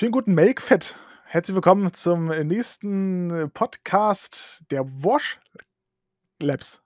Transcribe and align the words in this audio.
Schönen 0.00 0.12
guten 0.12 0.32
Melkfett. 0.32 0.96
Herzlich 1.26 1.54
willkommen 1.54 1.92
zum 1.92 2.28
nächsten 2.28 3.50
Podcast 3.52 4.64
der 4.70 4.86
Wash 4.86 5.38
Labs, 6.40 6.82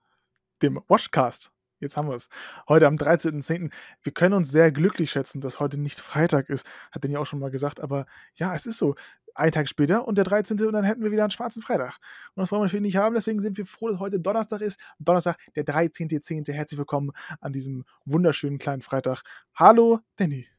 dem 0.63 0.83
Washcast. 0.89 1.53
Jetzt 1.79 1.97
haben 1.97 2.09
wir 2.09 2.17
es. 2.17 2.29
Heute 2.69 2.89
am 2.89 2.97
13.10. 2.97 3.71
Wir 4.03 4.13
können 4.13 4.35
uns 4.35 4.51
sehr 4.51 4.73
glücklich 4.73 5.13
schätzen, 5.13 5.41
dass 5.41 5.61
heute 5.61 5.79
nicht 5.79 6.01
Freitag 6.01 6.51
ist. 6.51 6.67
Hat 6.91 7.05
den 7.05 7.13
ja 7.13 7.21
auch 7.21 7.27
schon 7.27 7.39
mal 7.39 7.53
gesagt, 7.53 7.79
aber 7.79 8.07
ja, 8.35 8.53
es 8.53 8.67
ist 8.67 8.79
so. 8.79 8.97
Ein 9.37 9.53
Tag 9.53 9.69
später 9.69 10.09
und 10.09 10.19
der 10.19 10.25
13. 10.25 10.61
und 10.63 10.73
dann 10.73 10.83
hätten 10.83 11.05
wir 11.05 11.13
wieder 11.13 11.23
einen 11.23 11.31
schwarzen 11.31 11.63
Freitag. 11.63 11.99
Und 12.35 12.41
das 12.41 12.51
wollen 12.51 12.63
wir 12.63 12.65
natürlich 12.65 12.83
nicht 12.83 12.97
haben, 12.97 13.15
deswegen 13.15 13.39
sind 13.39 13.57
wir 13.57 13.65
froh, 13.65 13.91
dass 13.91 14.01
heute 14.01 14.19
Donnerstag 14.19 14.61
ist. 14.61 14.81
Donnerstag, 14.99 15.37
der 15.55 15.65
13.10. 15.65 16.53
Herzlich 16.53 16.79
willkommen 16.79 17.13
an 17.41 17.53
diesem 17.53 17.85
wunderschönen 18.07 18.59
kleinen 18.59 18.83
Freitag. 18.83 19.23
Hallo, 19.55 20.01
Danny. 20.17 20.54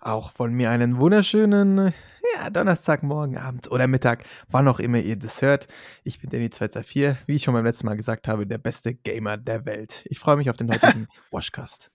Auch 0.00 0.32
von 0.32 0.52
mir 0.52 0.70
einen 0.70 0.98
wunderschönen 1.00 1.92
ja, 2.34 2.50
Donnerstagmorgen, 2.50 3.38
Abend 3.38 3.70
oder 3.70 3.86
Mittag, 3.86 4.24
wann 4.48 4.68
auch 4.68 4.80
immer 4.80 4.98
ihr 4.98 5.16
das 5.16 5.42
hört. 5.42 5.68
Ich 6.04 6.20
bin 6.20 6.30
Danny 6.30 6.50
224, 6.50 7.26
wie 7.26 7.36
ich 7.36 7.44
schon 7.44 7.54
beim 7.54 7.64
letzten 7.64 7.86
Mal 7.86 7.96
gesagt 7.96 8.28
habe, 8.28 8.46
der 8.46 8.58
beste 8.58 8.94
Gamer 8.94 9.36
der 9.36 9.64
Welt. 9.64 10.04
Ich 10.06 10.18
freue 10.18 10.36
mich 10.36 10.50
auf 10.50 10.56
den 10.56 10.70
heutigen 10.70 11.06
Washcast. 11.30 11.90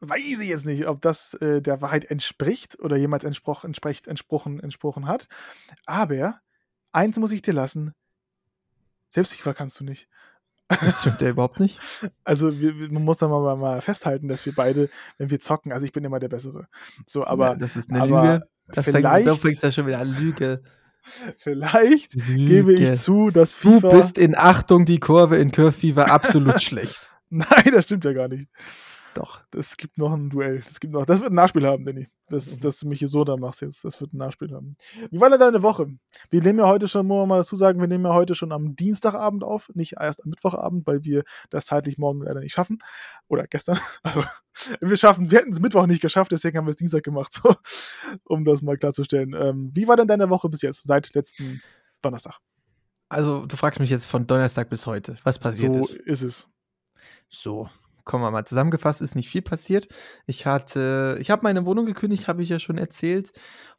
Weiß 0.00 0.40
ich 0.40 0.48
jetzt 0.48 0.66
nicht, 0.66 0.86
ob 0.86 1.00
das 1.00 1.34
äh, 1.34 1.62
der 1.62 1.80
Wahrheit 1.80 2.04
entspricht 2.04 2.78
oder 2.80 2.96
jemals 2.96 3.24
entsproch, 3.24 3.64
entspricht, 3.64 4.06
entsprochen, 4.06 4.60
entsprochen 4.60 5.08
hat. 5.08 5.26
Aber 5.86 6.40
eins 6.92 7.18
muss 7.18 7.32
ich 7.32 7.42
dir 7.42 7.54
lassen: 7.54 7.92
Selbstfieber 9.08 9.54
kannst 9.54 9.80
du 9.80 9.84
nicht. 9.84 10.08
Das 10.68 11.00
stimmt 11.00 11.20
ja 11.20 11.28
überhaupt 11.28 11.60
nicht. 11.60 11.78
Also 12.24 12.60
wir, 12.60 12.72
man 12.90 13.04
muss 13.04 13.18
da 13.18 13.28
mal, 13.28 13.56
mal, 13.56 13.80
festhalten, 13.80 14.26
dass 14.28 14.44
wir 14.46 14.54
beide, 14.54 14.90
wenn 15.16 15.30
wir 15.30 15.38
zocken, 15.38 15.72
also 15.72 15.84
ich 15.84 15.92
bin 15.92 16.04
immer 16.04 16.18
der 16.18 16.28
Bessere. 16.28 16.66
So, 17.06 17.24
aber 17.24 17.50
ja, 17.50 17.54
das 17.54 17.76
ist 17.76 17.90
eine 17.90 18.04
Lüge. 18.04 18.42
Das 18.68 18.84
vielleicht, 18.84 19.06
fängt, 19.06 19.38
fängt 19.38 19.62
ja 19.62 19.70
schon 19.70 19.86
wieder 19.86 20.00
an 20.00 20.16
Lüge. 20.18 20.62
Vielleicht 21.36 22.14
Lüge. 22.14 22.44
gebe 22.44 22.72
ich 22.72 22.94
zu, 22.94 23.30
dass 23.30 23.54
FIFA. 23.54 23.90
Du 23.90 23.96
bist 23.96 24.18
in 24.18 24.36
Achtung 24.36 24.84
die 24.84 24.98
Kurve 24.98 25.36
in 25.36 25.52
Curve 25.52 25.70
Fever 25.70 26.10
absolut 26.10 26.60
schlecht. 26.64 27.10
Nein, 27.30 27.70
das 27.72 27.84
stimmt 27.84 28.04
ja 28.04 28.12
gar 28.12 28.26
nicht. 28.26 28.48
Doch. 29.16 29.40
Das 29.50 29.78
gibt 29.78 29.96
noch 29.96 30.12
ein 30.12 30.28
Duell. 30.28 30.62
Das, 30.66 30.78
gibt 30.78 30.92
noch, 30.92 31.06
das 31.06 31.20
wird 31.20 31.32
ein 31.32 31.36
Nachspiel 31.36 31.66
haben, 31.66 31.86
Danny. 31.86 32.06
Das, 32.28 32.56
mhm. 32.56 32.60
Dass 32.60 32.80
du 32.80 32.88
mich 32.88 32.98
hier 32.98 33.08
so 33.08 33.24
da 33.24 33.38
machst 33.38 33.62
jetzt. 33.62 33.82
Das 33.82 33.98
wird 33.98 34.12
ein 34.12 34.18
Nachspiel 34.18 34.52
haben. 34.52 34.76
Wie 35.10 35.18
war 35.18 35.30
denn 35.30 35.40
deine 35.40 35.62
Woche? 35.62 35.86
Wir 36.28 36.42
nehmen 36.42 36.58
ja 36.58 36.66
heute 36.66 36.86
schon, 36.86 37.06
muss 37.06 37.20
man 37.20 37.28
mal 37.28 37.38
dazu 37.38 37.56
sagen, 37.56 37.80
wir 37.80 37.88
nehmen 37.88 38.04
ja 38.04 38.12
heute 38.12 38.34
schon 38.34 38.52
am 38.52 38.76
Dienstagabend 38.76 39.42
auf, 39.42 39.70
nicht 39.72 39.94
erst 39.98 40.22
am 40.22 40.28
Mittwochabend, 40.28 40.86
weil 40.86 41.02
wir 41.04 41.24
das 41.48 41.64
zeitlich 41.64 41.96
morgen 41.96 42.20
leider 42.24 42.40
nicht 42.40 42.52
schaffen. 42.52 42.76
Oder 43.28 43.46
gestern. 43.46 43.78
Also, 44.02 44.22
wir 44.80 44.96
schaffen, 44.96 45.30
wir 45.30 45.38
hätten 45.38 45.52
es 45.52 45.60
Mittwoch 45.60 45.86
nicht 45.86 46.00
geschafft, 46.00 46.32
deswegen 46.32 46.56
haben 46.56 46.66
wir 46.66 46.70
es 46.70 46.76
Dienstag 46.76 47.02
gemacht, 47.02 47.32
so, 47.32 47.56
um 48.24 48.44
das 48.44 48.62
mal 48.62 48.76
klarzustellen. 48.76 49.34
Ähm, 49.34 49.70
wie 49.74 49.88
war 49.88 49.96
denn 49.96 50.06
deine 50.06 50.30
Woche 50.30 50.48
bis 50.48 50.62
jetzt, 50.62 50.86
seit 50.86 51.12
letzten 51.14 51.62
Donnerstag? 52.02 52.38
Also, 53.08 53.46
du 53.46 53.56
fragst 53.56 53.80
mich 53.80 53.90
jetzt 53.90 54.06
von 54.06 54.26
Donnerstag 54.26 54.70
bis 54.70 54.86
heute, 54.86 55.16
was 55.24 55.38
passiert 55.38 55.74
so 55.74 55.80
ist. 55.80 55.92
So 55.92 56.02
ist 56.02 56.22
es. 56.22 56.48
So, 57.28 57.68
kommen 58.06 58.24
wir 58.24 58.30
mal 58.30 58.46
zusammengefasst, 58.46 59.02
ist 59.02 59.16
nicht 59.16 59.28
viel 59.28 59.42
passiert. 59.42 59.88
Ich 60.26 60.46
hatte, 60.46 61.18
ich 61.20 61.30
habe 61.30 61.42
meine 61.42 61.66
Wohnung 61.66 61.84
gekündigt, 61.84 62.28
habe 62.28 62.42
ich 62.42 62.48
ja 62.48 62.58
schon 62.58 62.78
erzählt. 62.78 63.32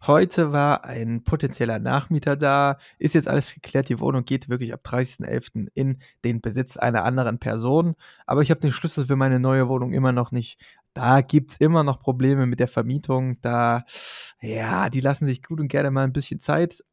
Heute 0.06 0.52
war 0.52 0.83
ein 0.83 1.23
potenzieller 1.23 1.80
Nachmieter 1.80 2.36
da, 2.36 2.78
ist 3.00 3.16
jetzt 3.16 3.28
alles 3.28 3.53
geklärt. 3.53 3.89
Die 3.89 4.00
Wohnung 4.00 4.25
geht 4.25 4.50
wirklich 4.50 4.73
ab 4.73 4.81
30.11. 4.86 5.70
in 5.73 6.00
den 6.23 6.42
Besitz 6.42 6.78
einer 6.78 7.05
anderen 7.05 7.39
Person. 7.39 7.95
Aber 8.28 8.42
ich 8.42 8.52
habe 8.52 8.59
den 8.59 8.73
Schlüssel 8.73 9.05
für 9.05 9.16
meine 9.16 9.39
neue 9.39 9.70
Wohnung 9.70 9.94
immer 9.94 10.11
noch 10.11 10.31
nicht. 10.31 10.59
Da 10.94 11.22
gibt 11.22 11.52
es 11.52 11.58
immer 11.58 11.83
noch 11.83 12.00
Probleme 12.00 12.45
mit 12.45 12.59
der 12.59 12.67
Vermietung. 12.67 13.39
Da, 13.42 13.86
ja, 14.42 14.89
die 14.89 15.02
lassen 15.02 15.25
sich 15.25 15.42
gut 15.42 15.59
und 15.61 15.70
gerne 15.70 15.89
mal 15.89 16.03
ein 16.03 16.14
bisschen 16.14 16.39
Zeit. 16.42 16.83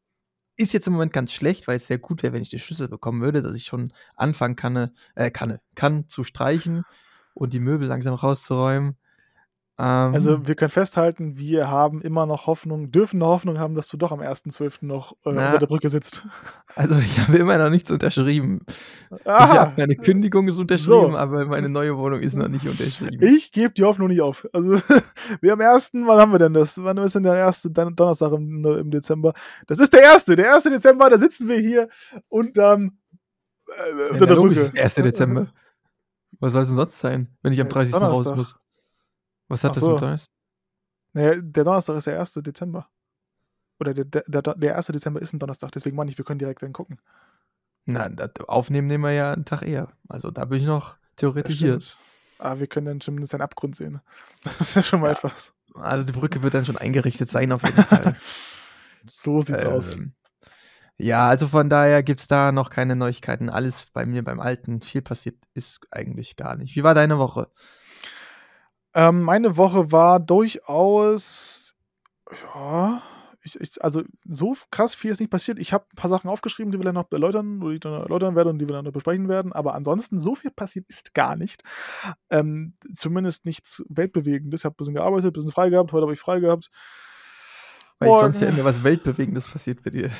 Ist 0.57 0.71
jetzt 0.73 0.87
im 0.87 0.93
Moment 0.93 1.11
ganz 1.11 1.33
schlecht, 1.33 1.67
weil 1.67 1.75
es 1.75 1.87
sehr 1.87 1.97
gut 1.97 2.23
wäre, 2.23 2.31
wenn 2.31 2.41
ich 2.41 2.49
die 2.49 2.59
Schlüssel 2.59 2.87
bekommen 2.87 3.21
würde, 3.21 3.41
dass 3.41 3.57
ich 3.57 3.65
schon 3.65 3.91
anfangen 4.15 4.55
kann, 4.55 4.91
äh, 5.15 5.29
kann, 5.29 5.59
kann 5.75 6.07
zu 6.07 6.23
streichen 6.23 6.85
und 7.35 7.53
die 7.53 7.59
Möbel 7.59 7.87
langsam 7.87 8.15
rauszuräumen. 8.15 8.97
Ähm, 9.77 10.13
also 10.13 10.47
wir 10.47 10.55
können 10.55 10.69
festhalten, 10.69 11.37
wir 11.37 11.69
haben 11.69 12.01
immer 12.01 12.25
noch 12.25 12.47
Hoffnung, 12.47 12.91
dürfen 12.91 13.21
eine 13.21 13.29
Hoffnung 13.29 13.59
haben, 13.59 13.75
dass 13.75 13.89
du 13.89 13.97
doch 13.97 14.13
am 14.13 14.21
1.12. 14.21 14.85
noch 14.85 15.11
äh, 15.25 15.31
na, 15.33 15.47
unter 15.47 15.59
der 15.59 15.67
Brücke 15.67 15.89
sitzt. 15.89 16.25
Also 16.77 16.97
ich 16.97 17.17
habe 17.19 17.37
immer 17.37 17.57
noch 17.57 17.69
nichts 17.69 17.89
unterschrieben. 17.89 18.59
Aha. 19.23 19.45
Ich 19.45 19.59
habe 19.59 19.73
meine 19.77 19.95
Kündigung 19.95 20.49
ist 20.49 20.57
unterschrieben, 20.57 21.11
so. 21.11 21.17
aber 21.17 21.45
meine 21.45 21.69
neue 21.69 21.97
Wohnung 21.97 22.19
ist 22.19 22.35
noch 22.35 22.49
nicht 22.49 22.67
unterschrieben. 22.67 23.23
Ich 23.23 23.53
gebe 23.53 23.73
die 23.73 23.85
Hoffnung 23.85 24.09
nicht 24.09 24.19
auf. 24.19 24.45
Also 24.51 24.81
wir 25.41 25.53
am 25.53 25.61
1., 25.61 25.91
wann 25.93 26.19
haben 26.19 26.33
wir 26.33 26.39
denn 26.39 26.53
das? 26.53 26.83
Wann 26.83 26.97
ist 26.97 27.15
denn 27.15 27.23
der 27.23 27.35
erste 27.35 27.71
Donnerstag 27.71 28.33
im, 28.33 28.65
im 28.65 28.91
Dezember? 28.91 29.31
Das 29.67 29.79
ist 29.79 29.93
der 29.93 30.01
erste, 30.01 30.35
der 30.35 30.53
1. 30.53 30.63
Dezember, 30.63 31.09
da 31.09 31.17
sitzen 31.17 31.47
wir 31.47 31.59
hier 31.59 31.87
unterm 32.27 32.97
äh, 33.67 34.11
unter 34.11 34.25
ja, 34.25 34.25
der 34.25 34.35
Brücke. 34.35 34.59
Ist 34.59 34.75
der 34.75 34.83
1. 34.83 34.95
Dezember. 34.95 35.47
Was 36.45 36.53
soll 36.53 36.61
es 36.61 36.67
denn 36.67 36.77
sonst 36.77 36.99
sein, 36.99 37.35
wenn 37.41 37.53
ich 37.53 37.59
am 37.59 37.67
30. 37.67 37.91
Donnerstag. 37.91 38.27
raus 38.27 38.37
muss? 38.37 38.55
Was 39.47 39.63
hat 39.63 39.71
Ach 39.71 39.73
das 39.73 39.83
so. 39.83 39.91
mit 39.93 40.01
Donnerstag? 40.01 40.35
Naja, 41.13 41.41
der 41.41 41.63
Donnerstag 41.63 41.97
ist 41.97 42.05
der 42.05 42.19
1. 42.19 42.33
Dezember. 42.33 42.87
Oder 43.79 43.95
der, 43.95 44.05
der, 44.05 44.21
der, 44.27 44.41
der 44.53 44.77
1. 44.77 44.85
Dezember 44.85 45.19
ist 45.23 45.33
ein 45.33 45.39
Donnerstag, 45.39 45.71
deswegen 45.71 45.95
meine 45.95 46.11
ich, 46.11 46.19
wir 46.19 46.23
können 46.23 46.37
direkt 46.37 46.61
dann 46.61 46.71
gucken. 46.71 47.01
Na, 47.85 48.07
aufnehmen 48.47 48.85
nehmen 48.85 49.03
wir 49.03 49.11
ja 49.11 49.33
einen 49.33 49.45
Tag 49.45 49.63
eher. 49.63 49.87
Also 50.07 50.29
da 50.29 50.45
bin 50.45 50.59
ich 50.59 50.67
noch 50.67 50.97
theoretisch 51.15 51.57
hier. 51.57 51.79
Aber 52.37 52.59
wir 52.59 52.67
können 52.67 52.85
dann 52.85 53.01
zumindest 53.01 53.33
einen 53.33 53.41
Abgrund 53.41 53.75
sehen. 53.75 54.01
Das 54.43 54.61
ist 54.61 54.75
ja 54.75 54.83
schon 54.83 55.01
mal 55.01 55.07
ja. 55.07 55.13
etwas. 55.13 55.51
Also 55.73 56.03
die 56.03 56.11
Brücke 56.11 56.43
wird 56.43 56.53
dann 56.53 56.65
schon 56.65 56.77
eingerichtet 56.77 57.27
sein, 57.27 57.51
auf 57.51 57.63
jeden 57.63 57.83
Fall. 57.83 58.15
so 59.09 59.41
sieht's 59.41 59.63
ähm, 59.63 59.71
aus. 59.71 59.97
Ja, 60.97 61.27
also 61.27 61.47
von 61.47 61.69
daher 61.69 62.03
gibt 62.03 62.21
es 62.21 62.27
da 62.27 62.51
noch 62.51 62.69
keine 62.69 62.95
Neuigkeiten. 62.95 63.49
Alles 63.49 63.85
bei 63.93 64.05
mir 64.05 64.23
beim 64.23 64.39
Alten. 64.39 64.81
Viel 64.81 65.01
passiert 65.01 65.35
ist 65.53 65.81
eigentlich 65.91 66.37
gar 66.37 66.55
nicht. 66.55 66.75
Wie 66.75 66.83
war 66.83 66.93
deine 66.93 67.19
Woche? 67.19 67.49
Ähm, 68.93 69.23
meine 69.23 69.57
Woche 69.57 69.91
war 69.91 70.21
durchaus, 70.21 71.75
ja, 72.55 73.01
ich, 73.43 73.59
ich, 73.59 73.83
also 73.83 74.03
so 74.23 74.55
krass 74.71 74.95
viel 74.95 75.11
ist 75.11 75.19
nicht 75.19 75.29
passiert. 75.29 75.59
Ich 75.59 75.73
habe 75.73 75.85
ein 75.91 75.95
paar 75.95 76.09
Sachen 76.09 76.29
aufgeschrieben, 76.29 76.71
die 76.71 76.79
wir 76.79 76.85
dann 76.85 76.95
noch 76.95 77.11
erläutern, 77.11 77.59
die 77.59 77.73
ich 77.73 77.79
dann 77.81 78.01
erläutern 78.01 78.35
werde 78.35 78.49
und 78.49 78.59
die 78.59 78.67
wir 78.67 78.73
dann 78.73 78.85
noch 78.85 78.93
besprechen 78.93 79.27
werden. 79.27 79.53
Aber 79.53 79.75
ansonsten, 79.75 80.19
so 80.19 80.33
viel 80.33 80.49
passiert 80.49 80.89
ist 80.89 81.13
gar 81.13 81.35
nicht. 81.35 81.61
Ähm, 82.29 82.75
zumindest 82.95 83.45
nichts 83.45 83.83
Weltbewegendes. 83.89 84.61
Ich 84.61 84.65
habe 84.65 84.73
ein 84.73 84.77
bisschen 84.77 84.95
gearbeitet, 84.95 85.27
ein 85.27 85.33
bisschen 85.33 85.51
frei 85.51 85.69
gehabt. 85.69 85.91
Heute 85.91 86.03
habe 86.03 86.13
ich 86.13 86.19
frei 86.19 86.39
gehabt. 86.39 86.71
Weil 87.99 88.09
Boah, 88.09 88.21
sonst 88.21 88.41
ja 88.41 88.49
immer 88.49 88.65
was 88.65 88.83
Weltbewegendes 88.83 89.47
passiert 89.47 89.81
bei 89.83 89.89
dir. 89.89 90.11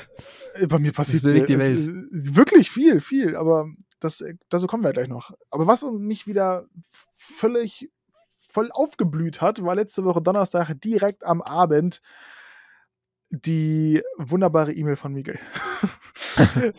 Äh, 0.54 0.66
bei 0.66 0.78
mir 0.78 0.92
passiert 0.92 1.22
sehr, 1.22 1.46
die 1.46 1.58
Welt. 1.58 1.80
Äh, 1.80 2.34
wirklich 2.34 2.70
viel, 2.70 3.00
viel, 3.00 3.36
aber 3.36 3.68
das, 4.00 4.22
äh, 4.22 4.34
dazu 4.48 4.66
kommen 4.66 4.82
wir 4.82 4.92
gleich 4.92 5.08
noch. 5.08 5.32
Aber 5.50 5.66
was 5.66 5.84
mich 5.84 6.26
wieder 6.26 6.66
völlig 7.16 7.90
voll 8.40 8.70
aufgeblüht 8.72 9.40
hat, 9.42 9.62
war 9.62 9.74
letzte 9.74 10.04
Woche 10.04 10.22
Donnerstag 10.22 10.72
direkt 10.80 11.24
am 11.24 11.42
Abend 11.42 12.00
die 13.30 14.02
wunderbare 14.16 14.72
E-Mail 14.72 14.96
von 14.96 15.12
Miguel. 15.12 15.38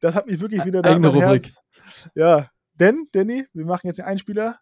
das 0.00 0.14
hat 0.14 0.26
mich 0.26 0.40
wirklich 0.40 0.64
wieder 0.64 0.82
da 0.82 0.90
Eigene 0.90 1.08
Rubrik. 1.08 1.44
Herz. 1.44 1.62
Ja, 2.14 2.50
denn, 2.74 3.08
Danny, 3.12 3.46
wir 3.52 3.64
machen 3.64 3.86
jetzt 3.86 3.98
den 3.98 4.06
Einspieler. 4.06 4.58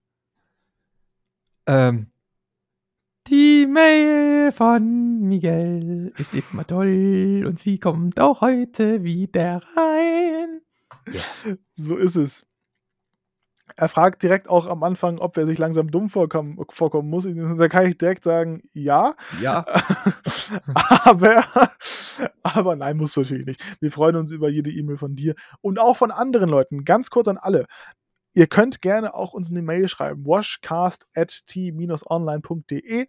Ähm, 1.67 2.12
die 3.31 3.67
Mail 3.67 4.51
von 4.51 5.21
Miguel 5.21 6.13
ist 6.19 6.35
immer 6.35 6.67
toll 6.67 7.45
und 7.47 7.61
sie 7.61 7.79
kommt 7.79 8.19
auch 8.19 8.41
heute 8.41 9.05
wieder 9.05 9.63
rein. 9.77 10.61
Ja. 11.13 11.55
So 11.77 11.97
ist 11.97 12.17
es. 12.17 12.45
Er 13.77 13.89
fragt 13.89 14.25
direkt 14.25 14.51
auch 14.51 14.67
am 14.67 14.83
Anfang, 14.83 15.21
ob 15.21 15.37
er 15.37 15.47
sich 15.47 15.59
langsam 15.59 15.93
dumm 15.93 16.09
vorkommen, 16.09 16.59
vorkommen 16.71 17.09
muss. 17.09 17.29
Da 17.57 17.69
kann 17.69 17.87
ich 17.87 17.97
direkt 17.97 18.25
sagen, 18.25 18.63
ja. 18.73 19.15
Ja. 19.41 19.65
aber, 21.05 21.44
aber 22.43 22.75
nein, 22.75 22.97
muss 22.97 23.17
natürlich 23.17 23.47
nicht. 23.47 23.65
Wir 23.81 23.93
freuen 23.93 24.17
uns 24.17 24.33
über 24.33 24.50
jede 24.50 24.71
E-Mail 24.71 24.99
von 24.99 25.15
dir 25.15 25.35
und 25.61 25.79
auch 25.79 25.97
von 25.97 26.11
anderen 26.11 26.50
Leuten. 26.50 26.85
Ganz 26.85 27.11
kurz 27.11 27.29
an 27.29 27.38
alle. 27.38 27.67
Ihr 28.32 28.47
könnt 28.47 28.81
gerne 28.81 29.15
auch 29.15 29.32
uns 29.32 29.50
eine 29.50 29.62
Mail 29.62 29.88
schreiben, 29.88 30.25
washcast.t-online.de 30.25 33.06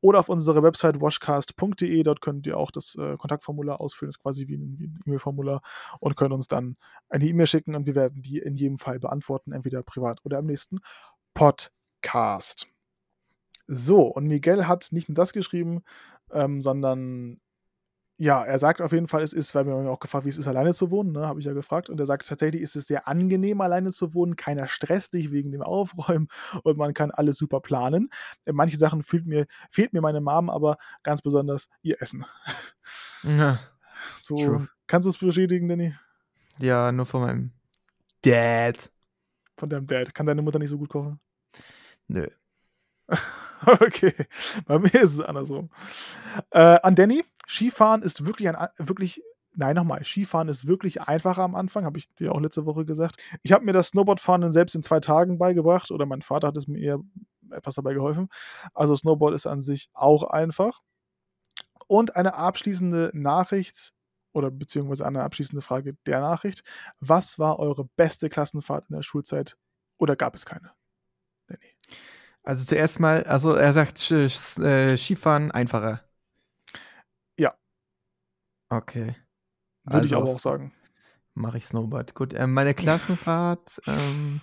oder 0.00 0.18
auf 0.18 0.28
unserer 0.28 0.62
Website 0.62 1.00
washcast.de. 1.00 2.02
Dort 2.02 2.20
könnt 2.20 2.46
ihr 2.46 2.56
auch 2.56 2.70
das 2.70 2.94
äh, 2.96 3.16
Kontaktformular 3.16 3.80
ausfüllen, 3.80 4.08
das 4.08 4.16
ist 4.16 4.22
quasi 4.22 4.48
wie 4.48 4.56
ein, 4.56 4.78
ein 4.80 4.98
E-Mail-Formular 5.06 5.60
und 6.00 6.16
könnt 6.16 6.32
uns 6.32 6.48
dann 6.48 6.76
eine 7.08 7.26
E-Mail 7.26 7.46
schicken 7.46 7.74
und 7.74 7.86
wir 7.86 7.94
werden 7.94 8.22
die 8.22 8.38
in 8.38 8.54
jedem 8.54 8.78
Fall 8.78 8.98
beantworten, 8.98 9.52
entweder 9.52 9.82
privat 9.82 10.20
oder 10.24 10.38
im 10.38 10.46
nächsten 10.46 10.78
Podcast. 11.34 12.66
So, 13.66 14.02
und 14.02 14.26
Miguel 14.26 14.66
hat 14.66 14.88
nicht 14.90 15.08
nur 15.08 15.14
das 15.14 15.32
geschrieben, 15.32 15.82
ähm, 16.32 16.62
sondern 16.62 17.40
Ja, 18.22 18.44
er 18.44 18.58
sagt 18.58 18.82
auf 18.82 18.92
jeden 18.92 19.08
Fall, 19.08 19.22
es 19.22 19.32
ist, 19.32 19.54
weil 19.54 19.64
wir 19.64 19.72
haben 19.72 19.86
ja 19.86 19.90
auch 19.90 19.98
gefragt, 19.98 20.26
wie 20.26 20.28
es 20.28 20.36
ist, 20.36 20.46
alleine 20.46 20.74
zu 20.74 20.90
wohnen, 20.90 21.12
ne, 21.12 21.26
habe 21.26 21.40
ich 21.40 21.46
ja 21.46 21.54
gefragt. 21.54 21.88
Und 21.88 21.98
er 21.98 22.04
sagt 22.04 22.28
tatsächlich, 22.28 22.60
ist 22.60 22.76
es 22.76 22.86
sehr 22.86 23.08
angenehm, 23.08 23.62
alleine 23.62 23.90
zu 23.92 24.12
wohnen. 24.12 24.36
Keiner 24.36 24.66
stresst 24.66 25.14
dich 25.14 25.32
wegen 25.32 25.52
dem 25.52 25.62
Aufräumen 25.62 26.28
und 26.62 26.76
man 26.76 26.92
kann 26.92 27.10
alles 27.10 27.38
super 27.38 27.60
planen. 27.60 28.10
In 28.44 28.54
manche 28.56 28.76
Sachen 28.76 29.02
fehlt 29.02 29.24
mir, 29.24 29.46
fehlt 29.70 29.94
mir 29.94 30.02
meine 30.02 30.20
Mom, 30.20 30.50
aber 30.50 30.76
ganz 31.02 31.22
besonders 31.22 31.68
ihr 31.82 31.96
Essen. 32.02 32.26
Ja, 33.22 33.58
So, 34.18 34.36
True. 34.36 34.68
kannst 34.86 35.06
du 35.06 35.10
es 35.10 35.16
bestätigen, 35.18 35.68
Danny? 35.68 35.94
ja, 36.58 36.92
nur 36.92 37.06
von 37.06 37.22
meinem 37.22 37.52
Dad. 38.20 38.90
Von 39.56 39.70
deinem 39.70 39.86
Dad. 39.86 40.14
Kann 40.14 40.26
deine 40.26 40.42
Mutter 40.42 40.58
nicht 40.58 40.68
so 40.70 40.76
gut 40.78 40.90
kochen? 40.90 41.20
Nö. 42.06 42.26
Okay, 43.62 44.14
bei 44.64 44.78
mir 44.78 44.94
ist 44.94 45.12
es 45.12 45.20
andersrum. 45.20 45.68
Äh, 46.50 46.78
an 46.82 46.94
Danny, 46.94 47.22
Skifahren 47.50 48.02
ist 48.02 48.24
wirklich 48.24 48.48
ein 48.48 48.68
wirklich 48.78 49.22
nein, 49.56 49.74
nochmal, 49.74 50.04
Skifahren 50.04 50.48
ist 50.48 50.66
wirklich 50.66 51.02
einfacher 51.02 51.42
am 51.42 51.54
Anfang, 51.54 51.84
habe 51.84 51.98
ich 51.98 52.12
dir 52.14 52.32
auch 52.32 52.40
letzte 52.40 52.66
Woche 52.66 52.84
gesagt. 52.84 53.16
Ich 53.42 53.52
habe 53.52 53.64
mir 53.64 53.72
das 53.72 53.88
Snowboardfahren 53.88 54.42
dann 54.42 54.52
selbst 54.52 54.74
in 54.74 54.82
zwei 54.82 55.00
Tagen 55.00 55.38
beigebracht 55.38 55.90
oder 55.90 56.06
mein 56.06 56.22
Vater 56.22 56.48
hat 56.48 56.56
es 56.56 56.68
mir 56.68 56.78
eher 56.78 57.00
etwas 57.50 57.74
dabei 57.74 57.94
geholfen. 57.94 58.28
Also 58.74 58.94
Snowboard 58.94 59.34
ist 59.34 59.46
an 59.46 59.62
sich 59.62 59.90
auch 59.92 60.22
einfach. 60.22 60.80
Und 61.88 62.14
eine 62.14 62.34
abschließende 62.34 63.10
Nachricht 63.12 63.90
oder 64.32 64.52
beziehungsweise 64.52 65.04
eine 65.04 65.24
abschließende 65.24 65.62
Frage 65.62 65.96
der 66.06 66.20
Nachricht. 66.20 66.62
Was 67.00 67.40
war 67.40 67.58
eure 67.58 67.88
beste 67.96 68.28
Klassenfahrt 68.28 68.86
in 68.88 68.94
der 68.94 69.02
Schulzeit 69.02 69.56
oder 69.98 70.14
gab 70.14 70.36
es 70.36 70.46
keine? 70.46 70.70
Danny. 71.48 71.74
Also 72.44 72.64
zuerst 72.64 73.00
mal, 73.00 73.24
also 73.24 73.52
er 73.52 73.72
sagt 73.72 74.08
äh, 74.12 74.96
Skifahren 74.96 75.50
einfacher. 75.50 76.04
Okay. 78.70 79.14
Würde 79.84 80.06
ich 80.06 80.12
Also- 80.14 80.18
aber 80.18 80.30
auch 80.30 80.38
sagen. 80.38 80.72
Mache 81.34 81.58
ich 81.58 81.66
Snowboard. 81.66 82.14
Gut, 82.14 82.34
ähm, 82.34 82.52
meine 82.52 82.74
Klassenfahrt, 82.74 83.80
ähm, 83.86 84.40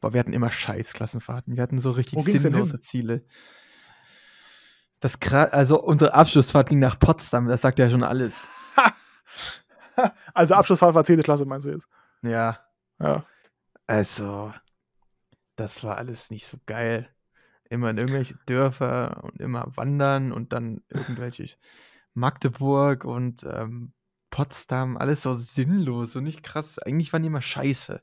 boah, 0.00 0.12
wir 0.14 0.20
hatten 0.20 0.32
immer 0.32 0.50
scheiß 0.50 0.92
Klassenfahrten. 0.94 1.56
Wir 1.56 1.62
hatten 1.62 1.78
so 1.78 1.90
richtig 1.90 2.22
sinnlose? 2.24 2.80
Ziele. 2.80 3.24
Das 5.00 5.18
also 5.30 5.82
unsere 5.82 6.14
Abschlussfahrt 6.14 6.70
ging 6.70 6.78
nach 6.78 6.98
Potsdam, 6.98 7.46
das 7.48 7.60
sagt 7.60 7.78
ja 7.78 7.90
schon 7.90 8.02
alles. 8.04 8.46
Also 10.34 10.54
Abschlussfahrt 10.54 10.94
war 10.94 11.04
10. 11.04 11.22
Klasse, 11.22 11.46
meinst 11.46 11.64
du 11.66 11.70
jetzt? 11.70 11.88
Ja, 12.20 12.60
Ja. 12.98 13.24
also 13.86 14.52
das 15.56 15.82
war 15.84 15.96
alles 15.96 16.30
nicht 16.30 16.46
so 16.46 16.58
geil. 16.66 17.08
Immer 17.70 17.90
in 17.90 17.96
irgendwelche 17.96 18.34
Dörfer 18.46 19.24
und 19.24 19.40
immer 19.40 19.74
wandern 19.74 20.32
und 20.32 20.52
dann 20.52 20.82
irgendwelche 20.90 21.48
Magdeburg 22.16 23.04
und 23.04 23.44
ähm, 23.44 23.92
Potsdam, 24.30 24.96
alles 24.96 25.22
so 25.22 25.34
sinnlos 25.34 26.16
und 26.16 26.24
nicht 26.24 26.42
krass. 26.42 26.78
Eigentlich 26.78 27.12
waren 27.12 27.22
die 27.22 27.28
immer 27.28 27.42
scheiße. 27.42 28.00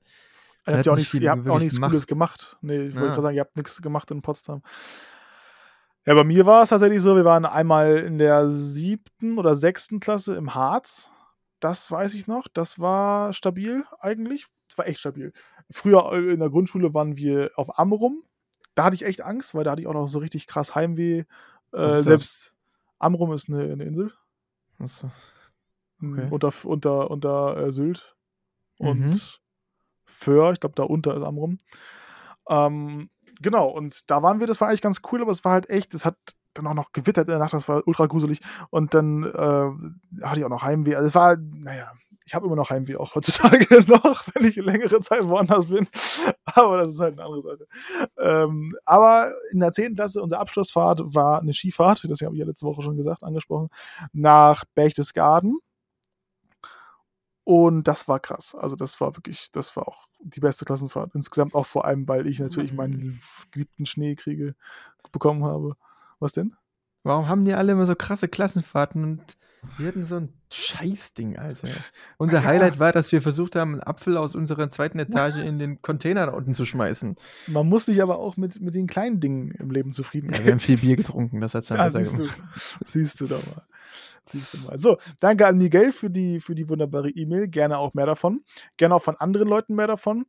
Ihr 0.66 0.74
habt 0.74 0.86
ja 0.86 0.94
auch 0.94 0.98
nicht 0.98 1.14
ihr 1.14 1.30
habt 1.30 1.50
auch 1.50 1.60
nichts 1.60 1.76
gemacht. 1.76 1.92
Cooles 1.92 2.08
gemacht. 2.08 2.58
Nee, 2.62 2.84
ich 2.88 2.94
wollte 2.96 3.08
Ja. 3.08 3.12
gerade 3.12 3.22
sagen, 3.22 3.36
ihr 3.36 3.42
habt 3.42 3.58
nichts 3.58 3.82
gemacht 3.82 4.10
in 4.12 4.22
Potsdam. 4.22 4.62
Ja, 6.06 6.14
bei 6.16 6.24
mir 6.24 6.46
war 6.46 6.64
es 6.64 6.70
tatsächlich 6.70 7.02
so, 7.02 7.16
wir 7.16 7.26
waren 7.26 7.46
einmal 7.46 7.98
in 8.00 8.18
der 8.18 8.50
siebten 8.50 9.38
oder 9.38 9.56
sechsten 9.56 10.00
Klasse 10.00 10.36
im 10.36 10.54
Harz. 10.54 11.12
Das 11.60 11.90
weiß 11.90 12.14
ich 12.14 12.28
noch. 12.28 12.48
Das 12.54 12.80
war 12.80 13.32
stabil 13.34 13.84
eigentlich. 14.00 14.48
Das 14.68 14.78
war 14.78 14.88
echt 14.88 15.00
stabil. 15.00 15.32
Früher 15.70 16.12
äh, 16.12 16.34
in 16.34 16.40
der 16.40 16.50
Grundschule 16.50 16.94
waren 16.94 17.16
wir 17.16 17.52
auf 17.56 17.80
Amrum. 17.80 18.24
Da 18.76 18.86
hatte 18.86 18.96
ich 18.96 19.06
echt 19.06 19.22
Angst, 19.24 19.56
weil 19.56 19.64
da 19.64 19.72
hatte 19.72 19.82
ich 19.82 19.88
auch 19.88 19.94
noch 19.94 20.08
so 20.08 20.20
richtig 20.20 20.48
krass 20.48 20.76
Heimweh. 20.76 21.24
Äh, 21.72 21.90
selbst 22.02 22.53
Amrum 23.04 23.34
ist 23.34 23.50
eine, 23.50 23.64
eine 23.72 23.84
Insel. 23.84 24.12
Achso. 24.80 25.12
m, 26.02 26.14
Okay. 26.14 26.28
Unter, 26.32 26.52
unter, 26.66 27.12
unter 27.12 27.58
äh, 27.58 27.72
Sylt. 27.72 28.16
Und 28.78 29.00
Mhm. 29.00 29.20
Föhr, 30.06 30.52
ich 30.52 30.60
glaube, 30.60 30.76
da 30.76 30.84
unter 30.84 31.16
ist 31.16 31.24
Amrum. 31.24 31.58
Ähm, 32.50 33.10
genau, 33.42 33.70
und 33.70 34.10
da 34.12 34.22
waren 34.22 34.40
wir, 34.40 34.48
das 34.48 34.60
war 34.62 34.68
eigentlich 34.68 34.82
ganz 34.82 35.02
cool, 35.12 35.22
aber 35.22 35.32
es 35.32 35.46
war 35.46 35.54
halt 35.54 35.70
echt, 35.70 35.94
es 35.94 36.06
hat 36.06 36.18
dann 36.54 36.68
auch 36.68 36.74
noch 36.74 36.92
gewittert 36.92 37.28
in 37.28 37.32
der 37.32 37.40
Nacht, 37.40 37.54
das 37.54 37.68
war 37.68 37.82
ultra 37.88 38.06
gruselig. 38.06 38.40
Und 38.70 38.94
dann 38.94 39.24
äh, 39.24 40.26
hatte 40.26 40.40
ich 40.40 40.46
auch 40.46 40.50
noch 40.50 40.64
Heimweh. 40.64 40.96
Also 40.96 41.08
es 41.08 41.16
war, 41.16 41.38
naja, 41.38 41.94
ich 42.26 42.34
habe 42.34 42.46
immer 42.46 42.56
noch 42.56 42.70
Heimweh, 42.70 42.96
auch 42.96 43.16
heutzutage 43.16 43.84
noch, 43.88 44.26
wenn 44.34 44.46
ich 44.46 44.56
längere 44.56 45.00
Zeit 45.00 45.28
woanders 45.28 45.66
bin. 45.66 45.88
Aber 46.46 46.78
das 46.78 46.90
ist 46.90 47.00
halt 47.00 47.20
eine 47.20 47.26
andere 47.26 47.42
Sache. 47.42 47.68
Ähm, 48.20 48.74
aber 48.86 49.34
in 49.52 49.60
der 49.60 49.72
10. 49.72 49.96
Klasse, 49.96 50.22
unsere 50.22 50.40
Abschlussfahrt 50.40 51.02
war 51.04 51.42
eine 51.42 51.54
Skifahrt, 51.54 52.06
das 52.08 52.22
habe 52.22 52.36
ich 52.36 52.42
ja 52.42 52.46
letzte 52.46 52.66
Woche 52.66 52.82
schon 52.82 52.98
gesagt, 52.98 53.24
angesprochen, 53.24 53.70
nach 54.12 54.64
Berchtesgaden. 54.76 55.58
Und 57.46 57.88
das 57.88 58.08
war 58.08 58.20
krass. 58.20 58.56
Also 58.56 58.76
das 58.76 59.02
war 59.02 59.18
wirklich, 59.18 59.52
das 59.52 59.76
war 59.76 59.88
auch 59.88 60.06
die 60.22 60.40
beste 60.40 60.64
Klassenfahrt. 60.64 61.14
Insgesamt 61.14 61.56
auch 61.56 61.66
vor 61.66 61.86
allem, 61.86 62.08
weil 62.08 62.28
ich 62.28 62.40
natürlich 62.40 62.72
meinen 62.72 63.20
geliebten 63.52 63.86
Schneekriege 63.86 64.56
bekommen 65.12 65.44
habe. 65.44 65.76
Was 66.20 66.32
denn? 66.32 66.56
Warum 67.04 67.28
haben 67.28 67.44
die 67.44 67.54
alle 67.54 67.74
immer 67.74 67.86
so 67.86 67.96
krasse 67.96 68.30
Klassenfahrten 68.30 69.04
und 69.04 69.38
wir 69.78 69.88
hatten 69.88 70.04
so 70.04 70.16
ein 70.18 70.34
Scheißding, 70.52 71.38
Alter. 71.38 71.68
Unser 72.18 72.38
Ja. 72.40 72.44
Highlight 72.44 72.80
war, 72.80 72.92
dass 72.92 73.12
wir 73.12 73.22
versucht 73.22 73.56
haben, 73.56 73.74
einen 73.74 73.84
Apfel 73.84 74.18
aus 74.18 74.36
unserer 74.36 74.70
zweiten 74.70 75.00
Etage 75.00 75.38
in 75.44 75.60
den 75.60 75.82
Container 75.82 76.26
da 76.28 76.34
unten 76.34 76.54
zu 76.56 76.66
schmeißen. 76.66 77.16
Man 77.48 77.68
muss 77.70 77.86
sich 77.86 78.02
aber 78.02 78.20
auch 78.20 78.38
mit, 78.38 78.62
mit 78.62 78.76
den 78.76 78.88
kleinen 78.88 79.20
Dingen 79.20 79.52
im 79.52 79.72
Leben 79.72 79.94
zufrieden 79.94 80.28
Ja, 80.28 80.34
geben. 80.34 80.46
wir 80.46 80.52
haben 80.54 80.60
viel 80.60 80.78
Bier 80.78 80.96
getrunken, 80.96 81.42
das 81.42 81.54
hat's 81.56 81.68
dann 81.68 81.78
Ja, 81.80 81.86
besser 81.86 82.00
siehst, 82.02 82.14
du, 82.20 82.24
gemacht. 82.24 82.42
siehst 82.86 83.22
du 83.22 83.28
doch 83.28 83.46
mal. 83.48 83.64
Siehst 84.26 84.54
du 84.54 84.58
mal. 84.60 84.78
So, 84.78 84.98
danke 85.20 85.46
an 85.48 85.58
Miguel 85.58 85.92
für 85.92 86.10
die, 86.10 86.40
für 86.40 86.56
die 86.56 86.70
wunderbare 86.70 87.10
E-Mail. 87.10 87.48
Gerne 87.50 87.78
auch 87.78 87.94
mehr 87.94 88.06
davon. 88.06 88.42
Gerne 88.78 88.96
auch 88.96 89.02
von 89.04 89.16
anderen 89.18 89.48
Leuten 89.50 89.76
mehr 89.76 89.88
davon. 89.88 90.26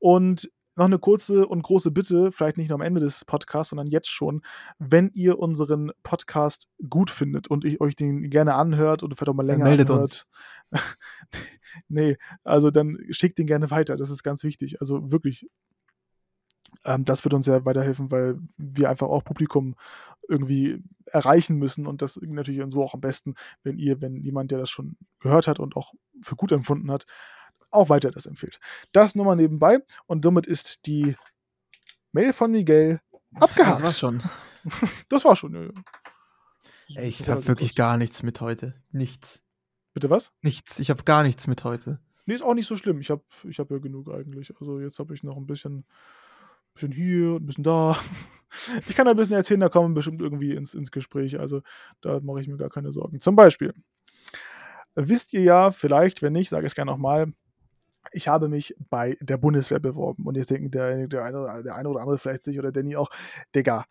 Und 0.00 0.50
noch 0.78 0.86
eine 0.86 0.98
kurze 0.98 1.46
und 1.46 1.62
große 1.62 1.90
Bitte, 1.90 2.32
vielleicht 2.32 2.56
nicht 2.56 2.68
nur 2.68 2.76
am 2.76 2.82
Ende 2.82 3.00
des 3.00 3.24
Podcasts, 3.24 3.70
sondern 3.70 3.86
jetzt 3.86 4.10
schon, 4.10 4.42
wenn 4.78 5.10
ihr 5.14 5.38
unseren 5.38 5.92
Podcast 6.02 6.68
gut 6.88 7.10
findet 7.10 7.48
und 7.48 7.64
ich 7.64 7.80
euch 7.80 7.96
den 7.96 8.30
gerne 8.30 8.54
anhört 8.54 9.02
oder 9.02 9.16
vielleicht 9.16 9.30
auch 9.30 9.34
mal 9.34 9.46
Dann 9.46 9.58
länger 9.58 9.68
meldet 9.68 9.90
anhört. 9.90 10.26
nee, 11.88 12.16
also 12.44 12.70
dann 12.70 12.98
schickt 13.10 13.38
den 13.38 13.46
gerne 13.46 13.70
weiter. 13.70 13.96
Das 13.96 14.10
ist 14.10 14.22
ganz 14.22 14.44
wichtig. 14.44 14.80
Also 14.80 15.10
wirklich, 15.10 15.48
ähm, 16.84 17.04
das 17.04 17.24
wird 17.24 17.34
uns 17.34 17.46
sehr 17.46 17.64
weiterhelfen, 17.64 18.10
weil 18.10 18.38
wir 18.56 18.90
einfach 18.90 19.08
auch 19.08 19.24
Publikum 19.24 19.74
irgendwie 20.28 20.82
erreichen 21.06 21.56
müssen 21.56 21.86
und 21.86 22.02
das 22.02 22.18
natürlich 22.22 22.62
so 22.70 22.82
auch 22.82 22.94
am 22.94 23.00
besten, 23.00 23.34
wenn 23.62 23.78
ihr, 23.78 24.00
wenn 24.00 24.16
jemand, 24.16 24.50
der 24.50 24.58
das 24.58 24.70
schon 24.70 24.96
gehört 25.20 25.48
hat 25.48 25.58
und 25.58 25.76
auch 25.76 25.94
für 26.22 26.36
gut 26.36 26.52
empfunden 26.52 26.90
hat, 26.90 27.06
auch 27.70 27.88
weiter 27.88 28.10
das 28.10 28.26
empfiehlt. 28.26 28.58
Das 28.92 29.14
nur 29.14 29.24
mal 29.24 29.36
nebenbei 29.36 29.78
und 30.06 30.24
somit 30.24 30.46
ist 30.46 30.86
die 30.86 31.16
Mail 32.12 32.32
von 32.32 32.50
Miguel 32.50 33.00
abgehakt. 33.34 33.80
Das 33.80 33.82
war's 33.82 33.98
schon. 33.98 34.22
Das 35.08 35.24
war 35.24 35.36
schon. 35.36 35.54
Ja, 35.54 35.62
ja. 35.62 35.70
Ey, 36.94 37.08
ich 37.08 37.28
habe 37.28 37.46
wirklich 37.46 37.74
gar 37.74 37.96
nichts 37.96 38.22
mit 38.22 38.40
heute. 38.40 38.74
Nichts. 38.90 39.42
Bitte 39.92 40.10
was? 40.10 40.32
Nichts. 40.42 40.78
Ich 40.78 40.90
habe 40.90 41.04
gar 41.04 41.22
nichts 41.22 41.46
mit 41.46 41.64
heute. 41.64 42.00
Nee, 42.24 42.34
ist 42.34 42.42
auch 42.42 42.54
nicht 42.54 42.66
so 42.66 42.76
schlimm. 42.76 43.00
Ich 43.00 43.10
habe 43.10 43.22
ich 43.44 43.58
hab 43.58 43.70
ja 43.70 43.78
genug 43.78 44.10
eigentlich. 44.10 44.54
Also 44.60 44.80
jetzt 44.80 44.98
habe 44.98 45.14
ich 45.14 45.22
noch 45.22 45.36
ein 45.36 45.46
bisschen, 45.46 45.84
bisschen 46.74 46.92
hier, 46.92 47.36
ein 47.36 47.46
bisschen 47.46 47.64
da. 47.64 47.96
Ich 48.88 48.96
kann 48.96 49.06
ein 49.06 49.14
bisschen 49.14 49.34
erzählen, 49.34 49.60
da 49.60 49.68
kommen 49.68 49.90
wir 49.90 49.96
bestimmt 49.96 50.22
irgendwie 50.22 50.54
ins, 50.54 50.72
ins 50.72 50.90
Gespräch. 50.90 51.38
Also 51.38 51.60
da 52.00 52.18
mache 52.20 52.40
ich 52.40 52.48
mir 52.48 52.56
gar 52.56 52.70
keine 52.70 52.92
Sorgen. 52.92 53.20
Zum 53.20 53.36
Beispiel, 53.36 53.74
wisst 54.94 55.34
ihr 55.34 55.42
ja, 55.42 55.70
vielleicht, 55.70 56.22
wenn 56.22 56.32
nicht, 56.32 56.48
sage 56.48 56.64
ich 56.64 56.70
es 56.70 56.74
gerne 56.74 56.90
nochmal, 56.90 57.34
ich 58.12 58.28
habe 58.28 58.48
mich 58.48 58.74
bei 58.90 59.16
der 59.20 59.36
Bundeswehr 59.38 59.80
beworben. 59.80 60.26
Und 60.26 60.36
jetzt 60.36 60.50
denken 60.50 60.70
der, 60.70 61.06
der, 61.08 61.24
eine, 61.24 61.40
oder- 61.42 61.62
der 61.62 61.74
eine 61.74 61.88
oder 61.88 62.00
andere 62.00 62.18
vielleicht 62.18 62.42
sich 62.42 62.58
oder 62.58 62.72
Danny 62.72 62.96
auch, 62.96 63.10
Digga, 63.54 63.84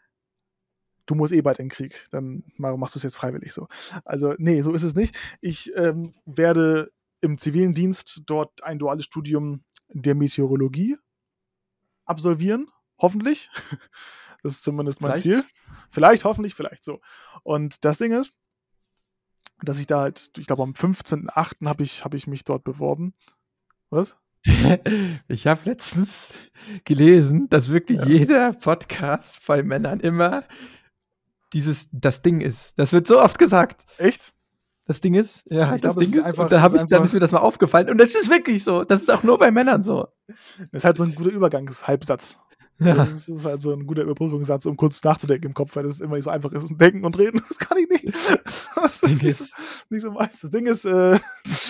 du 1.05 1.15
musst 1.15 1.33
eh 1.33 1.41
bald 1.41 1.59
in 1.59 1.65
den 1.65 1.71
Krieg. 1.71 2.05
Dann 2.11 2.43
ma- 2.57 2.75
machst 2.77 2.95
du 2.95 2.99
es 2.99 3.03
jetzt 3.03 3.15
freiwillig 3.17 3.53
so. 3.53 3.67
Also, 4.05 4.33
nee, 4.37 4.61
so 4.61 4.73
ist 4.73 4.83
es 4.83 4.95
nicht. 4.95 5.15
Ich 5.41 5.71
ähm, 5.75 6.13
werde 6.25 6.91
im 7.21 7.37
zivilen 7.37 7.73
Dienst 7.73 8.23
dort 8.25 8.63
ein 8.63 8.77
duales 8.79 9.05
Studium 9.05 9.63
der 9.89 10.15
Meteorologie 10.15 10.97
absolvieren. 12.05 12.69
Hoffentlich. 12.99 13.49
Das 14.43 14.53
ist 14.53 14.63
zumindest 14.63 15.01
mein 15.01 15.17
Vielleicht. 15.17 15.23
Ziel. 15.23 15.43
Vielleicht, 15.89 16.23
hoffentlich, 16.23 16.53
vielleicht 16.53 16.83
so. 16.83 17.01
Und 17.41 17.83
das 17.83 17.97
Ding 17.97 18.13
ist, 18.13 18.31
dass 19.63 19.79
ich 19.79 19.87
da 19.87 20.01
halt, 20.01 20.29
ich 20.37 20.45
glaube 20.45 20.61
am 20.61 20.73
15.08. 20.73 21.65
habe 21.67 21.81
ich, 21.83 22.05
hab 22.05 22.13
ich 22.13 22.27
mich 22.27 22.43
dort 22.43 22.63
beworben. 22.63 23.13
Was? 23.89 24.17
Ich 25.27 25.47
habe 25.47 25.61
letztens 25.65 26.33
gelesen, 26.85 27.47
dass 27.49 27.69
wirklich 27.69 27.99
Ja. 27.99 28.05
jeder 28.07 28.53
Podcast 28.53 29.39
bei 29.45 29.63
Männern 29.63 29.99
immer 29.99 30.43
dieses 31.53 31.87
das 31.91 32.21
Ding 32.21 32.41
ist. 32.41 32.77
Das 32.77 32.93
wird 32.93 33.07
so 33.07 33.21
oft 33.21 33.39
gesagt. 33.39 33.85
Echt? 33.97 34.33
Das 34.85 35.01
Ding 35.01 35.15
ist, 35.15 35.43
ja, 35.49 35.75
Ich 35.75 35.81
das 35.81 35.95
glaub, 35.95 35.97
Ding 36.05 36.13
ist 36.13 36.23
einfach- 36.25 36.49
und 36.51 36.61
hab 36.61 36.73
ist 36.73 36.83
ich, 36.83 36.87
dann 36.87 37.03
ist 37.03 37.13
mir 37.13 37.19
das 37.19 37.31
mal 37.33 37.39
aufgefallen. 37.39 37.89
Und 37.89 37.97
das 37.97 38.15
ist 38.15 38.29
wirklich 38.29 38.63
so. 38.63 38.83
Das 38.83 39.01
ist 39.01 39.09
auch 39.09 39.23
nur 39.23 39.37
bei 39.37 39.51
Männern 39.51 39.83
so. 39.83 40.07
Das 40.71 40.81
ist 40.81 40.85
halt 40.85 40.97
so 40.97 41.03
ein 41.03 41.13
guter 41.15 41.31
Übergangshalbsatz. 41.31 42.39
Ja. 42.79 42.93
Das 42.93 43.27
ist 43.27 43.43
halt 43.43 43.59
so 43.59 43.73
ein 43.73 43.87
guter 43.87 44.03
Überbrückungssatz, 44.03 44.65
um 44.67 44.77
kurz 44.77 45.03
nachzudenken 45.03 45.47
im 45.47 45.53
Kopf, 45.55 45.75
weil 45.75 45.83
das 45.83 45.99
immer 45.99 46.15
nicht 46.15 46.25
so 46.25 46.29
einfach 46.29 46.51
ist. 46.51 46.69
Denken 46.79 47.03
und 47.05 47.17
reden, 47.17 47.41
das 47.49 47.57
kann 47.57 47.77
ich 47.79 47.89
nicht. 47.89 48.15
Das 48.75 49.01
Ding 49.01 49.13
ist 49.15 49.23
nicht, 49.23 49.23
ist- 49.23 49.49
so, 49.57 49.85
nicht 49.89 50.03
so 50.03 50.11
meins. 50.11 50.39
Das 50.41 50.51
Ding 50.51 50.67
ist, 50.67 50.85
äh, 50.85 51.19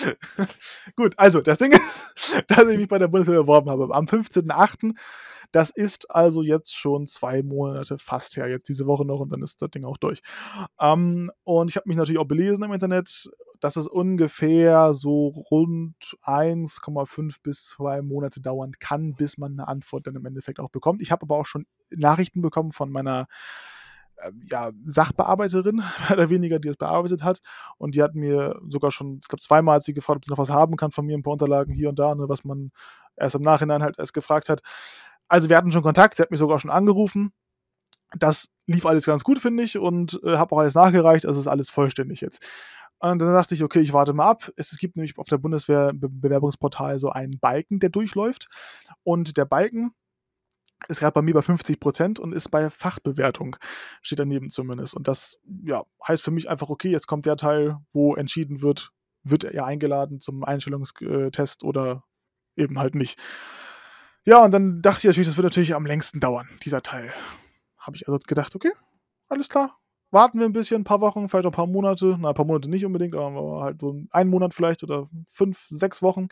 gut, 0.96 1.14
also 1.16 1.40
das 1.40 1.58
Ding 1.58 1.72
ist, 1.72 2.44
dass 2.48 2.66
ich 2.68 2.78
mich 2.78 2.88
bei 2.88 2.98
der 2.98 3.08
Bundeswehr 3.08 3.40
beworben 3.40 3.70
habe. 3.70 3.94
Am 3.94 4.06
15.08. 4.06 4.94
Das 5.50 5.70
ist 5.70 6.10
also 6.10 6.42
jetzt 6.42 6.76
schon 6.76 7.06
zwei 7.06 7.42
Monate 7.42 7.96
fast 7.98 8.36
her. 8.36 8.48
Jetzt 8.48 8.68
diese 8.68 8.86
Woche 8.86 9.06
noch 9.06 9.20
und 9.20 9.32
dann 9.32 9.42
ist 9.42 9.62
das 9.62 9.70
Ding 9.70 9.84
auch 9.84 9.96
durch. 9.96 10.20
Ähm, 10.78 11.30
und 11.44 11.70
ich 11.70 11.76
habe 11.76 11.88
mich 11.88 11.96
natürlich 11.96 12.20
auch 12.20 12.26
belesen 12.26 12.64
im 12.64 12.72
Internet, 12.72 13.30
dass 13.60 13.76
es 13.76 13.86
ungefähr 13.86 14.92
so 14.92 15.28
rund 15.50 15.96
1,5 16.22 17.36
bis 17.42 17.64
2 17.68 18.02
Monate 18.02 18.40
dauern 18.40 18.72
kann, 18.78 19.14
bis 19.14 19.38
man 19.38 19.52
eine 19.52 19.68
Antwort 19.68 20.06
dann 20.06 20.16
im 20.16 20.26
Endeffekt 20.26 20.60
auch 20.60 20.70
bekommt. 20.70 21.00
Ich 21.00 21.10
habe 21.10 21.22
aber 21.22 21.36
auch 21.36 21.46
schon 21.46 21.64
Nachrichten 21.90 22.42
bekommen 22.42 22.72
von 22.72 22.90
meiner 22.90 23.26
ja, 24.50 24.72
Sachbearbeiterin, 24.84 25.76
mehr 26.08 26.12
oder 26.12 26.30
weniger, 26.30 26.58
die 26.58 26.68
es 26.68 26.76
bearbeitet 26.76 27.22
hat. 27.22 27.40
Und 27.76 27.94
die 27.94 28.02
hat 28.02 28.14
mir 28.14 28.58
sogar 28.68 28.90
schon, 28.90 29.18
ich 29.22 29.28
glaube, 29.28 29.42
zweimal 29.42 29.80
sie 29.80 29.94
gefragt, 29.94 30.18
ob 30.18 30.24
sie 30.24 30.30
noch 30.30 30.38
was 30.38 30.50
haben 30.50 30.76
kann 30.76 30.92
von 30.92 31.06
mir, 31.06 31.16
ein 31.16 31.22
paar 31.22 31.34
Unterlagen 31.34 31.72
hier 31.72 31.88
und 31.88 31.98
da, 31.98 32.14
ne, 32.14 32.28
was 32.28 32.44
man 32.44 32.70
erst 33.16 33.34
im 33.34 33.42
Nachhinein 33.42 33.82
halt 33.82 33.98
erst 33.98 34.14
gefragt 34.14 34.48
hat. 34.48 34.60
Also 35.28 35.48
wir 35.48 35.56
hatten 35.56 35.70
schon 35.72 35.82
Kontakt, 35.82 36.16
sie 36.16 36.22
hat 36.22 36.30
mich 36.30 36.40
sogar 36.40 36.58
schon 36.58 36.70
angerufen. 36.70 37.32
Das 38.18 38.48
lief 38.66 38.86
alles 38.86 39.04
ganz 39.04 39.22
gut, 39.22 39.38
finde 39.38 39.62
ich, 39.62 39.78
und 39.78 40.18
äh, 40.24 40.36
habe 40.36 40.54
auch 40.54 40.60
alles 40.60 40.74
nachgereicht, 40.74 41.26
also 41.26 41.40
ist 41.40 41.46
alles 41.46 41.68
vollständig 41.68 42.22
jetzt. 42.22 42.42
Und 43.00 43.20
dann 43.22 43.32
dachte 43.32 43.54
ich, 43.54 43.62
okay, 43.62 43.80
ich 43.80 43.92
warte 43.92 44.12
mal 44.12 44.28
ab. 44.28 44.50
Es, 44.56 44.72
es 44.72 44.78
gibt 44.78 44.96
nämlich 44.96 45.16
auf 45.18 45.28
der 45.28 45.38
Bundeswehr-Bewerbungsportal 45.38 46.98
so 46.98 47.10
einen 47.10 47.38
Balken, 47.38 47.78
der 47.78 47.90
durchläuft. 47.90 48.48
Und 49.04 49.36
der 49.36 49.44
Balken 49.44 49.92
ist 50.86 51.00
gerade 51.00 51.12
bei 51.12 51.22
mir 51.22 51.34
bei 51.34 51.42
50 51.42 51.80
Prozent 51.80 52.20
und 52.20 52.32
ist 52.32 52.50
bei 52.50 52.70
Fachbewertung, 52.70 53.56
steht 54.00 54.20
daneben 54.20 54.50
zumindest. 54.50 54.94
Und 54.94 55.08
das 55.08 55.38
ja, 55.64 55.84
heißt 56.06 56.22
für 56.22 56.30
mich 56.30 56.48
einfach, 56.48 56.68
okay, 56.68 56.90
jetzt 56.90 57.06
kommt 57.06 57.26
der 57.26 57.36
Teil, 57.36 57.78
wo 57.92 58.14
entschieden 58.14 58.62
wird, 58.62 58.92
wird 59.24 59.44
er 59.44 59.66
eingeladen 59.66 60.20
zum 60.20 60.44
Einstellungstest 60.44 61.64
oder 61.64 62.04
eben 62.56 62.78
halt 62.78 62.94
nicht. 62.94 63.18
Ja, 64.24 64.44
und 64.44 64.50
dann 64.52 64.82
dachte 64.82 64.98
ich 64.98 65.04
natürlich, 65.04 65.28
das 65.28 65.36
wird 65.36 65.44
natürlich 65.44 65.74
am 65.74 65.86
längsten 65.86 66.20
dauern, 66.20 66.48
dieser 66.62 66.82
Teil. 66.82 67.12
Habe 67.78 67.96
ich 67.96 68.06
also 68.06 68.18
gedacht, 68.26 68.54
okay, 68.54 68.72
alles 69.28 69.48
klar. 69.48 69.78
Warten 70.10 70.38
wir 70.38 70.46
ein 70.46 70.52
bisschen, 70.52 70.82
ein 70.82 70.84
paar 70.84 71.00
Wochen, 71.00 71.28
vielleicht 71.28 71.46
ein 71.46 71.52
paar 71.52 71.66
Monate. 71.66 72.16
Na, 72.18 72.30
ein 72.30 72.34
paar 72.34 72.46
Monate 72.46 72.70
nicht 72.70 72.86
unbedingt, 72.86 73.14
aber 73.14 73.62
halt 73.62 73.80
so 73.80 74.00
einen 74.10 74.30
Monat 74.30 74.54
vielleicht 74.54 74.82
oder 74.82 75.08
fünf, 75.28 75.66
sechs 75.68 76.00
Wochen. 76.00 76.28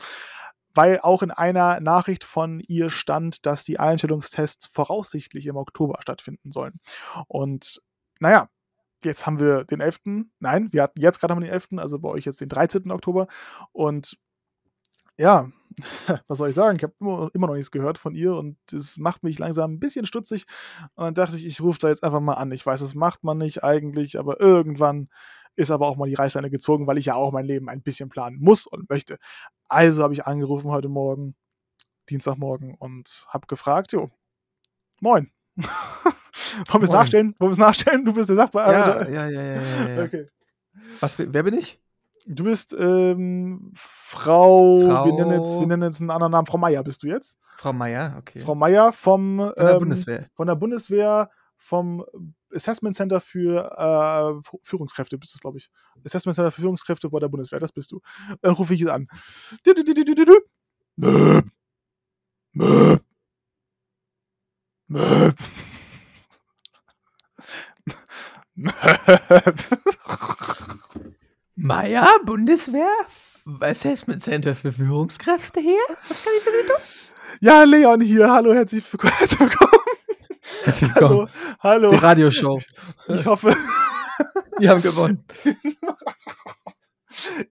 Weil 0.73 0.99
auch 0.99 1.23
in 1.23 1.31
einer 1.31 1.79
Nachricht 1.79 2.23
von 2.23 2.59
ihr 2.59 2.89
stand, 2.89 3.45
dass 3.45 3.63
die 3.63 3.79
Einstellungstests 3.79 4.67
voraussichtlich 4.67 5.47
im 5.47 5.55
Oktober 5.55 5.97
stattfinden 6.01 6.51
sollen. 6.51 6.79
Und 7.27 7.81
naja, 8.19 8.49
jetzt 9.03 9.25
haben 9.25 9.39
wir 9.39 9.63
den 9.65 9.81
11. 9.81 9.99
Nein, 10.39 10.71
wir 10.71 10.83
hatten 10.83 11.01
jetzt 11.01 11.19
gerade 11.19 11.33
den 11.33 11.43
11., 11.43 11.69
also 11.77 11.99
bei 11.99 12.09
euch 12.09 12.25
jetzt 12.25 12.41
den 12.41 12.49
13. 12.49 12.91
Oktober. 12.91 13.27
Und 13.71 14.17
ja, 15.17 15.51
was 16.27 16.37
soll 16.37 16.49
ich 16.49 16.55
sagen? 16.55 16.77
Ich 16.77 16.83
habe 16.83 16.93
immer, 16.99 17.29
immer 17.33 17.47
noch 17.47 17.55
nichts 17.55 17.71
gehört 17.71 17.97
von 17.97 18.15
ihr 18.15 18.35
und 18.35 18.57
das 18.71 18.97
macht 18.97 19.23
mich 19.23 19.39
langsam 19.39 19.73
ein 19.73 19.79
bisschen 19.79 20.05
stutzig. 20.05 20.45
Und 20.95 21.05
dann 21.05 21.13
dachte 21.13 21.37
ich, 21.37 21.45
ich 21.45 21.61
rufe 21.61 21.79
da 21.79 21.89
jetzt 21.89 22.03
einfach 22.03 22.19
mal 22.19 22.35
an. 22.35 22.51
Ich 22.51 22.65
weiß, 22.65 22.79
das 22.79 22.95
macht 22.95 23.23
man 23.23 23.37
nicht 23.37 23.63
eigentlich, 23.63 24.17
aber 24.17 24.39
irgendwann 24.39 25.09
ist 25.57 25.71
aber 25.71 25.87
auch 25.87 25.97
mal 25.97 26.07
die 26.07 26.15
Reißleine 26.15 26.49
gezogen, 26.49 26.87
weil 26.87 26.97
ich 26.97 27.05
ja 27.07 27.15
auch 27.15 27.31
mein 27.33 27.45
Leben 27.45 27.67
ein 27.67 27.81
bisschen 27.81 28.07
planen 28.09 28.37
muss 28.39 28.65
und 28.65 28.89
möchte. 28.89 29.17
Also 29.67 30.03
habe 30.03 30.13
ich 30.13 30.25
angerufen 30.25 30.71
heute 30.71 30.87
Morgen, 30.87 31.35
Dienstagmorgen, 32.09 32.75
und 32.75 33.25
habe 33.29 33.47
gefragt, 33.47 33.91
jo, 33.91 34.09
moin. 35.01 35.29
Wollen 35.57 36.81
wir 36.81 36.83
es 36.83 36.89
nachstellen? 36.91 37.35
Wollen 37.39 37.49
wir 37.49 37.53
es 37.53 37.57
nachstellen? 37.57 38.05
Du 38.05 38.13
bist 38.13 38.29
der 38.29 38.37
Ja, 38.37 38.43
Sachbearbeiter. 38.43 39.09
ja, 39.09 39.27
ja, 39.27 39.41
ja, 39.41 39.61
ja, 39.61 39.89
ja. 39.97 40.03
Okay. 40.05 40.27
Was, 40.99 41.15
wer 41.17 41.43
bin 41.43 41.55
ich? 41.55 41.81
Du 42.27 42.43
bist 42.43 42.75
ähm, 42.77 43.71
Frau, 43.75 44.79
Frau- 44.81 45.05
Wir, 45.05 45.13
nennen 45.13 45.31
jetzt, 45.37 45.59
wir 45.59 45.65
nennen 45.67 45.83
jetzt 45.83 46.01
einen 46.01 46.11
anderen 46.11 46.31
Namen. 46.31 46.45
Frau 46.45 46.57
Meier 46.57 46.83
bist 46.83 47.01
du 47.03 47.07
jetzt. 47.07 47.37
Frau 47.57 47.73
Meier, 47.73 48.15
okay. 48.19 48.39
Frau 48.39 48.53
Meier 48.53 48.91
vom, 48.91 49.37
Von 49.37 49.53
der 49.57 49.73
ähm, 49.73 49.79
Bundeswehr. 49.79 50.29
von 50.33 50.47
der 50.47 50.55
Bundeswehr, 50.55 51.29
vom 51.57 52.05
Assessment 52.53 52.95
Center 52.95 53.19
für 53.21 54.41
äh, 54.43 54.57
Führungskräfte 54.63 55.17
bist 55.17 55.35
du, 55.35 55.39
glaube 55.39 55.57
ich. 55.57 55.69
Assessment 56.05 56.35
Center 56.35 56.51
für 56.51 56.61
Führungskräfte 56.61 57.09
bei 57.09 57.19
der 57.19 57.29
Bundeswehr, 57.29 57.59
das 57.59 57.71
bist 57.71 57.91
du. 57.91 58.01
Dann 58.41 58.53
rufe 58.53 58.73
ich 58.73 58.81
es 58.81 58.87
an. 58.87 59.07
Du, 59.63 59.73
du, 59.73 59.83
du. 59.83 59.93
Möp. 60.97 61.45
Möp. 62.53 63.03
Möp. 64.87 65.35
Möp. 68.55 69.55
Meier, 71.55 72.07
Bundeswehr? 72.25 72.89
Assessment 73.61 74.23
Center 74.23 74.55
für 74.55 74.71
Führungskräfte 74.71 75.59
hier? 75.59 75.79
Was 76.07 76.23
kann 76.23 76.33
ich 76.37 76.43
für 76.43 76.51
Sie 76.51 76.67
tun? 76.67 76.75
Ja, 77.39 77.63
Leon 77.63 78.01
hier. 78.01 78.31
Hallo, 78.31 78.53
herzlich 78.53 78.83
willkommen. 78.91 79.13
Herzlich 80.67 80.93
willkommen. 80.95 81.29
Hallo. 81.61 81.63
Hallo. 81.87 81.91
Die 81.91 81.95
Radioshow. 81.95 82.61
Ich 83.07 83.25
hoffe, 83.25 83.55
Die 84.59 84.67
haben 84.67 84.81
gewonnen. 84.81 85.23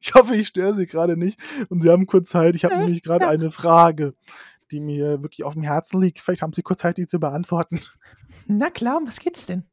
ich 0.00 0.14
hoffe, 0.14 0.37
ich 0.37 0.49
störe 0.49 0.75
Sie 0.75 0.87
gerade 0.87 1.16
nicht. 1.16 1.40
Und 1.70 1.80
Sie 1.80 1.88
haben 1.88 2.06
kurz 2.06 2.28
Zeit. 2.28 2.54
Ich 2.54 2.66
habe 2.66 2.76
nämlich 2.76 3.02
gerade 3.02 3.26
eine 3.26 3.50
Frage, 3.50 4.14
die 4.70 4.80
mir 4.80 5.23
wirklich 5.23 5.44
auf 5.44 5.54
dem 5.54 5.62
Herzen 5.62 5.99
liegt. 5.99 6.18
Vielleicht 6.18 6.42
haben 6.42 6.52
Sie 6.52 6.62
kurz 6.62 6.80
Zeit, 6.80 6.99
die 6.99 7.06
zu 7.06 7.18
beantworten. 7.18 7.80
Na 8.46 8.68
klar, 8.68 8.99
um 8.99 9.06
was 9.06 9.18
geht's 9.18 9.46
denn? 9.46 9.64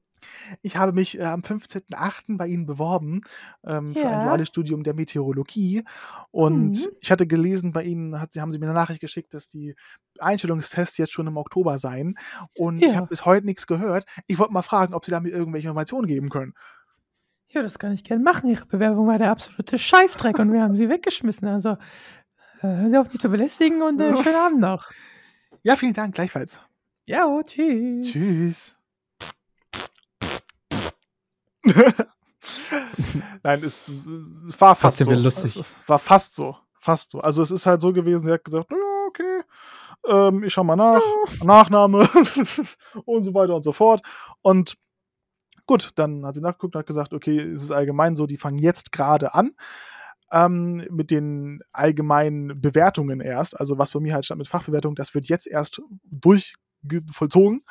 Ich 0.61 0.77
habe 0.77 0.93
mich 0.93 1.17
äh, 1.19 1.23
am 1.23 1.41
15.08. 1.41 2.37
bei 2.37 2.47
Ihnen 2.47 2.65
beworben 2.65 3.21
ähm, 3.65 3.93
für 3.95 4.07
ein 4.09 4.19
Ja. 4.19 4.25
duales 4.25 4.47
Studium 4.47 4.83
der 4.83 4.93
Meteorologie. 4.93 5.83
Und 6.31 6.85
Mhm. 6.85 6.91
ich 6.99 7.11
hatte 7.11 7.27
gelesen, 7.27 7.71
bei 7.73 7.83
Ihnen 7.83 8.19
hat, 8.19 8.35
haben 8.35 8.51
Sie 8.51 8.59
mir 8.59 8.65
eine 8.65 8.73
Nachricht 8.75 9.01
geschickt, 9.01 9.33
dass 9.33 9.49
die 9.49 9.75
Einstellungstests 10.19 10.97
jetzt 10.97 11.11
schon 11.11 11.27
im 11.27 11.37
Oktober 11.37 11.79
seien. 11.79 12.15
Und 12.57 12.79
ich 12.79 12.87
Ja. 12.91 12.95
habe 12.97 13.07
bis 13.07 13.25
heute 13.25 13.45
nichts 13.45 13.67
gehört. 13.67 14.05
Ich 14.27 14.37
wollte 14.39 14.53
mal 14.53 14.61
fragen, 14.61 14.93
ob 14.93 15.05
Sie 15.05 15.11
da 15.11 15.19
mir 15.19 15.29
irgendwelche 15.29 15.67
Informationen 15.67 16.07
geben 16.07 16.29
können. 16.29 16.53
Ja, 17.49 17.61
das 17.61 17.77
kann 17.77 17.91
ich 17.91 18.03
gerne 18.03 18.23
machen. 18.23 18.49
Ihre 18.49 18.65
Bewerbung 18.65 19.05
war 19.07 19.19
der 19.19 19.29
absolute 19.29 19.77
Scheißdreck 19.77 20.39
und 20.39 20.51
wir 20.51 20.61
haben 20.63 20.75
sie 20.75 20.89
weggeschmissen. 20.89 21.47
Also 21.47 21.69
äh, 21.69 21.77
hören 22.63 22.89
Sie 22.89 22.97
auf, 22.97 23.09
mich 23.09 23.19
zu 23.19 23.29
belästigen 23.29 23.81
und 23.83 24.01
äh, 24.01 24.15
schönen 24.23 24.35
Abend 24.47 24.59
noch. 24.59 24.89
Ja, 25.61 25.75
vielen 25.75 25.93
Dank, 25.93 26.15
gleichfalls. 26.15 26.61
Ja, 27.05 27.27
oh, 27.27 27.41
tschüss. 27.43 28.07
Tschüss. 28.11 28.75
Nein, 33.43 33.63
es, 33.63 33.87
es 33.87 34.61
war 34.61 34.75
fast 34.75 34.99
so. 34.99 35.11
lustig. 35.11 35.55
Es, 35.55 35.87
war 35.87 35.99
fast 35.99 36.35
so. 36.35 36.57
Fast 36.79 37.11
so. 37.11 37.19
Also 37.19 37.41
es 37.41 37.51
ist 37.51 37.65
halt 37.65 37.81
so 37.81 37.93
gewesen, 37.93 38.25
sie 38.25 38.31
hat 38.31 38.43
gesagt, 38.43 38.69
ja, 38.69 38.77
okay, 39.07 39.43
ähm, 40.07 40.43
ich 40.43 40.53
schau 40.53 40.63
mal 40.63 40.75
nach, 40.75 41.01
Nachname 41.41 42.09
und 43.05 43.23
so 43.23 43.33
weiter 43.33 43.55
und 43.55 43.63
so 43.63 43.71
fort. 43.71 44.01
Und 44.41 44.75
gut, 45.65 45.91
dann 45.95 46.25
hat 46.25 46.35
sie 46.35 46.41
nachgeguckt 46.41 46.75
und 46.75 46.79
hat 46.79 46.87
gesagt, 46.87 47.13
okay, 47.13 47.39
es 47.39 47.63
ist 47.63 47.71
allgemein 47.71 48.15
so, 48.15 48.25
die 48.25 48.37
fangen 48.37 48.57
jetzt 48.57 48.91
gerade 48.91 49.33
an. 49.33 49.51
Ähm, 50.31 50.85
mit 50.89 51.11
den 51.11 51.61
allgemeinen 51.71 52.59
Bewertungen 52.59 53.21
erst, 53.21 53.59
also 53.59 53.77
was 53.77 53.91
bei 53.91 53.99
mir 53.99 54.15
halt 54.15 54.25
stand 54.25 54.39
mit 54.39 54.47
Fachbewertung, 54.47 54.95
das 54.95 55.13
wird 55.13 55.27
jetzt 55.27 55.47
erst 55.47 55.81
durch 56.03 56.55
vollzogen. 57.11 57.63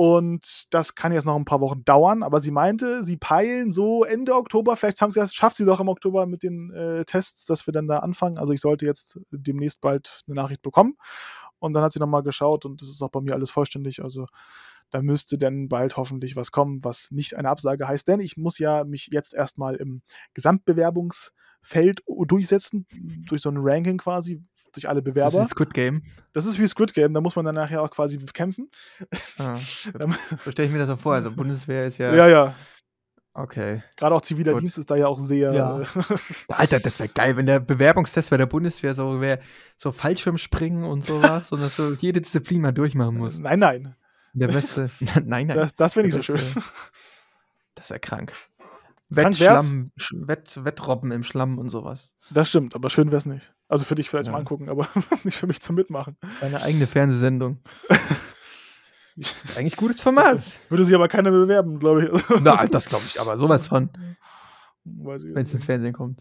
Und 0.00 0.66
das 0.70 0.94
kann 0.94 1.10
jetzt 1.10 1.24
noch 1.24 1.34
ein 1.34 1.44
paar 1.44 1.60
Wochen 1.60 1.80
dauern, 1.80 2.22
aber 2.22 2.40
sie 2.40 2.52
meinte, 2.52 3.02
sie 3.02 3.16
peilen 3.16 3.72
so 3.72 4.04
Ende 4.04 4.36
Oktober, 4.36 4.76
vielleicht 4.76 5.00
haben 5.00 5.10
sie 5.10 5.18
das, 5.18 5.34
schafft 5.34 5.56
sie 5.56 5.64
doch 5.64 5.80
im 5.80 5.88
Oktober 5.88 6.24
mit 6.26 6.44
den 6.44 6.70
äh, 6.70 7.04
Tests, 7.04 7.46
dass 7.46 7.66
wir 7.66 7.72
dann 7.72 7.88
da 7.88 7.98
anfangen. 7.98 8.38
Also 8.38 8.52
ich 8.52 8.60
sollte 8.60 8.86
jetzt 8.86 9.18
demnächst 9.32 9.80
bald 9.80 10.20
eine 10.28 10.36
Nachricht 10.36 10.62
bekommen. 10.62 10.94
Und 11.58 11.72
dann 11.72 11.82
hat 11.82 11.90
sie 11.90 11.98
nochmal 11.98 12.22
geschaut 12.22 12.64
und 12.64 12.80
das 12.80 12.88
ist 12.88 13.02
auch 13.02 13.10
bei 13.10 13.20
mir 13.20 13.34
alles 13.34 13.50
vollständig. 13.50 14.00
Also 14.00 14.26
da 14.90 15.02
müsste 15.02 15.36
dann 15.36 15.68
bald 15.68 15.96
hoffentlich 15.96 16.36
was 16.36 16.52
kommen, 16.52 16.78
was 16.84 17.10
nicht 17.10 17.34
eine 17.34 17.48
Absage 17.48 17.88
heißt. 17.88 18.06
Denn 18.06 18.20
ich 18.20 18.36
muss 18.36 18.60
ja 18.60 18.84
mich 18.84 19.08
jetzt 19.10 19.34
erstmal 19.34 19.74
im 19.74 20.02
Gesamtbewerbungsfeld 20.32 22.04
durchsetzen, 22.06 22.86
durch 23.26 23.42
so 23.42 23.50
ein 23.50 23.58
Ranking 23.58 23.98
quasi, 23.98 24.44
durch 24.72 24.88
alle 24.88 25.02
Das 25.02 25.12
Bewerber. 25.14 25.42
ist 25.42 25.50
Squid 25.50 25.74
Game. 25.74 26.02
Das 26.32 26.46
ist 26.46 26.58
wie 26.58 26.66
Squid 26.66 26.94
Game, 26.94 27.12
da 27.14 27.20
muss 27.20 27.36
man 27.36 27.44
dann 27.44 27.54
nachher 27.54 27.82
auch 27.82 27.90
quasi 27.90 28.18
kämpfen. 28.18 28.70
Ah, 29.38 29.56
so 30.44 30.50
stelle 30.50 30.66
ich 30.68 30.72
mir 30.72 30.78
das 30.80 30.90
auch 30.90 31.00
vor. 31.00 31.14
Also 31.14 31.30
Bundeswehr 31.30 31.86
ist 31.86 31.98
ja. 31.98 32.14
Ja, 32.14 32.28
ja. 32.28 32.54
Okay. 33.34 33.84
Gerade 33.96 34.16
auch 34.16 34.20
ziviler 34.20 34.52
Gut. 34.54 34.62
Dienst 34.62 34.78
ist 34.78 34.90
da 34.90 34.96
ja 34.96 35.06
auch 35.06 35.20
sehr. 35.20 35.52
Ja. 35.52 35.80
Alter, 36.48 36.80
das 36.80 36.98
wäre 36.98 37.08
geil, 37.08 37.36
wenn 37.36 37.46
der 37.46 37.60
Bewerbungstest 37.60 38.30
bei 38.30 38.36
der 38.36 38.46
Bundeswehr 38.46 38.94
so 38.94 39.20
wäre, 39.20 39.38
so 39.76 39.92
Fallschirmspringen 39.92 40.82
und 40.84 41.04
sowas 41.04 41.52
und 41.52 41.60
dass 41.60 41.76
du 41.76 41.94
jede 42.00 42.20
Disziplin 42.20 42.60
mal 42.62 42.72
durchmachen 42.72 43.16
musst. 43.16 43.40
nein, 43.40 43.60
nein. 43.60 43.94
Der 44.32 44.48
beste. 44.48 44.90
nein, 45.00 45.46
nein. 45.46 45.56
Das, 45.56 45.74
das 45.76 45.94
wäre 45.96 46.06
nicht 46.06 46.14
so 46.14 46.18
Das, 46.18 46.26
schön. 46.26 46.62
Das 47.76 47.90
wäre 47.90 48.00
krank. 48.00 48.32
Wettschlamm, 49.10 49.90
Sch- 49.98 50.28
Wett, 50.28 50.60
Wettrobben 50.64 51.10
im 51.12 51.22
Schlamm 51.22 51.58
und 51.58 51.70
sowas. 51.70 52.12
Das 52.30 52.48
stimmt, 52.48 52.74
aber 52.74 52.90
schön 52.90 53.08
wäre 53.08 53.16
es 53.16 53.26
nicht. 53.26 53.54
Also 53.68 53.84
für 53.84 53.94
dich 53.94 54.08
vielleicht 54.10 54.26
Ja. 54.26 54.32
mal 54.32 54.38
angucken, 54.38 54.68
aber 54.68 54.86
nicht 55.24 55.36
für 55.36 55.46
mich 55.46 55.60
zum 55.60 55.76
Mitmachen. 55.76 56.16
Deine 56.40 56.60
eigene 56.62 56.86
Fernsehsendung. 56.86 57.58
Eigentlich 59.56 59.76
gutes 59.76 60.00
Format. 60.00 60.42
Würde 60.68 60.84
sich 60.84 60.94
aber 60.94 61.08
keiner 61.08 61.30
bewerben, 61.30 61.78
glaube 61.80 62.04
ich. 62.06 62.22
Na, 62.42 62.66
das 62.66 62.88
glaube 62.88 63.04
ich 63.06 63.20
aber 63.20 63.36
sowas 63.36 63.66
von, 63.66 63.90
wenn 64.84 65.42
es 65.42 65.52
ins 65.52 65.64
Fernsehen 65.64 65.92
kommt. 65.92 66.20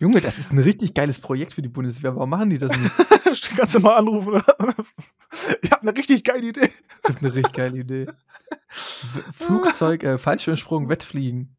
Junge, 0.00 0.22
das 0.22 0.38
ist 0.38 0.50
ein 0.50 0.58
richtig 0.58 0.94
geiles 0.94 1.20
Projekt 1.20 1.52
für 1.52 1.60
die 1.60 1.68
Bundeswehr. 1.68 2.16
Warum 2.16 2.30
machen 2.30 2.48
die 2.48 2.56
das 2.56 2.72
nicht? 2.74 3.54
Kannst 3.56 3.74
du 3.74 3.80
mal 3.80 3.96
anrufen. 3.96 4.32
ich 5.62 5.70
habe 5.70 5.82
eine 5.82 5.94
richtig 5.94 6.24
geile 6.24 6.48
Idee. 6.48 6.70
Das 7.02 7.16
ist 7.16 7.22
eine 7.22 7.34
richtig 7.34 7.52
geile 7.52 7.78
Idee. 7.78 8.06
Flugzeug, 9.32 10.02
äh, 10.02 10.16
Fallschirmsprung, 10.16 10.88
Wettfliegen. 10.88 11.54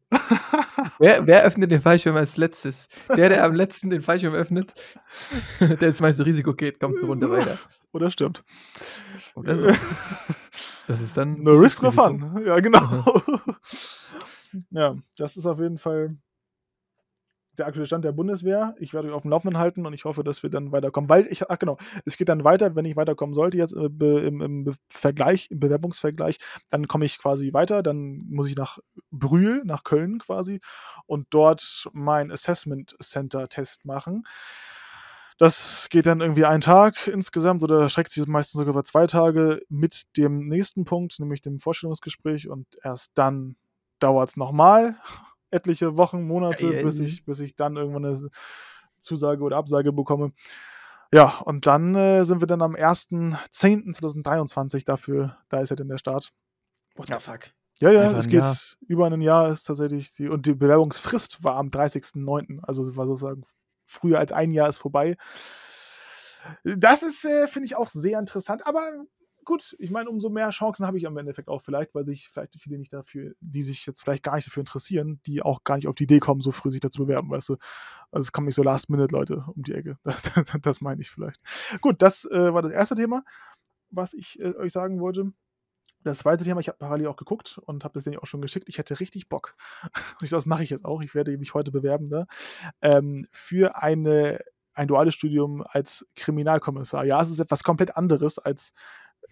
wer, 0.98 1.24
wer 1.28 1.44
öffnet 1.44 1.70
den 1.70 1.80
Fallschirm 1.80 2.16
als 2.16 2.36
letztes? 2.36 2.88
Der, 3.16 3.28
der 3.28 3.44
am 3.44 3.54
letzten 3.54 3.90
den 3.90 4.02
Fallschirm 4.02 4.34
öffnet, 4.34 4.74
der 5.60 5.88
jetzt 5.88 6.00
meiste 6.00 6.26
Risiko 6.26 6.52
geht, 6.52 6.80
kommt 6.80 6.98
eine 6.98 7.06
Runde 7.06 7.30
weiter. 7.30 7.56
Oder 7.92 8.10
stimmt. 8.10 8.42
Oder 9.36 9.56
so. 9.56 9.66
Das 10.88 11.00
ist 11.00 11.16
dann. 11.16 11.40
No 11.40 11.52
risk, 11.52 11.80
no 11.80 11.92
fun. 11.92 12.42
Ja, 12.44 12.58
genau. 12.58 13.22
ja, 14.70 14.96
das 15.16 15.36
ist 15.36 15.46
auf 15.46 15.60
jeden 15.60 15.78
Fall 15.78 16.16
der 17.58 17.66
aktuelle 17.66 17.86
Stand 17.86 18.04
der 18.04 18.12
Bundeswehr. 18.12 18.74
Ich 18.78 18.94
werde 18.94 19.08
euch 19.08 19.14
auf 19.14 19.22
dem 19.22 19.30
Laufenden 19.30 19.58
halten 19.58 19.84
und 19.86 19.92
ich 19.92 20.04
hoffe, 20.04 20.24
dass 20.24 20.42
wir 20.42 20.50
dann 20.50 20.72
weiterkommen. 20.72 21.08
Weil 21.08 21.26
ich, 21.26 21.48
ach 21.50 21.58
genau, 21.58 21.76
es 22.04 22.16
geht 22.16 22.28
dann 22.28 22.44
weiter, 22.44 22.74
wenn 22.76 22.84
ich 22.84 22.96
weiterkommen 22.96 23.34
sollte, 23.34 23.58
jetzt 23.58 23.74
äh, 23.74 23.86
im, 23.86 24.40
im 24.40 24.74
Vergleich, 24.88 25.50
im 25.50 25.60
Bewerbungsvergleich, 25.60 26.38
dann 26.70 26.86
komme 26.88 27.04
ich 27.04 27.18
quasi 27.18 27.52
weiter, 27.52 27.82
dann 27.82 28.24
muss 28.28 28.48
ich 28.48 28.56
nach 28.56 28.78
Brühl, 29.10 29.62
nach 29.64 29.84
Köln 29.84 30.18
quasi 30.18 30.60
und 31.06 31.26
dort 31.30 31.88
mein 31.92 32.30
Assessment 32.30 32.96
Center 33.00 33.48
Test 33.48 33.84
machen. 33.84 34.24
Das 35.38 35.88
geht 35.90 36.06
dann 36.06 36.20
irgendwie 36.20 36.44
einen 36.44 36.60
Tag 36.60 37.06
insgesamt 37.08 37.62
oder 37.62 37.88
streckt 37.88 38.10
sich 38.10 38.26
meistens 38.26 38.58
sogar 38.58 38.74
über 38.74 38.84
zwei 38.84 39.06
Tage 39.06 39.60
mit 39.68 40.02
dem 40.16 40.46
nächsten 40.46 40.84
Punkt, 40.84 41.18
nämlich 41.18 41.40
dem 41.40 41.58
Vorstellungsgespräch 41.58 42.48
und 42.48 42.66
erst 42.82 43.10
dann 43.14 43.56
dauert 43.98 44.30
es 44.30 44.36
nochmal 44.36 44.96
etliche 45.52 45.96
Wochen, 45.96 46.26
Monate, 46.26 46.70
Geil. 46.70 46.84
bis 46.84 47.00
ich, 47.00 47.24
bis 47.24 47.40
ich 47.40 47.56
dann 47.56 47.76
irgendwann 47.76 48.04
eine 48.04 48.28
Zusage 48.98 49.42
oder 49.42 49.56
Absage 49.56 49.92
bekomme. 49.92 50.32
Ja, 51.12 51.38
und 51.44 51.66
dann 51.66 51.94
äh, 51.94 52.24
sind 52.24 52.40
wir 52.40 52.46
dann 52.46 52.62
am 52.62 52.74
1.10.2023 52.74 54.84
dafür, 54.84 55.36
da 55.48 55.60
ist 55.60 55.70
ja 55.70 55.76
dann 55.76 55.88
der 55.88 55.98
Start. 55.98 56.32
What 56.96 57.08
the 57.08 57.14
fuck? 57.18 57.50
Ja, 57.80 57.90
ja, 57.90 58.02
Einfach 58.02 58.18
es 58.18 58.28
geht 58.28 58.40
Jahr. 58.40 58.56
über 58.86 59.06
ein 59.06 59.20
Jahr 59.20 59.50
ist 59.50 59.64
tatsächlich 59.64 60.14
die, 60.14 60.28
und 60.28 60.46
die 60.46 60.54
Bewerbungsfrist 60.54 61.44
war 61.44 61.56
am 61.56 61.68
30.09., 61.68 62.60
also 62.62 62.96
war 62.96 63.06
sozusagen 63.06 63.44
früher 63.86 64.18
als 64.18 64.32
ein 64.32 64.50
Jahr 64.50 64.68
ist 64.68 64.78
vorbei. 64.78 65.16
Das 66.64 67.02
ist, 67.02 67.24
äh, 67.24 67.46
finde 67.46 67.66
ich, 67.66 67.76
auch 67.76 67.88
sehr 67.88 68.18
interessant, 68.18 68.66
aber 68.66 68.82
gut, 69.44 69.76
ich 69.78 69.90
meine, 69.90 70.10
umso 70.10 70.30
mehr 70.30 70.50
Chancen 70.50 70.86
habe 70.86 70.98
ich 70.98 71.06
am 71.06 71.16
Endeffekt 71.16 71.48
auch 71.48 71.62
vielleicht, 71.62 71.94
weil 71.94 72.04
sich 72.04 72.28
vielleicht 72.28 72.60
viele 72.60 72.78
nicht 72.78 72.92
dafür, 72.92 73.34
die 73.40 73.62
sich 73.62 73.86
jetzt 73.86 74.02
vielleicht 74.02 74.22
gar 74.22 74.34
nicht 74.34 74.46
dafür 74.46 74.60
interessieren, 74.60 75.20
die 75.26 75.42
auch 75.42 75.64
gar 75.64 75.76
nicht 75.76 75.88
auf 75.88 75.94
die 75.94 76.04
Idee 76.04 76.20
kommen, 76.20 76.40
so 76.40 76.52
früh 76.52 76.70
sich 76.70 76.80
dazu 76.80 77.02
bewerben, 77.02 77.30
weißt 77.30 77.50
du. 77.50 77.56
Also 78.10 78.26
es 78.26 78.32
kommen 78.32 78.46
nicht 78.46 78.54
so 78.54 78.62
Last-Minute-Leute 78.62 79.44
um 79.54 79.62
die 79.62 79.72
Ecke. 79.72 79.98
das 80.62 80.80
meine 80.80 81.00
ich 81.00 81.10
vielleicht. 81.10 81.40
Gut, 81.80 82.02
das 82.02 82.24
äh, 82.26 82.52
war 82.52 82.62
das 82.62 82.72
erste 82.72 82.94
Thema, 82.94 83.24
was 83.90 84.12
ich 84.14 84.38
äh, 84.40 84.54
euch 84.56 84.72
sagen 84.72 85.00
wollte. 85.00 85.32
Das 86.04 86.18
zweite 86.18 86.42
Thema, 86.44 86.60
ich 86.60 86.68
habe 86.68 86.78
parallel 86.78 87.06
auch 87.06 87.16
geguckt 87.16 87.60
und 87.64 87.84
habe 87.84 87.94
das 87.94 88.04
denen 88.04 88.18
auch 88.18 88.26
schon 88.26 88.42
geschickt. 88.42 88.68
Ich 88.68 88.78
hätte 88.78 88.98
richtig 88.98 89.28
Bock. 89.28 89.54
Und 90.20 90.32
das 90.32 90.46
mache 90.46 90.64
ich 90.64 90.70
jetzt 90.70 90.84
auch. 90.84 91.00
Ich 91.02 91.14
werde 91.14 91.36
mich 91.38 91.54
heute 91.54 91.70
bewerben 91.70 92.10
da. 92.10 92.26
Ähm, 92.80 93.26
für 93.30 93.76
eine, 93.76 94.40
ein 94.74 94.88
duales 94.88 95.14
Studium 95.14 95.62
als 95.64 96.06
Kriminalkommissar. 96.16 97.04
Ja, 97.04 97.22
es 97.22 97.30
ist 97.30 97.38
etwas 97.38 97.62
komplett 97.62 97.96
anderes 97.96 98.38
als. 98.38 98.72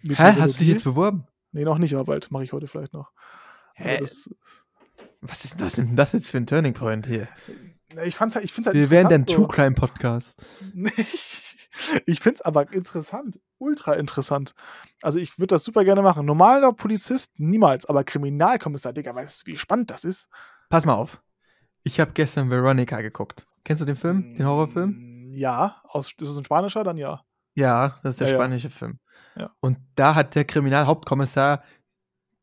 Hä? 0.07 0.33
Hast 0.39 0.55
du 0.55 0.59
dich 0.59 0.67
jetzt 0.67 0.83
beworben? 0.83 1.25
Nee, 1.51 1.63
noch 1.63 1.77
nicht, 1.77 1.93
aber 1.93 2.05
bald. 2.05 2.31
Mache 2.31 2.43
ich 2.43 2.53
heute 2.53 2.67
vielleicht 2.67 2.93
noch. 2.93 3.11
Hä? 3.75 3.97
Das, 3.99 4.29
Was 5.21 5.45
ist, 5.45 5.61
ist 5.61 5.77
denn 5.77 5.95
das 5.95 6.13
jetzt 6.13 6.29
für 6.29 6.37
ein 6.37 6.47
Turning 6.47 6.73
Point 6.73 7.05
hier? 7.05 7.27
Ich 8.05 8.15
fand's 8.15 8.35
halt, 8.35 8.45
ich 8.45 8.53
find's 8.53 8.67
halt 8.67 8.75
Wir 8.77 8.89
wären 8.89 9.09
dann 9.09 9.21
interessant, 9.21 9.47
True 9.47 9.55
Crime 9.55 9.75
Podcast. 9.75 10.45
Ich 12.05 12.19
finde 12.19 12.35
es 12.35 12.41
aber 12.41 12.73
interessant, 12.73 13.39
ultra 13.57 13.93
interessant. 13.93 14.53
Also 15.01 15.19
ich 15.19 15.39
würde 15.39 15.55
das 15.55 15.63
super 15.63 15.85
gerne 15.85 16.01
machen. 16.01 16.25
Normaler 16.25 16.73
Polizist 16.73 17.31
niemals, 17.37 17.85
aber 17.85 18.03
Kriminalkommissar, 18.03 18.91
Digga, 18.91 19.15
weißt 19.15 19.41
du, 19.47 19.51
wie 19.51 19.57
spannend 19.57 19.89
das 19.89 20.03
ist? 20.03 20.27
Pass 20.69 20.85
mal 20.85 20.95
auf. 20.95 21.21
Ich 21.83 21.99
habe 22.01 22.11
gestern 22.11 22.49
Veronica 22.49 22.99
geguckt. 23.01 23.47
Kennst 23.63 23.81
du 23.81 23.85
den 23.85 23.95
Film? 23.95 24.35
Den 24.35 24.45
Horrorfilm? 24.45 25.29
Mm, 25.29 25.33
Ja, 25.33 25.81
aus, 25.85 26.11
ist 26.19 26.29
es 26.29 26.37
ein 26.37 26.43
spanischer? 26.45 26.83
Dann 26.83 26.97
ja. 26.97 27.23
Ja, 27.55 27.99
das 28.03 28.15
ist 28.15 28.19
der 28.21 28.27
Ja, 28.27 28.33
ja. 28.33 28.39
spanische 28.39 28.69
Film. 28.69 28.99
Ja. 29.35 29.51
Und 29.61 29.77
da 29.95 30.15
hat 30.15 30.35
der 30.35 30.45
Kriminalhauptkommissar, 30.45 31.63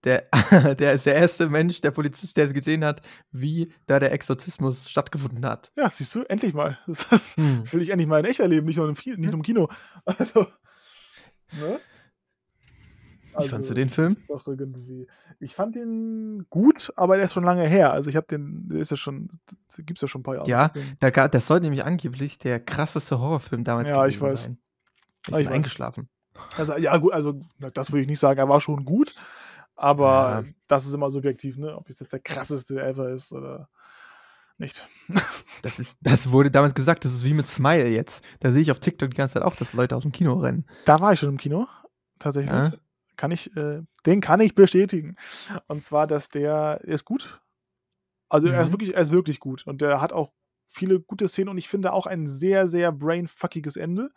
der, 0.04 0.26
der 0.78 0.92
ist 0.94 1.07
der 1.07 1.16
erste 1.16 1.48
Mensch, 1.48 1.81
der 1.81 1.90
Polizist, 1.90 2.37
der 2.37 2.46
gesehen 2.52 2.85
hat, 2.85 3.02
wie 3.31 3.72
da 3.87 3.98
der 3.98 4.12
Exorzismus 4.12 4.88
stattgefunden 4.88 5.44
hat. 5.44 5.72
Ja, 5.76 5.90
siehst 5.90 6.14
du, 6.14 6.22
endlich 6.22 6.54
mal. 6.54 6.78
Hm. 7.35 7.61
Das 7.64 7.72
will 7.72 7.83
ich 7.83 7.90
endlich 7.90 8.09
mal 8.09 8.20
in 8.20 8.24
echt 8.26 8.40
erleben, 8.40 8.66
nicht 8.66 8.76
nur 8.76 8.88
im, 8.88 8.94
nicht 8.94 9.18
nur 9.18 9.35
im 9.35 9.42
Kino. 9.42 9.68
Also, 10.07 10.46
ne? 11.52 11.81
Wie 13.40 13.48
fandst 13.48 13.70
du 13.70 13.74
den 13.74 13.88
das 13.88 13.94
Film? 13.94 14.16
Ich 15.38 15.54
fand 15.54 15.76
den 15.76 16.46
gut, 16.50 16.92
aber 16.96 17.16
der 17.16 17.26
ist 17.26 17.33
schon 17.35 17.44
lange 17.44 17.66
her. 17.68 17.92
Also 17.92 18.11
ich 18.11 18.16
habe 18.16 18.26
den, 18.26 18.68
der 18.68 18.81
ist 18.81 18.90
ja 18.90 18.96
schon, 18.96 19.28
gibt's 19.78 20.00
ja 20.02 20.09
schon 20.09 20.20
ein 20.20 20.24
paar 20.24 20.35
Jahre. 20.37 20.48
Ja, 20.48 20.68
Den- 20.68 20.96
Da, 20.98 21.28
das 21.28 21.46
soll 21.46 21.61
nämlich 21.61 21.85
angeblich 21.85 22.38
der 22.38 22.59
krasseste 22.59 23.20
Horrorfilm 23.20 23.62
damals 23.62 23.90
Ja, 23.90 24.04
ich 24.07 24.16
gewesen 24.18 24.33
weiß. 24.33 24.42
sein. 24.42 24.59
Ich 25.28 25.28
Ah, 25.28 25.37
bin 25.37 25.40
ich 25.42 25.46
weiß. 25.46 25.54
eingeschlafen. 25.54 26.09
Also, 26.57 26.77
ja, 26.77 26.96
gut, 26.98 27.12
also 27.12 27.40
das 27.74 27.90
würde 27.92 28.03
ich 28.03 28.09
nicht 28.09 28.18
sagen, 28.20 28.38
er 28.38 28.48
war 28.48 28.61
schon 28.61 28.85
gut, 28.85 29.14
aber 29.77 30.42
Ja. 30.44 30.53
das 30.66 30.87
ist 30.87 30.94
immer 30.94 31.11
subjektiv, 31.11 31.57
ne? 31.59 31.77
Ob 31.77 31.88
es 31.88 32.01
jetzt 32.01 32.12
der 32.12 32.20
krasseste 32.20 32.81
ever 32.83 33.11
ist 33.11 33.33
oder 33.33 33.68
nicht. 34.59 34.87
Das, 35.62 35.79
ist, 35.81 35.96
das 36.01 36.31
wurde 36.31 36.51
damals 36.53 36.72
gesagt, 36.74 37.05
das 37.05 37.12
ist 37.12 37.24
wie 37.24 37.35
mit 37.35 37.48
Smile 37.48 37.88
jetzt. 37.88 38.24
Da 38.40 38.51
sehe 38.53 38.62
ich 38.62 38.70
auf 38.70 38.79
TikTok 38.79 39.11
die 39.11 39.16
ganze 39.16 39.35
Zeit 39.35 39.42
auch, 39.42 39.57
dass 39.57 39.72
Leute 39.72 39.96
aus 39.96 40.03
dem 40.03 40.12
Kino 40.12 40.35
rennen. 40.35 40.66
Da 40.85 41.01
war 41.01 41.12
ich 41.12 41.18
schon 41.18 41.31
im 41.31 41.37
Kino, 41.37 41.66
tatsächlich. 42.20 42.53
Ja. 42.53 42.72
Kann 43.16 43.33
ich, 43.33 43.57
äh, 43.57 43.83
den 44.07 44.20
kann 44.20 44.38
ich 44.40 44.55
bestätigen. 44.55 45.16
Und 45.66 45.83
zwar, 45.83 46.07
dass 46.07 46.29
der, 46.29 46.53
er 46.53 46.85
ist 46.85 47.05
gut. 47.05 47.40
Also 48.29 48.46
er 48.46 48.61
ist 48.61 48.68
Mhm. 48.68 48.72
wirklich, 48.74 48.94
er 48.94 49.01
ist 49.03 49.11
wirklich 49.11 49.40
gut. 49.40 49.66
Und 49.66 49.81
der 49.81 50.01
hat 50.01 50.12
auch 50.12 50.33
viele 50.68 51.01
gute 51.01 51.27
Szenen 51.27 51.48
und 51.48 51.59
ich 51.59 51.68
finde 51.68 51.92
auch 51.92 52.07
ein 52.07 52.29
sehr, 52.29 52.68
sehr 52.68 52.92
brainfuckiges 52.92 53.77
Ende, 53.77 54.11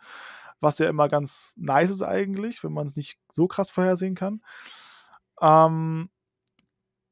was 0.62 0.78
ja 0.78 0.88
immer 0.88 1.08
ganz 1.08 1.54
nice 1.56 1.90
ist 1.90 2.02
eigentlich, 2.02 2.62
wenn 2.64 2.72
man 2.72 2.86
es 2.86 2.96
nicht 2.96 3.18
so 3.30 3.46
krass 3.46 3.70
vorhersehen 3.70 4.14
kann. 4.14 4.40
Ähm, 5.40 6.08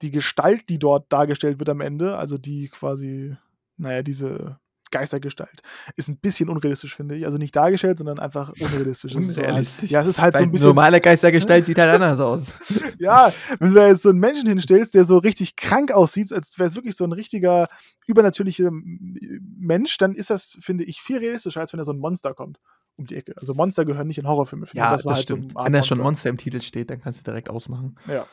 die 0.03 0.11
Gestalt, 0.11 0.69
die 0.69 0.79
dort 0.79 1.13
dargestellt 1.13 1.59
wird 1.59 1.69
am 1.69 1.81
Ende, 1.81 2.17
also 2.17 2.39
die 2.39 2.69
quasi, 2.69 3.37
naja, 3.77 4.03
diese 4.03 4.59
Geistergestalt, 4.91 5.63
ist 5.97 6.09
ein 6.09 6.17
bisschen 6.19 6.49
unrealistisch, 6.49 6.97
finde 6.97 7.17
ich. 7.17 7.25
Also 7.25 7.39
nicht 7.39 7.55
dargestellt, 7.55 7.99
sondern 7.99 8.19
einfach 8.19 8.53
unrealistisch. 8.61 9.13
So 9.13 9.19
halt, 9.21 9.39
Unrealistisch. 9.39 9.91
ja, 9.91 10.01
es 10.01 10.07
ist 10.07 10.21
halt 10.21 10.35
so 10.35 10.39
Weil 10.39 10.47
ein 10.47 10.51
bisschen. 10.53 10.69
normale 10.69 11.01
Geistergestalt 11.01 11.65
sieht 11.67 11.79
halt 11.79 11.91
anders 11.91 12.21
aus. 12.21 12.55
Ja, 12.99 13.33
wenn 13.59 13.71
du 13.71 13.75
da 13.77 13.87
jetzt 13.89 14.03
so 14.03 14.11
einen 14.11 14.19
Menschen 14.19 14.47
hinstellst, 14.47 14.95
der 14.95 15.05
so 15.05 15.17
richtig 15.17 15.57
krank 15.57 15.91
aussieht, 15.91 16.31
als 16.35 16.59
wäre 16.59 16.69
es 16.69 16.77
wirklich 16.77 16.97
so 16.97 17.05
ein 17.05 17.13
richtiger 17.13 17.67
übernatürlicher 18.07 18.69
Mensch, 18.71 19.97
dann 19.97 20.15
ist 20.15 20.29
das, 20.29 20.59
finde 20.61 20.85
ich, 20.85 21.01
viel 21.01 21.17
realistischer, 21.17 21.61
als 21.63 21.73
wenn 21.73 21.79
da 21.79 21.85
so 21.85 21.93
ein 21.93 21.99
Monster 21.99 22.35
kommt 22.35 22.61
um 23.01 23.07
die 23.07 23.17
Ecke. 23.17 23.35
Also 23.37 23.55
Monster 23.55 23.85
gehören 23.85 24.07
nicht 24.07 24.19
in 24.19 24.29
Horrorfilme. 24.29 24.67
Ja, 24.73 24.93
das 24.93 25.03
das, 25.03 25.17
halt 25.17 25.29
so 25.29 25.35
stimmt. 25.37 25.57
Art 25.57 25.67
Wenn 25.67 25.73
da 25.73 25.83
schon 25.83 25.99
Monster. 25.99 26.31
Im 26.31 26.37
Titel 26.37 26.61
steht, 26.63 26.91
dann 26.91 27.01
kannst 27.01 27.21
du 27.21 27.25
direkt 27.25 27.49
ausmachen. 27.51 27.99
Ja. 28.07 28.27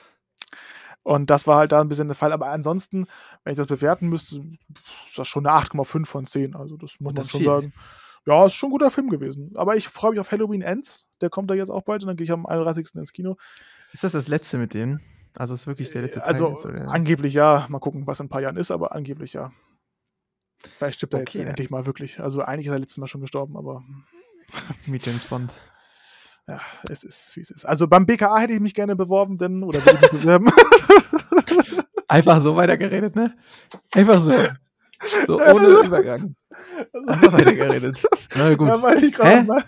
Und 1.04 1.30
das 1.30 1.48
war 1.48 1.58
halt 1.58 1.72
da 1.72 1.80
ein 1.80 1.88
bisschen 1.88 2.08
der 2.08 2.16
Fall. 2.16 2.34
Aber 2.34 2.48
ansonsten, 2.50 3.08
wenn 3.44 3.52
ich 3.52 3.58
das 3.58 3.68
bewerten 3.68 4.10
müsste, 4.10 4.44
ist 5.08 5.18
das 5.18 5.28
schon 5.28 5.48
eine 5.48 5.58
8,5 5.58 6.06
von 6.06 6.26
10. 6.26 6.56
Also 6.56 6.76
das 6.76 7.00
muss 7.00 7.14
man 7.14 7.16
Das 7.16 7.26
ist 7.28 7.32
schon 7.32 7.40
viel. 7.40 7.48
sagen. 7.48 7.74
Ja, 8.26 8.46
ist 8.46 8.56
schon 8.56 8.68
ein 8.68 8.72
guter 8.72 8.92
Film 8.92 9.10
gewesen. 9.10 9.54
Aber 9.56 9.78
ich 9.78 9.88
freue 9.88 10.12
mich 10.12 10.20
auf 10.20 10.32
Halloween 10.32 10.62
Ends. 10.62 11.08
Der 11.22 11.30
kommt 11.30 11.50
da 11.50 11.54
jetzt 11.54 11.70
auch 11.70 11.84
bald 11.84 12.04
und 12.04 12.08
dann 12.08 12.18
gehe 12.18 12.26
ich 12.26 12.32
am 12.32 12.46
31. 12.46 12.96
ins 12.96 13.14
Kino. 13.14 13.38
Ist 13.94 14.04
das 14.04 14.12
das 14.12 14.28
letzte 14.28 14.58
mit 14.58 14.74
denen? 14.74 15.02
Also 15.34 15.54
ist 15.54 15.66
wirklich 15.66 15.92
der 15.92 16.02
letzte 16.02 16.20
Teil 16.20 16.28
Also 16.30 16.50
jetzt, 16.50 16.66
angeblich 16.66 17.34
ja. 17.34 17.66
Mal 17.70 17.80
gucken, 17.80 18.06
was 18.06 18.20
in 18.20 18.26
ein 18.26 18.30
paar 18.30 18.42
Jahren 18.42 18.58
ist, 18.58 18.72
aber 18.72 18.94
angeblich 18.94 19.32
ja. 19.34 19.52
Vielleicht 20.60 20.96
stirbt 20.96 21.14
er 21.14 21.22
Okay, 21.22 21.38
jetzt 21.40 21.48
endlich 21.48 21.70
mal 21.70 21.86
wirklich. 21.86 22.20
Also 22.20 22.42
eigentlich 22.42 22.66
ist 22.68 22.74
er 22.74 22.80
letztes 22.80 22.98
Mal 22.98 23.08
schon 23.08 23.22
gestorben, 23.22 23.56
aber 23.56 23.84
Mit 24.88 25.06
James 25.06 25.26
Bond. 25.26 25.52
ja, 26.48 26.62
es 26.90 27.04
ist, 27.04 27.36
wie 27.36 27.42
es 27.42 27.50
ist. 27.52 27.66
Also 27.66 27.88
beim 27.88 28.06
BKA 28.06 28.40
hätte 28.40 28.54
ich 28.54 28.60
mich 28.60 28.74
gerne 28.74 28.96
beworben, 28.96 29.38
denn, 29.38 29.64
oder 29.64 29.84
würde 29.86 30.00
ich 30.06 30.12
mich 30.14 30.22
bewerben. 30.22 30.48
Einfach 32.08 32.40
so 32.42 32.56
weitergeredet, 32.56 33.16
ne? 33.16 33.38
Einfach 33.92 34.20
so. 34.20 34.32
So 35.28 35.36
ohne 35.40 35.46
also- 35.68 35.84
Übergang. 35.84 36.36
Einfach 37.08 37.34
weitergeredet. 37.34 38.02
Na 38.36 38.54
gut. 38.56 38.68
Ja, 38.70 38.82
weil 38.82 38.98
ich 38.98 39.04
Hä? 39.04 39.10
gerade 39.12 39.44
mal. 39.44 39.64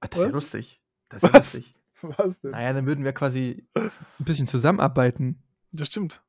Ah, 0.00 0.08
das 0.08 0.12
ist 0.12 0.20
ja 0.20 0.26
Was? 0.28 0.34
lustig. 0.34 0.80
Das 1.08 1.22
ist 1.22 1.28
ja 1.28 1.34
Was? 1.38 1.54
lustig. 1.54 1.70
Was 2.02 2.40
denn? 2.40 2.50
Naja, 2.52 2.72
dann 2.72 2.86
würden 2.86 3.04
wir 3.04 3.12
quasi 3.12 3.66
ein 3.74 3.90
bisschen 4.18 4.46
zusammenarbeiten. 4.48 5.42
Das 5.72 5.86
stimmt. 5.88 6.22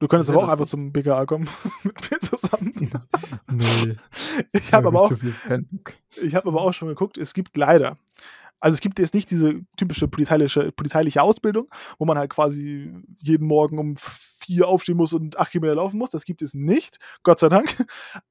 Du 0.00 0.08
könntest 0.08 0.30
aber 0.30 0.42
auch 0.42 0.48
einfach 0.48 0.66
zum 0.66 0.92
BKA 0.92 1.26
kommen 1.26 1.48
mit 1.84 2.10
mir 2.10 2.18
zusammen. 2.18 2.72
Null. 3.50 3.96
Ich 4.52 4.72
habe 4.72 4.88
aber 4.88 5.02
auch 5.02 5.12
Ich 6.22 6.34
habe 6.34 6.48
aber 6.48 6.62
auch 6.62 6.72
schon 6.72 6.88
geguckt, 6.88 7.18
es 7.18 7.34
gibt 7.34 7.56
leider, 7.56 7.98
also 8.60 8.74
es 8.74 8.80
gibt 8.80 8.98
jetzt 8.98 9.14
nicht 9.14 9.30
diese 9.30 9.60
typische 9.76 10.08
polizeiliche, 10.08 10.72
polizeiliche 10.72 11.22
Ausbildung, 11.22 11.66
wo 11.98 12.04
man 12.06 12.16
halt 12.18 12.30
quasi 12.30 12.92
jeden 13.20 13.46
Morgen 13.46 13.78
um 13.78 13.96
vier 13.96 14.68
aufstehen 14.68 14.96
muss 14.96 15.12
und 15.12 15.38
acht 15.38 15.50
Kilometer 15.52 15.74
laufen 15.76 15.98
muss. 15.98 16.10
Das 16.10 16.24
gibt 16.24 16.40
es 16.42 16.54
nicht, 16.54 16.98
Gott 17.22 17.38
sei 17.38 17.48
Dank. 17.50 17.76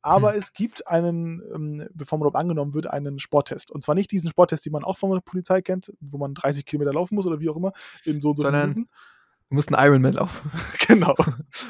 Aber 0.01 0.31
Hm. 0.33 0.39
es 0.39 0.53
gibt 0.53 0.87
einen, 0.87 1.41
ähm, 1.53 1.87
bevor 1.93 2.17
man 2.17 2.23
überhaupt 2.27 2.41
angenommen 2.41 2.73
wird, 2.73 2.87
einen 2.87 3.19
Sporttest. 3.19 3.69
Und 3.71 3.81
zwar 3.83 3.93
nicht 3.95 4.11
diesen 4.11 4.29
Sporttest, 4.29 4.65
den 4.65 4.73
man 4.73 4.83
auch 4.83 4.97
von 4.97 5.11
der 5.11 5.19
Polizei 5.21 5.61
kennt, 5.61 5.93
wo 5.99 6.17
man 6.17 6.33
30 6.33 6.65
Kilometer 6.65 6.93
laufen 6.93 7.13
muss 7.15 7.27
oder 7.27 7.39
wie 7.39 7.49
auch 7.49 7.57
immer, 7.57 7.73
in 8.05 8.21
so 8.21 8.29
und 8.29 8.37
so 8.37 8.41
Sondern- 8.43 8.69
Minuten. 8.69 8.89
Du 9.49 9.55
musst 9.55 9.73
einen 9.73 9.83
Ironman 9.85 10.13
laufen. 10.13 10.51
Genau. 10.87 11.15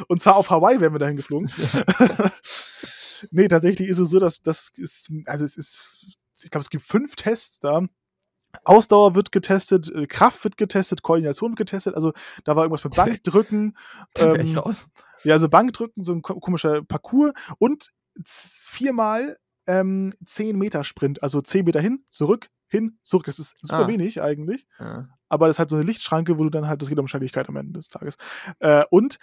Und 0.08 0.22
zwar 0.22 0.36
auf 0.38 0.50
Hawaii 0.50 0.80
wären 0.80 0.94
wir 0.94 1.00
dahin 1.00 1.18
geflogen. 1.18 1.52
nee, 3.32 3.48
tatsächlich 3.48 3.90
ist 3.90 4.00
es 4.00 4.10
so, 4.10 4.20
dass 4.20 4.42
das 4.42 4.70
ist, 4.78 5.12
also 5.26 5.44
es 5.46 5.58
ist, 5.58 6.08
ich 6.44 6.50
glaube, 6.52 6.64
es 6.64 6.70
gibt 6.70 6.86
fünf 6.86 7.16
Tests 7.16 7.60
da. 7.60 7.82
Ausdauer 8.64 9.14
wird 9.16 9.32
getestet, 9.32 9.92
äh, 9.94 10.08
Kraft 10.08 10.44
wird 10.44 10.58
getestet, 10.58 11.04
Koordination 11.04 11.52
wird 11.52 11.58
getestet. 11.60 11.96
Also 11.96 12.14
da 12.46 12.56
war 12.56 12.64
irgendwas 12.64 12.84
mit 12.84 12.96
Bankdrücken. 13.24 13.78
Ähm, 14.18 14.58
raus. 14.58 14.88
ja, 15.24 15.34
also 15.34 15.50
Bankdrücken, 15.50 16.04
so 16.04 16.14
ein 16.14 16.22
ko- 16.22 16.40
komischer 16.40 16.82
Parcours 16.84 17.34
und 17.60 17.90
viermal 18.26 19.38
ähm, 19.68 20.14
10 20.26 20.58
Meter 20.58 20.84
Sprint. 20.84 21.22
Also 21.22 21.42
10 21.42 21.66
Meter 21.66 21.80
hin, 21.82 22.04
zurück, 22.10 22.48
hin, 22.70 22.98
zurück. 23.02 23.26
Das 23.26 23.40
ist 23.40 23.56
super 23.62 23.86
Ah. 23.86 23.88
wenig 23.88 24.22
eigentlich 24.22 24.66
Ja. 24.80 25.08
aber 25.30 25.48
das 25.48 25.56
ist 25.56 25.60
halt 25.60 25.70
so 25.70 25.76
eine 25.76 25.86
Lichtschranke, 25.86 26.38
wo 26.40 26.44
du 26.44 26.50
dann 26.50 26.68
halt, 26.68 26.82
das 26.82 26.90
geht 26.90 27.00
um 27.00 27.08
Schnelligkeit 27.08 27.48
am 27.50 27.56
Ende 27.56 27.74
des 27.74 27.90
Tages. 27.90 28.16
Äh, 28.60 28.84
und 28.90 29.18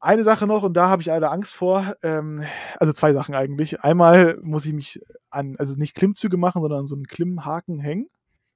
eine 0.00 0.24
Sache 0.24 0.46
noch, 0.48 0.64
und 0.64 0.74
da 0.76 0.88
habe 0.88 1.00
ich 1.00 1.06
leider 1.06 1.30
Angst 1.30 1.54
vor, 1.54 1.94
ähm, 2.02 2.44
also 2.80 2.92
zwei 2.92 3.12
Sachen 3.12 3.34
eigentlich. 3.36 3.82
Einmal 3.82 4.36
muss 4.42 4.66
ich 4.66 4.72
mich 4.72 5.00
an, 5.30 5.54
also 5.58 5.76
nicht 5.76 5.94
Klimmzüge 5.94 6.36
machen, 6.36 6.60
sondern 6.60 6.80
an 6.80 6.86
so 6.88 6.96
einen 6.96 7.06
Klimmhaken 7.06 7.78
hängen, 7.78 8.08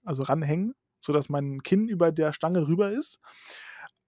also 0.04 0.24
ranhängen, 0.24 0.74
sodass 0.98 1.28
mein 1.28 1.62
Kinn 1.62 1.88
über 1.88 2.10
der 2.10 2.32
Stange 2.32 2.66
rüber 2.66 2.90
ist. 2.90 3.20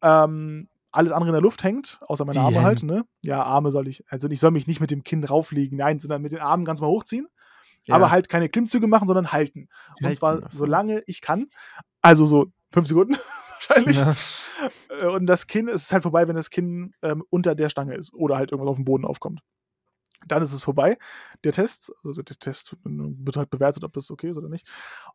Ähm, 0.02 0.68
alles 0.90 1.12
andere 1.12 1.28
in 1.30 1.34
der 1.34 1.42
Luft 1.42 1.62
hängt, 1.64 1.98
außer 2.06 2.24
meine 2.24 2.40
Die 2.40 2.44
Arme 2.44 2.62
halt, 2.62 2.80
hängen. 2.82 2.92
ne? 2.96 3.04
Ja, 3.22 3.42
Arme 3.42 3.70
soll 3.70 3.88
ich, 3.88 4.04
also 4.08 4.28
ich 4.28 4.40
soll 4.40 4.50
mich 4.50 4.66
nicht 4.66 4.80
mit 4.80 4.90
dem 4.90 5.04
Kinn 5.04 5.22
rauflegen, 5.22 5.76
nein, 5.78 5.98
sondern 6.00 6.22
mit 6.22 6.32
den 6.32 6.40
Armen 6.40 6.64
ganz 6.64 6.80
mal 6.80 6.86
hochziehen. 6.88 7.28
Ja. 7.88 7.94
Aber 7.96 8.10
halt 8.10 8.28
keine 8.28 8.48
Klimmzüge 8.48 8.86
machen, 8.86 9.06
sondern 9.06 9.32
halten. 9.32 9.68
Und 9.98 10.04
Halten, 10.06 10.16
zwar 10.18 10.40
ach 10.44 10.52
so. 10.52 10.58
solange 10.58 11.02
ich 11.06 11.20
kann. 11.20 11.46
Also 12.00 12.26
so 12.26 12.46
fünf 12.72 12.86
Sekunden 12.86 13.16
wahrscheinlich. 13.54 13.98
Ja. 13.98 14.14
Äh, 15.00 15.06
Und 15.06 15.26
das 15.26 15.46
Kinn, 15.46 15.68
es 15.68 15.82
ist 15.82 15.92
halt 15.92 16.02
vorbei, 16.02 16.28
wenn 16.28 16.36
das 16.36 16.50
Kinn 16.50 16.92
ähm, 17.02 17.24
unter 17.30 17.54
der 17.54 17.68
Stange 17.68 17.94
ist 17.94 18.12
oder 18.14 18.36
halt 18.36 18.52
irgendwas 18.52 18.70
auf 18.70 18.76
dem 18.76 18.84
Boden 18.84 19.04
aufkommt. 19.04 19.40
Dann 20.26 20.42
ist 20.42 20.52
es 20.52 20.62
vorbei, 20.62 20.98
der 21.44 21.52
Test. 21.52 21.92
Also 22.04 22.22
der 22.22 22.36
Test 22.36 22.76
wird 22.84 23.36
halt 23.36 23.50
bewertet, 23.50 23.84
ob 23.84 23.92
das 23.92 24.10
okay 24.10 24.30
ist 24.30 24.36
oder 24.36 24.48
nicht. 24.48 24.68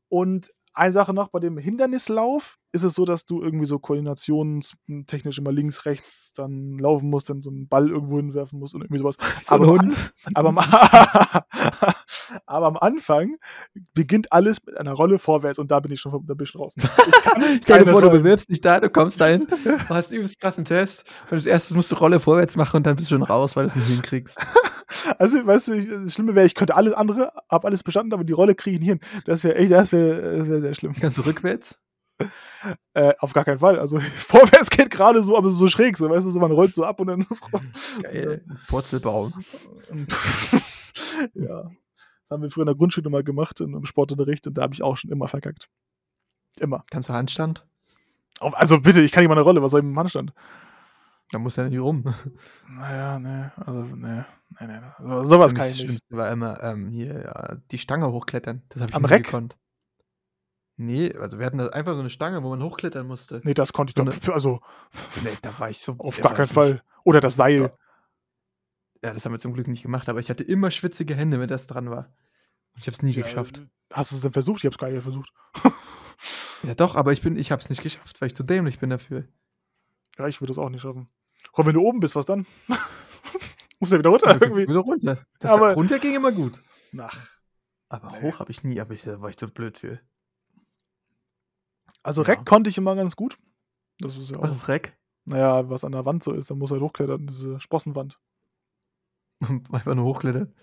Und 0.10 0.52
eine 0.76 0.92
Sache 0.92 1.14
noch, 1.14 1.30
bei 1.30 1.40
dem 1.40 1.58
Hindernislauf 1.58 2.58
ist 2.72 2.84
es 2.84 2.96
so, 2.96 3.06
dass 3.06 3.26
du 3.26 3.44
irgendwie 3.44 3.68
so 3.68 3.78
koordinationstechnisch 3.78 5.38
immer 5.38 5.52
links, 5.52 5.86
rechts 5.86 6.34
dann 6.34 6.80
laufen 6.80 7.12
musst, 7.12 7.30
dann 7.30 7.44
so 7.44 7.52
einen 7.52 7.68
Ball 7.68 7.90
irgendwo 7.90 8.18
hinwerfen 8.18 8.58
musst 8.58 8.74
und 8.74 8.82
irgendwie 8.82 8.98
sowas. 8.98 9.18
So 9.44 9.54
aber, 9.54 9.68
Hund. 9.68 9.94
aber, 10.34 10.50
am, 10.50 10.58
aber 12.48 12.66
am 12.66 12.78
Anfang 12.78 13.36
beginnt 13.94 14.32
alles 14.32 14.58
mit 14.66 14.76
einer 14.76 14.94
Rolle 14.94 15.20
vorwärts 15.20 15.60
und 15.60 15.70
da 15.70 15.80
bin 15.80 15.92
ich 15.92 16.02
schon, 16.02 16.12
da 16.26 16.34
bin 16.34 16.46
ich 16.46 16.50
schon 16.50 16.62
raus. 16.62 16.74
Ich 16.76 17.22
kann 17.22 17.44
Stell 17.64 17.84
dir 17.84 17.92
vor, 17.92 18.02
du 18.02 18.08
Rollen. 18.08 18.24
bewirbst 18.24 18.50
dich 18.50 18.62
da, 18.62 18.80
du 18.80 18.90
kommst 18.90 19.22
dahin, 19.22 19.48
du 19.48 19.90
hast 19.90 20.12
übelst 20.12 20.40
krassen 20.40 20.66
Test 20.66 21.04
und 21.30 21.34
als 21.38 21.46
erstes 21.46 21.76
musst 21.76 21.92
du 21.92 21.96
Rolle 21.96 22.20
vorwärts 22.20 22.56
machen 22.56 22.78
und 22.78 22.88
dann 22.88 22.96
bist 22.96 23.12
du 23.12 23.16
schon 23.16 23.24
raus, 23.24 23.56
weil 23.56 23.66
du 23.66 23.70
es 23.70 23.76
nicht 23.76 23.90
hinkriegst. 23.90 24.40
Also, 25.18 25.46
weißt 25.46 25.68
du, 25.70 26.04
das 26.06 26.14
Schlimme 26.14 26.36
wäre, 26.36 26.46
ich 26.46 26.56
könnte 26.56 26.76
alles 26.76 26.94
andere, 26.94 27.32
hab 27.50 27.66
alles 27.66 27.84
bestanden, 27.84 28.14
aber 28.14 28.24
die 28.24 28.34
Rolle 28.34 28.56
kriege 28.56 28.76
ich 28.76 28.80
nicht 28.80 28.90
hin. 28.90 29.00
Das 29.26 29.44
wäre 29.44 29.56
echt, 29.56 29.72
das 29.72 29.92
wäre 29.92 30.48
wär 30.48 30.62
sehr 30.62 30.76
schlimm. 30.76 30.94
Kannst 30.94 31.18
du 31.18 31.22
rückwärts? 31.22 31.80
Äh, 32.94 33.14
auf 33.20 33.34
gar 33.34 33.44
keinen 33.44 33.60
Fall. 33.60 33.78
Also, 33.78 34.00
vorwärts 34.16 34.70
geht 34.70 34.90
gerade 34.90 35.22
so, 35.24 35.36
aber 35.36 35.50
so 35.50 35.68
schräg, 35.68 35.98
so, 35.98 36.10
weißt 36.10 36.26
du, 36.26 36.30
so, 36.30 36.40
man 36.40 36.52
rollt 36.52 36.74
so 36.74 36.86
ab 36.86 37.00
und 37.02 37.08
dann 37.08 37.22
ist 37.22 37.42
Geil. 38.02 38.46
Purzelbaum. 38.70 39.34
ja. 41.34 41.64
Das 41.64 42.30
haben 42.30 42.44
wir 42.44 42.52
früher 42.52 42.62
in 42.62 42.68
der 42.68 42.76
Grundschule 42.76 43.10
mal 43.10 43.24
gemacht, 43.24 43.60
in 43.60 43.76
einem 43.76 43.86
Sportunterricht, 43.86 44.48
und 44.48 44.58
da 44.58 44.62
habe 44.62 44.74
ich 44.74 44.82
auch 44.82 44.96
schon 44.96 45.12
immer 45.12 45.28
verkackt. 45.28 45.68
Immer. 46.60 46.86
Kannst 46.90 47.10
du 47.10 47.14
Handstand? 47.14 47.66
Also 48.40 48.80
bitte, 48.80 49.02
ich 49.02 49.12
kann 49.12 49.24
nicht 49.24 49.30
mal 49.30 49.36
eine 49.36 49.44
Rolle, 49.44 49.62
was 49.62 49.72
soll 49.72 49.82
ich 49.82 49.86
mit 49.86 49.94
dem 49.94 50.00
Handstand? 50.00 50.34
Da 51.34 51.40
musst 51.40 51.58
du 51.58 51.62
ja 51.62 51.70
nicht 51.70 51.80
rum. 51.80 52.14
Naja, 52.70 53.18
ne, 53.20 53.52
also, 53.56 53.84
ne, 53.96 54.26
ne, 54.60 54.68
ne. 54.68 54.96
So, 55.00 55.26
sowas 55.26 55.54
kann 55.56 55.66
ich 55.66 55.72
das 55.72 55.78
nicht. 55.80 55.86
Schlimmste 55.88 56.16
war 56.16 56.32
immer 56.32 56.62
ähm, 56.62 56.90
hier 56.90 57.22
ja, 57.24 57.56
die 57.72 57.80
Stange 57.80 58.12
hochklettern. 58.12 58.62
Das 58.70 58.82
habe 58.82 58.92
ich 58.92 58.96
Am 58.96 59.06
Reck? 59.06 59.24
gekonnt. 59.26 59.58
Nee, 60.76 61.14
also 61.16 61.40
wir 61.40 61.46
hatten 61.48 61.58
da 61.58 61.68
einfach 61.70 61.94
so 61.94 62.00
eine 62.02 62.10
Stange, 62.12 62.44
wo 62.44 62.50
man 62.50 62.62
hochklettern 62.62 63.08
musste. 63.08 63.42
Nee, 63.44 63.54
das 63.56 63.74
konnte 63.74 63.92
ich 63.92 63.96
So 63.98 64.04
doch, 64.04 64.34
also 64.34 64.62
Nee, 65.24 65.30
da 65.42 65.58
war 65.60 65.70
ich 65.72 65.80
so. 65.80 65.96
auf 65.98 66.20
gar 66.22 66.36
keinen 66.36 66.48
Fall. 66.48 66.84
Oder 67.04 67.20
das 67.20 67.36
Seil. 67.36 67.62
Ja. 67.62 67.72
Ja, 69.04 69.14
das 69.14 69.26
haben 69.26 69.32
wir 69.34 69.40
zum 69.40 69.54
Glück 69.54 69.68
nicht 69.68 69.82
gemacht, 69.84 70.08
aber 70.10 70.20
ich 70.20 70.30
hatte 70.30 70.44
immer 70.44 70.72
schwitzige 70.72 71.16
Hände, 71.16 71.40
wenn 71.40 71.50
das 71.50 71.68
dran 71.68 71.90
war. 71.90 72.14
Und 72.74 72.80
ich 72.82 72.88
habe 72.88 72.96
es 72.96 73.02
nie 73.02 73.12
Ja, 73.12 73.24
geschafft. 73.24 73.62
Hast 73.92 74.12
du 74.12 74.16
es 74.16 74.22
denn 74.22 74.34
versucht? 74.34 74.60
Ich 74.60 74.66
habe 74.66 74.74
es 74.74 74.78
gar 74.80 74.90
nicht 74.90 75.02
versucht. 75.04 75.32
Ja, 76.64 76.76
doch, 76.76 76.96
aber 76.96 77.12
ich 77.12 77.22
bin, 77.22 77.36
ich 77.38 77.52
habe 77.52 77.62
es 77.62 77.70
nicht 77.70 77.82
geschafft, 77.84 78.22
weil 78.22 78.28
ich 78.28 78.36
zu 78.36 78.44
dämlich 78.44 78.80
bin 78.80 78.90
dafür. 78.90 79.28
Ja, 80.18 80.28
ich 80.28 80.42
würde 80.42 80.52
es 80.54 80.58
auch 80.58 80.70
nicht 80.70 80.82
schaffen. 80.82 81.10
Und 81.54 81.66
wenn 81.66 81.74
du 81.74 81.82
oben 81.82 82.00
bist, 82.00 82.16
was 82.16 82.26
dann? 82.26 82.46
Musst 83.80 83.92
du 83.92 83.96
ja 83.96 84.00
wieder 84.00 84.10
runter 84.10 84.42
irgendwie. 84.42 84.68
Wieder 84.68 84.80
runter. 84.80 85.26
Das 85.40 85.52
Aber- 85.52 85.74
runter 85.74 86.00
ging 86.00 86.16
immer 86.16 86.32
gut. 86.32 86.62
Ach. 87.00 87.30
Aber 87.90 88.12
Nee. 88.12 88.22
hoch 88.32 88.40
habe 88.40 88.52
ich 88.52 88.64
nie, 88.64 88.80
aber 88.80 88.94
ich, 88.94 89.04
da 89.04 89.22
war 89.22 89.30
ich 89.30 89.38
zu 89.38 89.48
blöd 89.48 89.78
für. 89.78 90.00
Also 92.02 92.22
Ja. 92.24 92.28
Reck 92.30 92.46
konnte 92.46 92.70
ich 92.70 92.78
immer 92.78 92.96
ganz 92.96 93.16
gut. 93.16 93.38
Das 94.00 94.18
ist 94.18 94.32
ja 94.32 94.38
auch. 94.38 94.44
Was 94.44 94.56
ist 94.56 94.68
Reck? 94.68 94.98
naja, 95.26 95.70
was 95.70 95.86
an 95.86 95.92
der 95.94 96.06
Wand 96.06 96.24
so 96.24 96.34
ist, 96.34 96.50
dann 96.50 96.58
muss 96.58 96.70
er 96.72 96.74
halt 96.76 96.84
hochklettern, 96.84 97.26
diese 97.28 97.60
Sprossenwand. 97.60 98.20
Einfach 99.72 99.96
nur 99.96 100.06
hochklettern. 100.06 100.54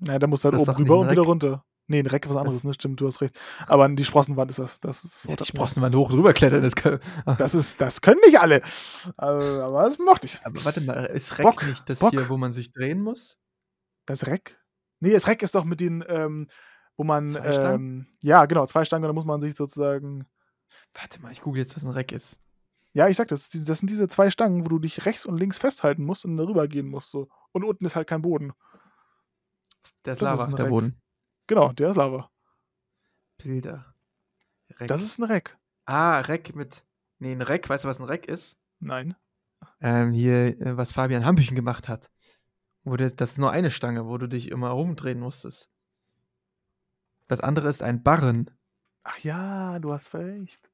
Naja, 0.00 0.18
da 0.18 0.26
musst 0.26 0.44
du 0.44 0.50
halt 0.50 0.60
Das 0.60 0.68
oben 0.68 0.78
rüber 0.82 0.98
und 0.98 1.10
wieder 1.10 1.22
Reck. 1.22 1.28
runter. 1.28 1.64
Nee, 1.90 2.00
ein 2.00 2.06
Reck 2.06 2.24
ist 2.26 2.30
was 2.30 2.36
anderes, 2.36 2.58
Das- 2.58 2.64
ne? 2.64 2.74
Stimmt, 2.74 3.00
du 3.00 3.06
hast 3.06 3.20
recht. 3.22 3.38
Aber 3.66 3.84
an 3.84 3.96
die 3.96 4.04
Sprossenwand 4.04 4.50
ist 4.50 4.58
das. 4.58 4.78
Das 4.80 5.04
ist, 5.04 5.24
Ja, 5.24 5.36
die 5.36 5.44
Sprossen 5.44 5.82
waren 5.82 5.94
hoch 5.96 6.10
drüber 6.10 6.32
klettern. 6.34 6.62
Das 6.62 6.74
kann, 6.74 7.00
das 7.38 7.54
ist, 7.54 7.80
das 7.80 8.00
können 8.02 8.20
nicht 8.24 8.38
alle. 8.38 8.62
Aber, 9.16 9.64
aber 9.64 9.82
das 9.84 9.98
mochte 9.98 10.26
ich. 10.26 10.38
aber 10.44 10.64
warte 10.64 10.80
mal, 10.82 11.04
ist 11.06 11.38
Reck 11.38 11.44
Bock, 11.46 11.66
nicht 11.66 11.88
das 11.88 11.98
Bock. 11.98 12.10
hier, 12.10 12.28
wo 12.28 12.36
man 12.36 12.52
sich 12.52 12.72
drehen 12.72 13.00
muss? 13.00 13.38
Das 14.06 14.26
Reck? 14.26 14.60
Nee, 15.00 15.12
das 15.12 15.26
Reck 15.26 15.42
ist 15.42 15.54
doch 15.54 15.64
mit 15.64 15.80
den, 15.80 16.04
ähm, 16.08 16.46
wo 16.96 17.04
man, 17.04 17.30
Zwei 17.30 17.74
ähm, 17.74 18.06
ja, 18.22 18.44
genau, 18.46 18.66
zwei 18.66 18.84
Stangen, 18.84 19.04
da 19.06 19.12
muss 19.12 19.24
man 19.24 19.40
sich 19.40 19.54
sozusagen, 19.56 20.26
Warte 20.94 21.20
mal, 21.22 21.32
ich 21.32 21.40
google 21.40 21.62
jetzt, 21.62 21.74
was 21.76 21.84
ein 21.84 21.90
Reck 21.92 22.12
ist. 22.12 22.38
ja, 22.92 23.08
ich 23.08 23.16
sag 23.16 23.28
das, 23.28 23.48
das 23.48 23.78
sind 23.78 23.88
diese 23.88 24.08
zwei 24.08 24.28
Stangen, 24.30 24.64
wo 24.64 24.68
du 24.68 24.78
dich 24.78 25.06
rechts 25.06 25.24
und 25.24 25.38
links 25.38 25.56
festhalten 25.58 26.04
musst 26.04 26.24
und 26.24 26.36
darüber 26.36 26.66
gehen 26.68 26.88
musst, 26.88 27.10
so. 27.10 27.28
Und 27.52 27.64
unten 27.64 27.84
ist 27.86 27.96
halt 27.96 28.08
kein 28.08 28.20
Boden. 28.22 28.52
Der 30.04 30.14
ist 30.14 30.22
Das 30.22 30.32
ist 30.32 30.38
Lava, 30.40 30.50
ein 30.50 30.56
der. 30.56 30.64
Boden. 30.64 31.00
Genau, 31.48 31.72
der 31.72 31.90
ist 31.90 31.96
Lava. 31.96 32.30
Bilder. 33.38 33.94
Reck. 34.78 34.88
Das 34.88 35.02
ist 35.02 35.18
ein 35.18 35.24
Reck. 35.24 35.58
ah, 35.86 36.18
Reck 36.20 36.54
mit. 36.54 36.84
Nee, 37.18 37.32
ein 37.32 37.42
Reck, 37.42 37.68
weißt 37.68 37.84
du, 37.84 37.88
was 37.88 37.98
ein 37.98 38.04
Reck 38.04 38.26
ist? 38.26 38.56
Nein. 38.78 39.16
Ähm, 39.80 40.12
hier, 40.12 40.60
äh, 40.60 40.76
was 40.76 40.92
Fabian 40.92 41.24
Hampüchen 41.24 41.56
gemacht 41.56 41.88
hat. 41.88 42.10
Wo 42.84 42.96
der, 42.96 43.10
das 43.10 43.32
ist 43.32 43.38
nur 43.38 43.50
eine 43.50 43.70
Stange, 43.70 44.06
wo 44.06 44.18
du 44.18 44.28
dich 44.28 44.50
immer 44.50 44.68
rumdrehen 44.70 45.18
musstest. 45.18 45.70
Das 47.26 47.40
andere 47.40 47.68
ist 47.68 47.82
ein 47.82 48.02
Barren. 48.02 48.50
Ach 49.02 49.18
ja, 49.18 49.78
du 49.78 49.92
hast 49.92 50.14
recht. 50.14 50.70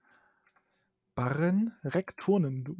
Barren? 1.14 1.72
Reckturnen. 1.84 2.64
Du, 2.64 2.76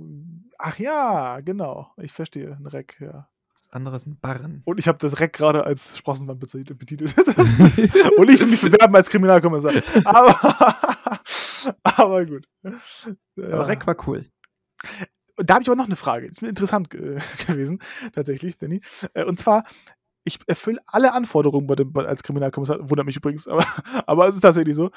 ach 0.59 0.79
ja, 0.79 1.41
genau. 1.41 1.93
Ich 1.97 2.13
verstehe. 2.13 2.57
Ein 2.57 2.67
Reck, 2.67 3.01
ja. 3.01 3.29
Andere 3.75 3.97
ein 4.07 4.19
Barren. 4.21 4.63
Und 4.65 4.79
ich 4.79 4.87
habe 4.89 4.99
das 4.99 5.19
Reck 5.21 5.33
gerade 5.33 5.65
als 5.65 5.99
Sprossenwand 5.99 6.41
bezeichnet- 6.41 6.79
betitelt. 6.79 7.15
und 8.17 8.31
ich 8.31 8.41
will 8.41 8.47
mich 8.47 8.61
bewerben 8.61 8.95
als 8.95 9.11
Kriminalkommissar. 9.11 9.73
Aber, 10.05 10.77
aber 11.83 12.25
gut. 12.25 12.47
Aber 12.63 12.79
Ja. 13.37 13.63
Reck 13.63 13.87
war 13.87 13.97
cool. 14.07 14.27
Und 15.37 15.51
da 15.51 15.55
habe 15.55 15.63
ich 15.63 15.69
aber 15.69 15.77
noch 15.77 15.87
eine 15.87 15.97
Frage. 15.97 16.27
Ist 16.27 16.43
mir 16.43 16.49
interessant 16.49 16.95
äh, 16.95 17.19
gewesen, 17.47 17.81
tatsächlich, 18.15 18.57
Danny. 18.59 18.81
Äh, 19.15 19.25
und 19.25 19.41
zwar, 19.41 19.65
ich 20.23 20.39
erfülle 20.47 20.81
alle 20.87 21.13
Anforderungen 21.13 21.67
bei 21.67 21.75
dem, 21.75 21.93
als 21.97 22.23
Kriminalkommissar. 22.23 22.79
Wundert 22.89 23.07
mich 23.07 23.17
übrigens, 23.17 23.49
aber, 23.49 23.67
aber 24.07 24.29
es 24.29 24.37
ist 24.37 24.43
tatsächlich 24.43 24.77
so. 24.77 24.91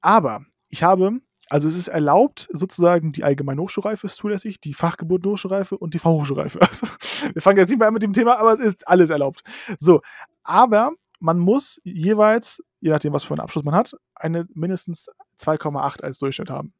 Aber 0.00 0.44
ich 0.68 0.82
habe, 0.82 1.20
also 1.50 1.68
es 1.68 1.76
ist 1.76 1.88
erlaubt, 1.88 2.48
sozusagen 2.52 3.12
die 3.12 3.24
allgemeine 3.24 3.60
Hochschulreife 3.60 4.06
ist 4.06 4.16
zulässig, 4.16 4.60
die 4.60 4.74
fachgebundene 4.74 5.32
Hochschulreife 5.32 5.76
und 5.78 5.94
die 5.94 5.98
Fachhochschulreife. 5.98 6.58
Also, 6.68 6.86
wir 7.32 7.42
fangen 7.42 7.58
jetzt 7.58 7.68
nicht 7.68 7.78
mehr 7.78 7.88
an 7.88 7.94
mit 7.94 8.02
dem 8.02 8.12
Thema, 8.12 8.38
aber 8.38 8.52
es 8.54 8.60
ist 8.60 8.88
alles 8.88 9.10
erlaubt. 9.10 9.42
So, 9.78 10.00
aber 10.42 10.92
man 11.20 11.38
muss 11.38 11.80
jeweils, 11.84 12.62
je 12.80 12.90
nachdem, 12.90 13.12
was 13.12 13.24
für 13.24 13.34
einen 13.34 13.40
Abschluss 13.40 13.64
man 13.64 13.74
hat, 13.74 13.94
eine 14.14 14.46
mindestens 14.54 15.08
2,8 15.38 16.02
als 16.02 16.18
Durchschnitt 16.18 16.50
haben. 16.50 16.72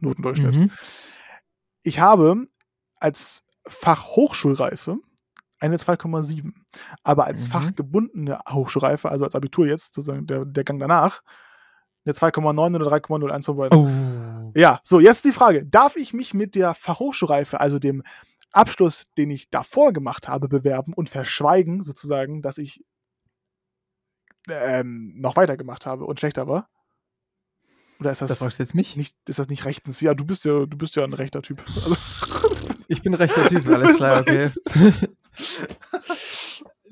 Notendurchschnitt 0.00 0.54
Mhm. 0.56 0.70
ich 1.82 2.00
habe 2.00 2.46
als 2.96 3.42
Fachhochschulreife 3.66 4.98
eine 5.58 5.76
2,7. 5.78 6.54
Aber 7.02 7.24
als 7.26 7.46
Mhm. 7.48 7.52
fachgebundene 7.52 8.40
Hochschulreife, 8.48 9.10
also 9.10 9.24
als 9.24 9.34
Abitur 9.34 9.66
jetzt, 9.66 9.94
sozusagen 9.94 10.26
der, 10.26 10.44
der 10.46 10.64
Gang 10.64 10.80
danach, 10.80 11.20
eine 12.04 12.14
2,9 12.14 12.76
oder 12.76 12.86
3,0, 12.86 13.30
eins 13.30 13.46
von 13.46 13.56
beiden. 13.56 13.78
Oh. 13.78 14.52
Ja, 14.58 14.80
so, 14.82 15.00
jetzt 15.00 15.24
die 15.24 15.32
Frage. 15.32 15.64
Darf 15.66 15.96
ich 15.96 16.12
mich 16.12 16.34
mit 16.34 16.54
der 16.54 16.74
Fachhochschulreife, 16.74 17.60
also 17.60 17.78
dem 17.78 18.02
Abschluss, 18.52 19.04
den 19.16 19.30
ich 19.30 19.50
davor 19.50 19.92
gemacht 19.92 20.28
habe, 20.28 20.48
bewerben 20.48 20.92
und 20.92 21.08
verschweigen, 21.08 21.82
sozusagen, 21.82 22.42
dass 22.42 22.58
ich 22.58 22.84
ähm, 24.48 25.14
noch 25.16 25.36
weitergemacht 25.36 25.86
habe 25.86 26.04
und 26.04 26.18
schlechter 26.18 26.48
war? 26.48 26.68
Oder 28.00 28.12
ist 28.12 28.22
das, 28.22 28.30
Das 28.30 28.38
fragst 28.38 28.58
du 28.58 28.62
jetzt 28.62 28.74
mich? 28.74 28.96
nicht, 28.96 29.14
ist 29.28 29.38
das 29.38 29.48
nicht 29.48 29.66
rechtens? 29.66 30.00
Ja, 30.00 30.14
du 30.14 30.24
bist 30.24 30.44
ja, 30.46 30.64
du 30.66 30.76
bist 30.78 30.96
ja 30.96 31.04
ein 31.04 31.12
rechter 31.12 31.42
Typ. 31.42 31.60
Also, 31.60 31.96
Ich 32.88 33.02
bin 33.02 33.14
rechter 33.14 33.46
Typ, 33.48 33.68
alles 33.68 33.98
klar, 33.98 34.20
okay. 34.20 34.50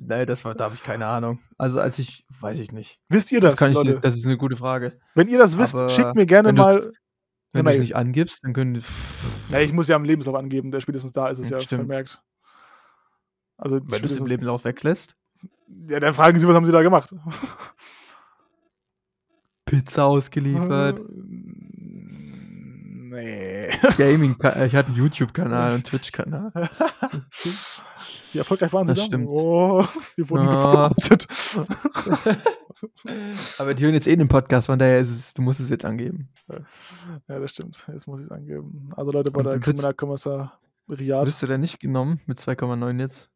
Nein, 0.00 0.26
das 0.26 0.44
war, 0.44 0.54
da 0.54 0.64
habe 0.64 0.74
ich 0.74 0.82
keine 0.82 1.06
Ahnung. 1.06 1.40
Also 1.56 1.80
als 1.80 1.98
ich, 1.98 2.24
weiß 2.40 2.58
ich 2.60 2.70
nicht. 2.72 3.00
wisst 3.08 3.32
ihr 3.32 3.40
das, 3.40 3.56
Das, 3.56 3.84
ich, 3.84 4.00
das 4.00 4.16
ist 4.16 4.26
eine 4.26 4.36
gute 4.36 4.56
Frage. 4.56 5.00
Wenn 5.14 5.28
ihr 5.28 5.38
das 5.38 5.58
wisst, 5.58 5.76
Aber 5.76 5.88
schickt 5.88 6.14
mir 6.14 6.26
gerne 6.26 6.48
wenn 6.48 6.56
mal. 6.56 6.92
Wenn 7.52 7.64
du 7.64 7.72
es 7.72 7.78
nicht 7.78 7.96
angibst, 7.96 8.44
dann 8.44 8.52
können 8.52 8.84
Ja, 9.48 9.60
ich 9.60 9.72
muss 9.72 9.88
ja 9.88 9.96
am 9.96 10.04
Lebenslauf 10.04 10.36
angeben, 10.36 10.70
der 10.70 10.80
spätestens 10.80 11.12
da 11.12 11.28
ist 11.28 11.38
es 11.38 11.48
Ja, 11.50 11.58
ja 11.58 11.66
vermerkt. 11.66 12.22
Also 13.56 13.80
wenn 13.82 14.02
du 14.02 14.06
es 14.06 14.20
im 14.20 14.26
Lebenslauf 14.26 14.64
weglässt. 14.64 15.16
Ja, 15.88 15.98
dann 15.98 16.14
fragen 16.14 16.38
sie, 16.38 16.46
was 16.46 16.54
haben 16.54 16.66
sie 16.66 16.72
da 16.72 16.82
gemacht? 16.82 17.12
Pizza 19.64 20.04
ausgeliefert, 20.04 21.00
nee. 23.10 23.68
Gaming, 23.98 24.36
ich 24.38 24.74
hatte 24.74 24.86
einen 24.88 24.96
YouTube-Kanal 24.96 25.74
und 25.74 25.84
Twitch-Kanal. 25.88 26.70
Wie 28.32 28.38
erfolgreich 28.38 28.72
waren 28.72 28.86
sie 28.86 28.94
Das 28.94 29.00
da? 29.00 29.04
stimmt. 29.06 29.28
Oh, 29.30 29.84
wir 30.16 30.30
wurden 30.30 30.48
Ah. 30.48 30.90
Aber 33.58 33.74
die 33.74 33.84
hören 33.84 33.94
jetzt 33.94 34.06
eh 34.06 34.16
den 34.16 34.28
Podcast, 34.28 34.66
von 34.66 34.78
daher 34.78 35.00
ist 35.00 35.10
es, 35.10 35.34
du 35.34 35.42
musst 35.42 35.60
es 35.60 35.70
jetzt 35.70 35.84
angeben. 35.84 36.28
ja, 37.28 37.38
das 37.38 37.50
stimmt. 37.50 37.86
Jetzt 37.92 38.06
muss 38.06 38.20
ich 38.20 38.26
es 38.26 38.32
angeben. 38.32 38.88
Also 38.96 39.12
Leute 39.12 39.30
bei 39.30 39.38
Und 39.38 39.44
der 39.44 39.52
du 39.54 39.58
willst- 39.58 39.64
Kriminalkommissariat. 39.64 41.26
Wirst 41.26 41.42
du 41.42 41.46
denn 41.46 41.60
nicht 41.60 41.80
genommen 41.80 42.20
mit 42.26 42.38
2,9 42.38 42.98
jetzt? 43.00 43.30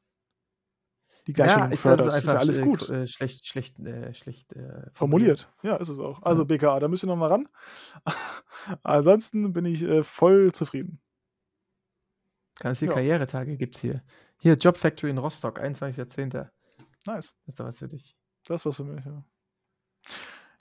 die 1.27 1.33
Gleichstellung 1.33 1.71
ist 1.71 1.81
fördert. 1.81 2.07
also 2.13 2.25
ist 2.27 2.33
ja 2.33 2.39
alles 2.39 2.57
äh, 2.57 2.63
gut. 2.63 2.89
Äh, 2.89 3.05
schlecht, 3.07 3.45
schlecht, 3.47 3.79
äh, 3.79 4.13
schlecht 4.13 4.53
äh, 4.53 4.89
Formuliert. 4.93 5.51
Ja, 5.61 5.75
ist 5.75 5.89
es 5.89 5.99
auch. 5.99 6.21
Also 6.23 6.43
Ja. 6.43 6.45
BKA, 6.45 6.79
da 6.79 6.87
müsst 6.87 7.03
ihr 7.03 7.07
noch 7.07 7.17
mal 7.17 7.27
ran. 7.29 7.49
Ansonsten 8.83 9.51
bin 9.53 9.65
ich 9.65 9.83
äh, 9.83 10.03
voll 10.03 10.51
zufrieden. 10.53 11.01
Ganz 12.59 12.79
viele 12.79 12.91
Ja. 12.91 12.95
Karrieretage 12.95 13.57
gibt 13.57 13.75
es 13.75 13.81
hier. 13.81 14.03
Hier, 14.39 14.53
Job 14.55 14.77
Factory 14.77 15.11
in 15.11 15.17
Rostock, 15.17 15.59
21.10. 15.59 16.29
Das 16.29 16.47
Nice. 17.05 17.35
ist 17.45 17.59
doch 17.59 17.65
was 17.65 17.79
für 17.79 17.87
dich. 17.87 18.15
Das 18.45 18.65
war's 18.65 18.77
für 18.77 18.83
mich, 18.85 19.03
ja. 19.05 19.23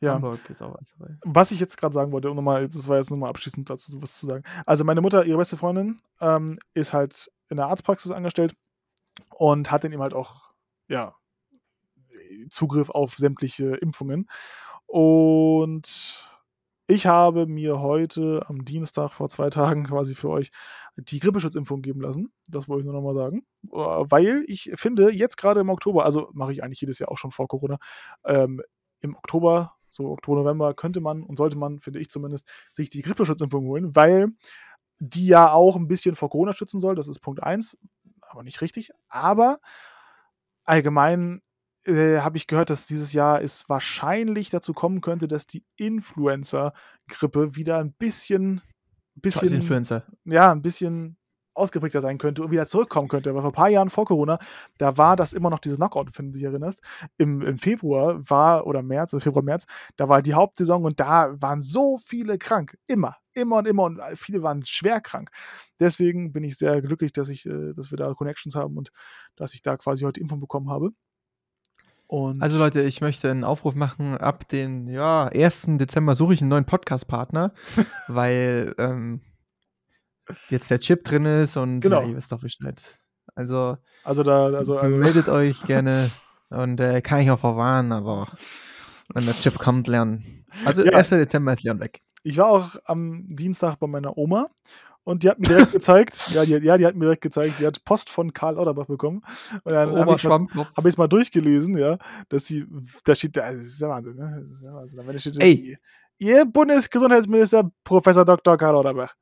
Ja, 0.01 0.15
Hamburg 0.15 0.41
ist 0.51 0.63
auch 0.63 0.75
was 0.75 0.87
dabei. 0.99 1.17
was 1.25 1.51
ich 1.51 1.61
jetzt 1.61 1.77
gerade 1.79 1.95
sagen 1.95 2.13
wollte, 2.13 2.31
um 2.31 2.37
nochmal, 2.37 2.69
das 2.69 2.89
war 2.89 2.99
jetzt 2.99 3.11
nochmal 3.11 3.31
abschließend 3.31 3.69
dazu 3.71 3.91
was 4.03 4.19
zu 4.19 4.27
sagen. 4.27 4.45
Also 4.67 4.85
meine 4.85 5.01
Mutter, 5.01 5.25
ihre 5.25 5.39
beste 5.39 5.57
Freundin, 5.57 5.97
ähm, 6.21 6.59
ist 6.75 6.93
halt 6.93 7.31
in 7.49 7.57
der 7.57 7.67
Arztpraxis 7.67 8.13
angestellt 8.13 8.55
und 9.31 9.71
hat 9.71 9.85
dann 9.85 9.93
eben 9.93 10.03
halt 10.03 10.15
auch, 10.15 10.51
ja, 10.89 11.15
Zugriff 12.51 12.91
auf 12.91 13.15
sämtliche 13.15 13.77
Impfungen. 13.77 14.29
Und 14.87 16.25
ich 16.89 17.07
habe 17.07 17.47
mir 17.47 17.81
heute 17.81 18.45
am 18.49 18.65
Dienstag 18.65 19.11
vor 19.11 19.29
zwei 19.29 19.51
Tagen 19.51 19.85
quasi 19.85 20.15
für 20.15 20.29
euch 20.29 20.51
die 20.97 21.19
Grippeschutzimpfung 21.19 21.83
geben 21.83 22.01
lassen. 22.01 22.33
Das 22.49 22.69
wollte 22.69 22.81
ich 22.81 22.85
nur 22.87 22.95
nochmal 22.95 23.15
sagen. 23.15 23.47
Äh, 23.73 23.77
Weil 23.77 24.45
ich 24.47 24.71
finde, 24.75 25.13
jetzt 25.13 25.37
gerade 25.37 25.61
im 25.61 25.69
Oktober, 25.71 26.05
also 26.05 26.31
mache 26.33 26.53
ich 26.53 26.63
eigentlich 26.63 26.81
jedes 26.81 26.99
Jahr 26.99 27.11
auch 27.11 27.19
schon 27.19 27.33
vor 27.33 27.49
Corona, 27.49 27.79
ähm, 28.25 28.63
im 29.01 29.15
Oktober, 29.17 29.76
so 29.97 30.11
Oktober, 30.11 30.43
November, 30.43 30.75
könnte 30.75 31.01
man 31.01 31.23
und 31.23 31.37
sollte 31.37 31.57
man, 31.57 31.81
finde 31.81 32.01
ich 32.01 32.11
zumindest, 32.11 32.49
sich 32.73 32.91
die 32.91 33.03
Grippeschutzimpfung 33.03 33.67
holen, 33.67 33.97
weil 33.97 34.29
die 34.99 35.27
ja 35.27 35.53
auch 35.53 35.77
ein 35.77 35.89
bisschen 35.89 36.15
vor 36.15 36.31
Corona 36.31 36.53
schützen 36.53 36.81
soll. 36.81 36.95
Das 36.95 37.09
ist 37.09 37.21
Punkt 37.21 37.43
1, 37.43 37.79
aber 38.21 38.43
nicht 38.43 38.61
richtig. 38.61 38.91
Aber 39.09 39.59
allgemein 40.65 41.43
äh, 41.87 42.19
habe 42.19 42.37
ich 42.37 42.47
gehört, 42.47 42.71
dass 42.71 42.87
dieses 42.87 43.13
Jahr 43.13 43.43
es 43.43 43.69
wahrscheinlich 43.69 44.51
dazu 44.51 44.73
kommen 44.73 45.01
könnte, 45.01 45.29
dass 45.29 45.47
die 45.47 45.65
Influenza-Grippe 45.77 47.57
wieder 47.57 47.79
ein 47.79 47.93
bisschen, 47.93 48.61
Scheiß 49.15 49.23
bisschen 49.23 49.53
Influencer. 49.53 50.05
ja, 50.25 50.53
ein 50.53 50.63
bisschen 50.63 51.17
ausgeprägter 51.57 52.01
sein 52.01 52.19
könnte 52.19 52.43
und 52.43 52.51
wieder 52.51 52.67
zurückkommen 52.67 53.09
könnte. 53.09 53.35
Weil 53.35 53.43
vor 53.43 53.51
ein 53.51 53.55
paar 53.55 53.69
Jahren 53.69 53.91
vor 53.91 54.05
Corona, 54.05 54.39
da 54.79 54.97
war 54.97 55.17
das 55.17 55.33
immer 55.33 55.51
noch 55.51 55.59
diese 55.59 55.77
Knockout, 55.77 56.11
wenn 56.17 56.27
du 56.27 56.33
dich 56.33 56.45
erinnerst. 56.45 56.81
Im, 57.19 57.43
Im 57.43 57.59
Februar 57.59 58.21
war, 58.29 58.67
oder 58.67 58.83
März, 58.83 59.15
also 59.15 59.23
Februar, 59.23 59.45
März, 59.45 59.67
da 59.97 60.09
war 60.09 60.23
die 60.23 60.35
Hauptsaison 60.35 60.85
und 60.85 61.01
da 61.01 61.35
waren 61.41 61.61
so 61.61 61.99
viele 61.99 62.39
krank. 62.39 62.77
Immer, 62.87 63.17
immer 63.33 63.57
und 63.57 63.67
immer 63.67 63.85
und 63.85 64.01
viele 64.15 64.43
waren 64.43 64.63
schwer 64.63 65.01
krank. 65.01 65.31
Deswegen 65.81 66.33
bin 66.33 66.45
ich 66.45 66.57
sehr 66.57 66.81
glücklich, 66.83 67.13
dass, 67.13 67.29
ich, 67.29 67.47
äh, 67.47 67.73
dass 67.75 67.91
wir 67.91 67.99
da 67.99 68.13
Connections 68.15 68.55
haben 68.55 68.77
und 68.77 68.91
dass 69.37 69.55
ich 69.55 69.63
da 69.63 69.77
quasi 69.77 70.05
heute 70.05 70.21
Info 70.21 70.37
bekommen 70.37 70.71
habe. 70.71 70.91
Und 72.09 72.41
Also 72.41 72.57
Leute, 72.57 72.83
ich 72.83 73.01
möchte 73.01 73.31
einen 73.31 73.45
Aufruf 73.45 73.75
machen. 73.75 74.17
Ab 74.17 74.49
den 74.49 74.87
ja, 74.87 75.25
1. 75.27 75.71
Dezember 75.79 76.15
suche 76.15 76.35
ich 76.35 76.41
einen 76.41 76.51
neuen 76.51 76.65
Podcast-Partner, 76.65 77.53
weil 78.09 78.75
ähm, 78.79 79.21
jetzt 80.51 80.71
der 80.71 80.81
Chip 80.81 81.05
drin 81.05 81.25
ist 81.27 81.57
und 81.57 81.81
Genau. 81.81 82.03
ja, 82.03 82.09
ihr 82.09 82.17
wisst 82.17 82.33
doch 82.33 82.41
Bescheid. 82.41 82.81
Also, 83.35 83.77
also 84.05 84.23
da, 84.23 84.47
also, 84.47 84.79
also 84.79 84.97
meldet 84.97 85.29
euch 85.29 85.63
gerne 85.65 86.11
und 86.51 86.81
äh, 86.81 87.01
kann 87.03 87.21
ich 87.21 87.31
auch 87.31 87.39
verwarnen, 87.41 87.93
aber 87.93 88.29
Wenn 89.15 89.25
der 89.25 89.35
Chip 89.35 89.59
kommt, 89.59 89.87
lernen. 89.89 90.45
Also 90.65 90.85
Ja. 90.85 90.93
1. 90.93 91.11
Dezember 91.11 91.53
ist 91.53 91.63
Leon 91.63 91.81
weg. 91.81 92.01
Ich 92.23 92.37
war 92.39 92.47
auch 92.47 92.77
am 92.87 93.25
Dienstag 93.29 93.77
bei 93.79 93.87
meiner 93.87 94.17
Oma 94.19 94.49
und 95.05 95.23
die 95.23 95.29
hat 95.29 95.39
mir 95.39 95.47
direkt 95.47 95.73
gezeigt, 95.73 96.29
ja 96.35 96.45
die, 96.45 96.53
ja, 96.55 96.77
die 96.77 96.87
hat 96.87 96.95
mir 96.97 97.05
direkt 97.05 97.23
gezeigt, 97.23 97.61
die 97.61 97.67
hat 97.67 97.85
Post 97.85 98.11
von 98.11 98.33
Karl 98.33 98.55
Lauterbach 98.55 98.87
bekommen. 98.87 99.23
Und 99.63 99.73
dann 99.73 99.91
habe 99.91 99.93
Oma 99.93 100.01
ich 100.03 100.07
mal 100.07 100.19
Schwammkopf. 100.19 100.69
habe 100.77 100.89
ich 100.89 100.95
es 100.95 100.99
mal 100.99 101.07
durchgelesen, 101.09 101.77
ja, 101.79 101.99
dass 102.29 102.47
sie, 102.47 102.67
da 103.05 103.15
steht, 103.15 103.39
also, 103.39 103.59
das 103.63 103.69
ist 103.73 103.81
ja 103.81 103.89
Wahnsinn, 103.89 104.17
ne? 104.17 104.45
Das 104.49 104.57
ist 104.57 104.63
ja 104.65 104.75
Wahnsinn. 104.75 105.07
Da 105.07 105.19
steht, 105.19 105.43
Ey. 105.43 105.79
Ihr 106.19 106.45
Bundesgesundheitsminister 106.47 107.71
Professor 107.85 108.25
Dr. 108.25 108.57
Karl 108.57 108.73
Lauterbach. 108.73 109.15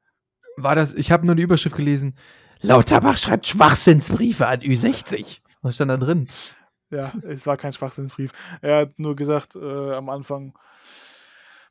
War 0.57 0.75
das, 0.75 0.95
ich 0.95 1.11
habe 1.11 1.27
nur 1.27 1.35
die 1.35 1.43
Überschrift 1.43 1.77
gelesen. 1.77 2.17
Lauterbach 2.61 3.19
schreibt 3.19 3.47
Schwachsinnsbriefe 3.47 4.47
an 4.47 4.61
Ü60. 4.61 5.41
Was 5.63 5.75
stand 5.77 5.91
da 5.91 5.97
drin? 5.97 6.29
Ja, 6.91 7.13
es 7.23 7.47
war 7.47 7.57
kein 7.57 7.73
Schwachsinnsbrief. 7.73 8.31
Er 8.63 8.83
hat 8.83 8.99
nur 8.99 9.17
gesagt 9.17 9.57
äh, 9.57 9.93
am 9.93 10.09
Anfang, 10.09 10.57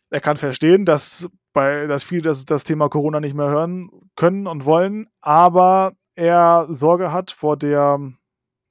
er 0.09 0.19
kann 0.19 0.37
verstehen, 0.37 0.85
dass, 0.85 1.29
bei, 1.53 1.87
dass 1.87 2.03
viele 2.03 2.23
das, 2.23 2.45
das 2.45 2.63
Thema 2.63 2.89
Corona 2.89 3.19
nicht 3.19 3.35
mehr 3.35 3.47
hören 3.47 3.89
können 4.15 4.47
und 4.47 4.65
wollen, 4.65 5.07
aber 5.21 5.93
er 6.15 6.67
Sorge 6.69 7.11
hat 7.11 7.31
vor, 7.31 7.57
der, 7.57 7.99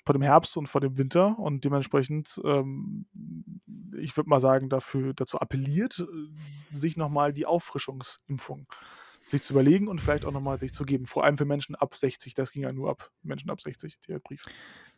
vor 0.04 0.12
dem 0.12 0.22
Herbst 0.22 0.56
und 0.56 0.68
vor 0.68 0.80
dem 0.80 0.98
Winter 0.98 1.38
und 1.38 1.64
dementsprechend, 1.64 2.40
ähm, 2.44 3.06
ich 3.98 4.16
würde 4.16 4.28
mal 4.28 4.40
sagen, 4.40 4.68
dafür, 4.68 5.14
dazu 5.14 5.38
appelliert, 5.38 6.04
sich 6.70 6.96
nochmal 6.96 7.32
die 7.32 7.46
Auffrischungsimpfung 7.46 8.66
sich 9.24 9.42
zu 9.42 9.52
überlegen 9.54 9.88
und 9.88 10.00
vielleicht 10.00 10.24
auch 10.24 10.32
nochmal 10.32 10.58
sich 10.58 10.72
zu 10.72 10.84
geben. 10.84 11.06
Vor 11.06 11.24
allem 11.24 11.38
für 11.38 11.44
Menschen 11.44 11.74
ab 11.74 11.96
60, 11.96 12.34
das 12.34 12.52
ging 12.52 12.62
ja 12.62 12.72
nur 12.72 12.90
ab 12.90 13.10
Menschen 13.22 13.50
ab 13.50 13.60
60, 13.60 14.00
der 14.08 14.18
Brief. 14.18 14.46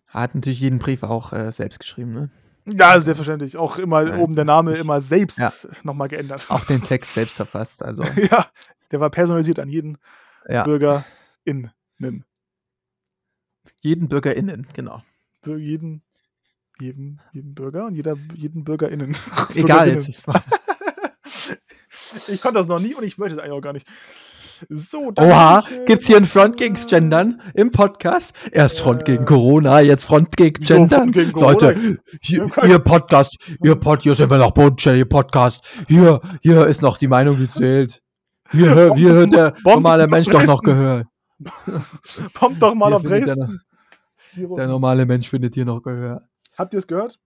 Hat 0.06 0.34
natürlich 0.34 0.60
jeden 0.60 0.78
Brief 0.78 1.02
auch 1.02 1.32
äh, 1.32 1.50
selbst 1.52 1.80
geschrieben, 1.80 2.12
ne? 2.12 2.30
Ja, 2.66 2.98
selbstverständlich. 2.98 3.56
Auch 3.56 3.78
immer 3.78 4.04
Nein, 4.04 4.20
oben 4.20 4.34
der 4.34 4.44
Name 4.46 4.74
immer 4.74 5.00
selbst 5.00 5.38
Ja. 5.38 5.52
nochmal 5.82 6.08
geändert. 6.08 6.46
Auch 6.48 6.64
den 6.64 6.82
Text 6.82 7.14
selbst 7.14 7.36
verfasst. 7.36 7.82
Also, 7.82 8.04
ja, 8.30 8.46
der 8.90 9.00
war 9.00 9.10
personalisiert 9.10 9.58
an 9.58 9.68
jeden 9.68 9.98
ja. 10.48 10.62
BürgerInnen. 10.62 11.72
Jeden 13.80 14.08
BürgerInnen, 14.08 14.66
genau. 14.72 15.02
Für 15.42 15.58
jeden, 15.58 16.02
jeden, 16.80 17.20
jeden 17.32 17.54
Bürger 17.54 17.86
und 17.86 17.94
jeder, 17.94 18.16
jeden 18.34 18.64
BürgerInnen. 18.64 19.14
Egal 19.54 19.90
Bürgerinnen. 19.90 20.00
jetzt. 20.00 20.22
Ich 22.28 22.40
konnte 22.40 22.58
das 22.58 22.66
noch 22.66 22.80
nie 22.80 22.94
und 22.94 23.04
ich 23.04 23.18
möchte 23.18 23.34
es 23.34 23.38
eigentlich 23.38 23.52
auch 23.52 23.60
gar 23.60 23.72
nicht. 23.72 23.86
So, 24.68 25.12
Oha, 25.18 25.64
ich, 25.68 25.76
äh, 25.76 25.84
gibt's 25.84 26.06
hier 26.06 26.16
ein 26.16 26.24
Front 26.24 26.56
gegens 26.56 26.86
Gendern 26.86 27.42
im 27.54 27.72
Podcast? 27.72 28.32
Erst 28.52 28.80
Front 28.80 29.02
Äh, 29.02 29.12
gegen 29.12 29.24
Corona, 29.24 29.80
jetzt 29.80 30.04
Front 30.04 30.36
gegen 30.36 30.62
Gendern. 30.62 30.88
Front 30.88 31.12
gegen? 31.12 31.40
Leute, 31.40 31.98
hier, 32.22 32.48
ihr 32.64 32.78
Podcast, 32.78 33.36
ihr 33.62 33.74
Pod, 33.74 34.02
hier 34.02 34.14
sind 34.14 34.30
wir 34.30 34.38
noch 34.38 34.52
bodenständig, 34.52 35.08
Podcast. 35.08 35.64
Hier, 35.88 36.20
hier 36.40 36.66
ist 36.66 36.82
noch 36.82 36.98
die 36.98 37.08
Meinung, 37.08 37.36
die 37.36 37.48
zählt. 37.48 38.00
Hier, 38.52 38.94
hier 38.94 39.12
hört 39.12 39.32
der 39.32 39.50
Bomb- 39.64 39.82
normale 39.82 40.06
Mensch 40.06 40.28
doch 40.28 40.44
noch. 40.44 40.62
Gehör. 40.62 41.04
Kommt 42.34 42.62
doch 42.62 42.74
mal 42.74 42.88
Hier 42.88 42.96
auf 42.96 43.02
der 43.02 43.20
Dresden. 43.20 43.60
Russen. 44.36 44.56
Der 44.56 44.66
normale 44.68 45.04
Mensch 45.04 45.28
findet 45.28 45.54
hier 45.54 45.64
noch 45.64 45.82
Gehör. 45.82 46.22
Habt 46.56 46.72
ihr 46.74 46.78
es 46.78 46.86
gehört? 46.86 47.18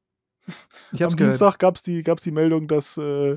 Ich 0.93 1.05
Am 1.05 1.15
gehört. 1.15 1.21
Dienstag 1.21 1.59
gab 1.59 1.77
es 1.77 1.83
die, 1.83 2.03
gab's 2.03 2.23
die 2.23 2.31
Meldung, 2.31 2.69
dass, 2.69 2.97
äh, 2.97 3.37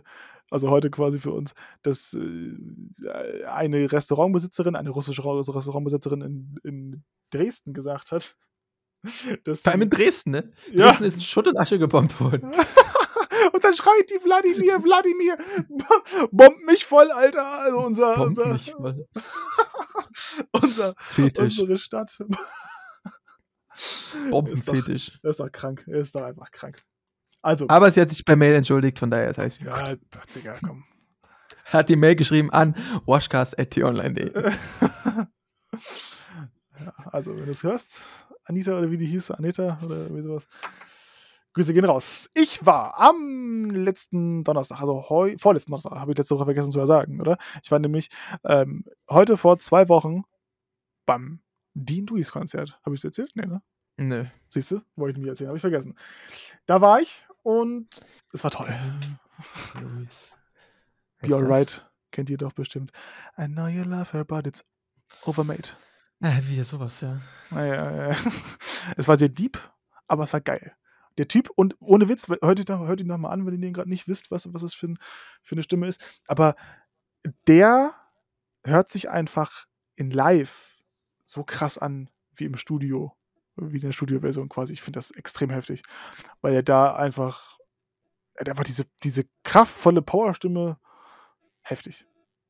also 0.52 0.70
heute 0.70 0.92
quasi 0.92 1.18
für 1.20 1.32
uns, 1.32 1.54
dass 1.82 2.14
äh, 2.14 3.44
eine 3.46 3.92
Restaurantbesitzerin, 3.92 4.76
eine 4.76 4.92
russische 4.92 5.24
Ra- 5.26 5.40
Restaurantbesitzerin 5.40 6.22
in, 6.22 6.56
in 6.64 7.04
Dresden 7.32 7.74
gesagt 7.74 8.12
hat, 8.12 8.36
dass 9.46 9.62
Vor 9.62 9.72
allem 9.72 9.82
in 9.84 9.90
Dresden, 9.90 10.32
ne? 10.32 10.54
Ja. 10.72 10.88
Dresden 10.88 11.04
ist 11.06 11.16
in 11.16 11.22
Schutt 11.22 11.48
und 11.48 11.58
Asche 11.58 11.80
gebombt 11.80 12.20
worden. 12.20 12.52
und 13.54 13.64
dann 13.64 13.74
schreit 13.74 14.10
die 14.10 14.24
Wladimir, 14.24 14.84
Wladimir, 14.84 15.38
bombt 16.32 16.64
mich 16.66 16.86
voll, 16.86 17.10
Alter. 17.12 17.46
Also 17.46 17.80
unser, 17.80 18.16
Bombt 18.16 18.38
unser, 18.38 18.54
mich 18.54 18.72
voll. 18.72 19.08
unser, 20.52 20.94
Fetisch. 20.98 21.60
unsere 21.60 21.78
Stadt. 21.78 22.20
Bombenfetisch. 24.30 25.18
Er 25.24 25.30
ist 25.32 25.40
doch 25.40 25.52
krank. 25.52 25.86
Er 25.88 26.02
ist 26.02 26.14
doch 26.14 26.22
einfach 26.22 26.52
krank. 26.52 26.84
Also, 27.42 27.68
Aber 27.68 27.92
sie 27.92 28.02
hat 28.02 28.10
sich 28.10 28.24
per 28.24 28.36
Mail 28.36 28.54
entschuldigt, 28.54 29.00
von 29.00 29.10
daher 29.10 29.30
ist 29.30 29.40
alles 29.40 29.60
wieder 29.60 29.72
ja, 29.72 29.94
gut. 29.96 30.36
Digga, 30.36 30.56
komm. 30.64 30.84
Hat 31.66 31.90
die 31.90 31.96
Mail 31.96 32.16
geschrieben 32.16 32.52
an 32.52 32.76
washcast.tonline.de. 33.06 34.32
Ja, 36.80 36.94
also, 37.12 37.38
wenn 37.38 37.46
du 37.46 37.52
es 37.52 37.62
hörst, 37.62 38.26
Anita 38.46 38.76
oder 38.76 38.90
wie 38.90 38.98
die 38.98 39.06
hieß, 39.06 39.32
Anita 39.32 39.78
oder 39.86 40.14
wie 40.16 40.22
sowas. 40.24 40.48
Grüße 41.54 41.74
gehen 41.74 41.86
raus. 41.86 42.30
Ich 42.34 42.66
war 42.66 43.00
am 43.00 43.66
letzten 43.66 44.44
Donnerstag, 44.44 44.80
also 44.80 45.10
heu, 45.10 45.36
vorletzten 45.38 45.72
Donnerstag, 45.72 45.92
habe 45.92 46.12
ich 46.12 46.18
letzte 46.18 46.36
Woche 46.36 46.46
vergessen 46.46 46.72
zu 46.72 46.84
sagen, 46.86 47.20
oder? 47.20 47.38
Ich 47.62 47.70
war 47.72 47.80
nämlich 47.80 48.10
ähm, 48.46 48.86
heute 49.10 49.36
vor 49.36 49.60
zwei 49.60 49.90
Wochen 49.90 50.24
beim 51.06 51.42
Dean 51.74 52.06
Duis 52.06 52.32
Konzert. 52.32 52.80
Habe 52.86 52.96
ich 52.96 53.02
es 53.02 53.06
erzählt? 53.06 53.32
Nee, 53.36 53.46
ne? 53.46 53.62
Nö. 53.98 54.26
Siehst 54.48 54.72
du? 54.72 54.82
Wollte 54.96 55.20
ich 55.20 55.24
nie 55.24 55.30
erzählen, 55.30 55.50
habe 55.50 55.58
ich 55.58 55.62
vergessen. 55.62 55.98
Da 56.66 56.80
war 56.82 57.02
ich 57.02 57.28
und 57.44 58.02
es 58.34 58.44
war 58.44 58.52
toll. 58.52 58.74
Louis. 59.82 60.34
Be 61.20 61.36
alright. 61.36 61.86
Kennt 62.12 62.30
ihr 62.30 62.38
doch 62.38 62.54
bestimmt. 62.54 62.92
I 63.38 63.46
know 63.46 63.68
you 63.68 63.84
love 63.84 64.12
her, 64.12 64.26
but 64.26 64.46
it's 64.46 64.64
overmade. 65.26 65.70
Ah, 66.22 66.40
wieder 66.48 66.64
sowas, 66.64 67.02
ja. 67.02 67.20
Naja, 67.50 68.16
es 68.98 69.08
war 69.08 69.16
sehr 69.18 69.30
deep, 69.30 69.58
aber 70.08 70.24
es 70.24 70.34
war 70.34 70.42
geil. 70.42 70.76
Der 71.18 71.28
Typ, 71.28 71.50
und 71.56 71.76
ohne 71.80 72.10
Witz, 72.10 72.28
hört 72.28 72.60
ihn 72.60 72.66
noch, 72.68 72.88
hört 72.88 73.02
ihn 73.02 73.08
noch 73.08 73.18
mal 73.18 73.32
an, 73.32 73.46
wenn 73.46 73.54
ihr 73.56 73.60
den 73.60 73.74
gerade 73.74 73.90
nicht 73.90 74.08
wisst, 74.08 74.32
was, 74.32 74.54
was 74.54 74.62
es 74.62 74.74
für, 74.74 74.88
ein, 74.88 75.00
für 75.42 75.56
eine 75.56 75.64
Stimme 75.64 75.88
ist. 75.88 76.22
Aber 76.28 76.56
der 77.48 77.94
hört 78.64 78.90
sich 78.90 79.10
einfach 79.10 79.66
in 79.96 80.12
live 80.12 80.78
so 81.24 81.44
krass 81.44 81.78
an 81.78 82.10
wie 82.34 82.46
im 82.46 82.56
Studio, 82.56 83.16
wie 83.62 83.78
in 83.78 83.82
der 83.82 83.92
Studioversion 83.92 84.50
quasi. 84.50 84.74
Ich 84.74 84.82
finde 84.82 84.98
das 84.98 85.12
extrem 85.12 85.50
heftig, 85.50 85.84
weil 86.42 86.54
er 86.54 86.64
da 86.64 86.96
einfach, 86.96 87.58
er 88.36 88.42
hat 88.42 88.50
einfach 88.50 88.64
diese, 88.64 88.86
diese 89.04 89.26
kraftvolle 89.44 90.02
Powerstimme 90.02 90.78
heftig. 91.62 92.06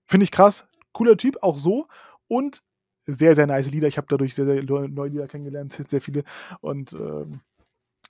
Finde 0.08 0.24
ich 0.24 0.32
krass. 0.32 0.66
Cooler 0.94 1.18
Typ, 1.18 1.38
auch 1.42 1.58
so. 1.58 1.88
Und 2.28 2.64
sehr, 3.06 3.36
sehr 3.36 3.48
nice 3.48 3.72
Lieder. 3.72 3.88
Ich 3.88 3.98
habe 3.98 4.08
dadurch 4.10 4.36
sehr, 4.36 4.46
sehr 4.46 4.64
neue 4.64 5.10
Lieder 5.10 5.28
kennengelernt, 5.28 5.74
sehr 5.74 6.02
viele. 6.02 6.24
Und 6.62 6.94
ähm, 6.94 7.42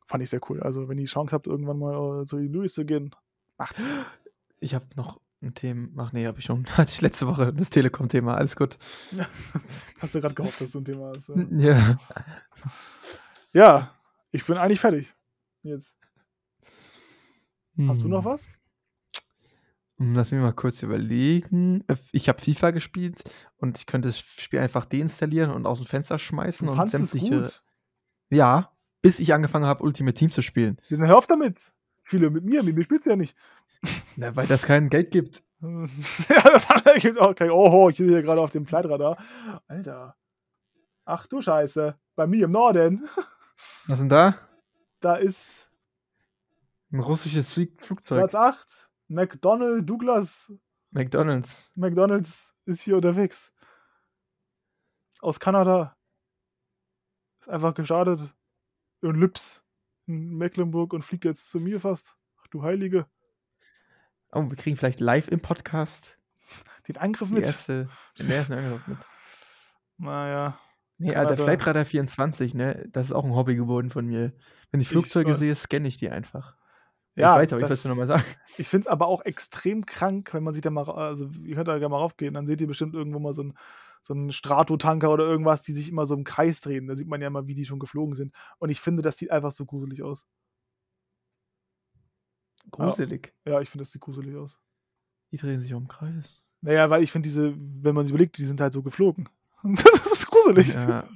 fand 0.08 0.24
ich 0.24 0.30
sehr 0.30 0.42
cool. 0.50 0.62
Also, 0.62 0.90
wenn 0.90 0.98
ihr 0.98 1.06
die 1.06 1.12
Chance 1.12 1.32
habt, 1.32 1.48
irgendwann 1.48 1.80
mal 1.80 2.22
äh, 2.22 2.26
zu 2.26 2.38
Louis 2.38 2.74
zu 2.74 2.86
gehen, 2.86 3.16
macht's. 3.58 4.00
Ich 4.60 4.76
habe 4.76 4.86
noch 4.96 5.20
ein 5.42 5.54
Thema. 5.56 6.04
Ach 6.06 6.12
nee, 6.14 6.26
habe 6.28 6.40
ich 6.40 6.46
schon. 6.46 6.66
Hatte 6.78 6.92
ich 6.92 7.02
letzte 7.02 7.28
Woche 7.28 7.52
das 7.54 7.70
Telekom-Thema. 7.70 8.36
Alles 8.36 8.56
gut. 8.56 8.78
Hast 10.00 10.16
du 10.16 10.22
gerade 10.22 10.36
gehofft, 10.36 10.62
dass 10.62 10.72
du 10.72 10.80
ein 10.80 10.86
Thema 10.86 11.12
hast. 11.16 11.30
Ja. 11.30 11.36
Ja. 11.60 11.98
ja, 13.54 13.96
ich 14.32 14.46
bin 14.46 14.58
eigentlich 14.58 14.80
fertig. 14.80 15.14
Jetzt. 15.64 15.96
Hast 17.88 18.04
du 18.04 18.08
noch 18.08 18.24
Hm. 18.24 18.32
was? 18.32 18.48
Hm, 19.98 20.14
Lass 20.14 20.32
mich 20.32 20.42
mal 20.42 20.54
kurz 20.54 20.82
überlegen. 20.84 21.84
Äh, 21.88 21.96
Ich 22.12 22.30
habe 22.30 22.42
FIFA 22.42 22.72
gespielt 22.72 23.24
und 23.58 23.78
ich 23.78 23.86
könnte 23.86 24.10
das 24.10 24.20
Spiel 24.20 24.60
einfach 24.60 24.86
deinstallieren 24.86 25.52
und 25.52 25.66
aus 25.66 25.80
dem 25.80 25.88
Fenster 25.88 26.20
schmeißen 26.20 26.68
Du 26.68 26.74
und 26.74 26.92
sämtliche. 26.92 27.42
gut. 27.42 27.64
Ja, 28.30 28.72
bis 29.02 29.20
ich 29.20 29.34
angefangen 29.34 29.66
habe, 29.66 29.84
Ultimate 29.84 30.14
Team 30.16 30.32
zu 30.32 30.42
spielen. 30.42 30.78
Dann 30.90 31.08
hör 31.08 31.18
auf 31.18 31.28
damit. 31.28 31.72
Viele 32.12 32.30
mit 32.30 32.44
mir, 32.44 32.62
mit 32.62 32.76
mir 32.76 32.84
spielst 32.84 33.06
du 33.06 33.12
ja 33.12 33.16
nicht. 33.16 33.38
Na, 34.18 34.36
weil 34.36 34.46
das 34.46 34.64
kein 34.64 34.90
Geld 34.90 35.12
gibt. 35.12 35.44
ja, 35.62 36.42
das 36.42 36.68
gibt 37.02 37.18
auch 37.18 37.34
kein. 37.34 37.50
Oho, 37.52 37.90
ich 37.90 38.00
bin 38.00 38.10
hier 38.10 38.22
gerade 38.22 38.42
auf 38.42 38.52
dem 38.52 38.66
Flightradar. 38.66 39.18
Alter. 39.70 40.18
Ach 41.06 41.26
du 41.28 41.42
Scheiße. 41.42 41.98
Bei 42.16 42.28
mir 42.28 42.44
im 42.46 42.52
Norden, 42.52 43.08
Was 43.88 44.00
denn 44.00 44.10
da? 44.10 44.38
da 45.00 45.16
ist 45.16 45.70
Ein 46.92 47.00
russisches 47.00 47.54
Flugzeug. 47.54 48.20
Platz 48.20 48.36
8. 48.36 48.90
McDonald 49.08 49.90
Douglas 49.90 50.52
McDonalds. 50.92 51.72
McDonalds 51.76 52.54
ist 52.66 52.82
hier 52.82 52.98
unterwegs. 52.98 53.54
Aus 55.22 55.40
Kanada. 55.40 55.96
Ist 57.40 57.48
einfach 57.48 57.74
gestartet. 57.74 58.20
In 59.02 59.16
Lips. 59.16 59.64
In 60.08 60.38
Mecklenburg 60.38 60.94
und 60.94 61.04
fliegt 61.04 61.26
jetzt 61.26 61.50
zu 61.50 61.60
mir 61.60 61.80
fast. 61.80 62.16
Ach 62.42 62.48
du 62.48 62.64
Heilige. 62.64 63.06
Oh, 64.32 64.50
wir 64.50 64.56
kriegen 64.58 64.78
vielleicht 64.78 65.00
live 65.00 65.28
im 65.28 65.40
Podcast 65.42 66.18
Den 66.88 66.98
Angriff 66.98 67.30
mit. 67.30 67.44
erste, 67.46 67.90
den 68.20 68.30
ersten 68.30 68.54
Angriff 68.54 68.88
mit. 68.88 68.98
Naja. 69.98 70.58
Nee, 70.98 71.16
Alter. 71.16 71.38
Flightradar 71.38 71.86
24, 71.86 72.54
ne? 72.54 72.88
Das 72.92 73.08
ist 73.08 73.12
auch 73.12 73.26
ein 73.26 73.34
Hobby 73.36 73.56
geworden 73.56 73.90
von 73.90 74.06
mir. 74.06 74.34
Wenn 74.72 74.80
ich 74.80 74.86
Ich 74.88 74.90
Flugzeuge 74.90 75.32
weiß. 75.32 75.40
sehe, 75.40 75.56
scanne 75.56 75.88
ich 75.88 75.98
die 75.98 76.10
einfach. 76.10 76.56
Ja, 77.16 77.36
ich 77.36 77.44
weiß, 77.44 77.54
aber 77.54 77.62
ich 77.64 77.68
das- 77.68 77.84
wollte 77.86 77.88
nur 77.90 77.98
mal 77.98 78.08
sagen. 78.08 78.24
Ich 78.58 78.68
finde 78.68 78.86
es 78.86 78.88
aber 78.88 79.08
auch 79.08 79.22
extrem 79.26 79.86
krank, 79.86 80.34
wenn 80.34 80.44
man 80.44 80.54
sich 80.54 80.62
da 80.62 80.70
mal, 80.70 80.90
also 80.90 81.30
ihr 81.44 81.56
könnt 81.56 81.68
da 81.68 81.74
gerne 81.78 81.90
mal 81.90 81.98
raufgehen, 81.98 82.34
dann 82.34 82.46
seht 82.48 82.62
ihr 82.62 82.68
bestimmt 82.68 82.94
irgendwo 82.94 83.20
mal 83.20 83.34
so 83.34 83.42
einen 83.42 83.58
so 84.02 84.14
einen 84.14 84.32
Stratotanker 84.32 85.12
oder 85.12 85.26
irgendwas, 85.26 85.62
die 85.62 85.74
sich 85.74 85.90
immer 85.90 86.06
so 86.06 86.16
im 86.16 86.24
Kreis 86.24 86.62
drehen. 86.62 86.88
Da 86.88 86.96
sieht 86.96 87.08
man 87.08 87.22
ja 87.22 87.30
mal, 87.30 87.48
wie 87.48 87.56
die 87.56 87.66
schon 87.66 87.80
geflogen 87.80 88.16
sind. 88.16 88.34
Und 88.58 88.70
ich 88.70 88.82
finde, 88.82 89.02
das 89.02 89.18
sieht 89.18 89.32
einfach 89.32 89.52
so 89.52 89.66
gruselig 89.66 90.02
aus. 90.04 90.26
Gruselig. 92.72 93.34
Ja, 93.46 93.60
ich 93.62 93.70
finde, 93.70 93.84
das 93.84 93.92
sieht 93.92 94.02
gruselig 94.02 94.36
aus. 94.36 94.60
Die 95.32 95.38
drehen 95.38 95.62
sich 95.62 95.74
um 95.74 95.84
den 95.84 95.88
Kreis. 95.88 96.42
Naja, 96.62 96.90
weil 96.90 97.04
ich 97.04 97.12
finde 97.12 97.28
diese, 97.28 97.54
wenn 97.58 97.96
man 97.96 98.06
sich 98.06 98.12
überlegt, 98.12 98.38
die 98.38 98.46
sind 98.46 98.62
halt 98.62 98.74
so 98.74 98.84
geflogen. 98.84 99.30
Das 99.64 100.12
ist 100.12 100.26
gruselig. 100.26 100.74
Ja. 100.74 101.08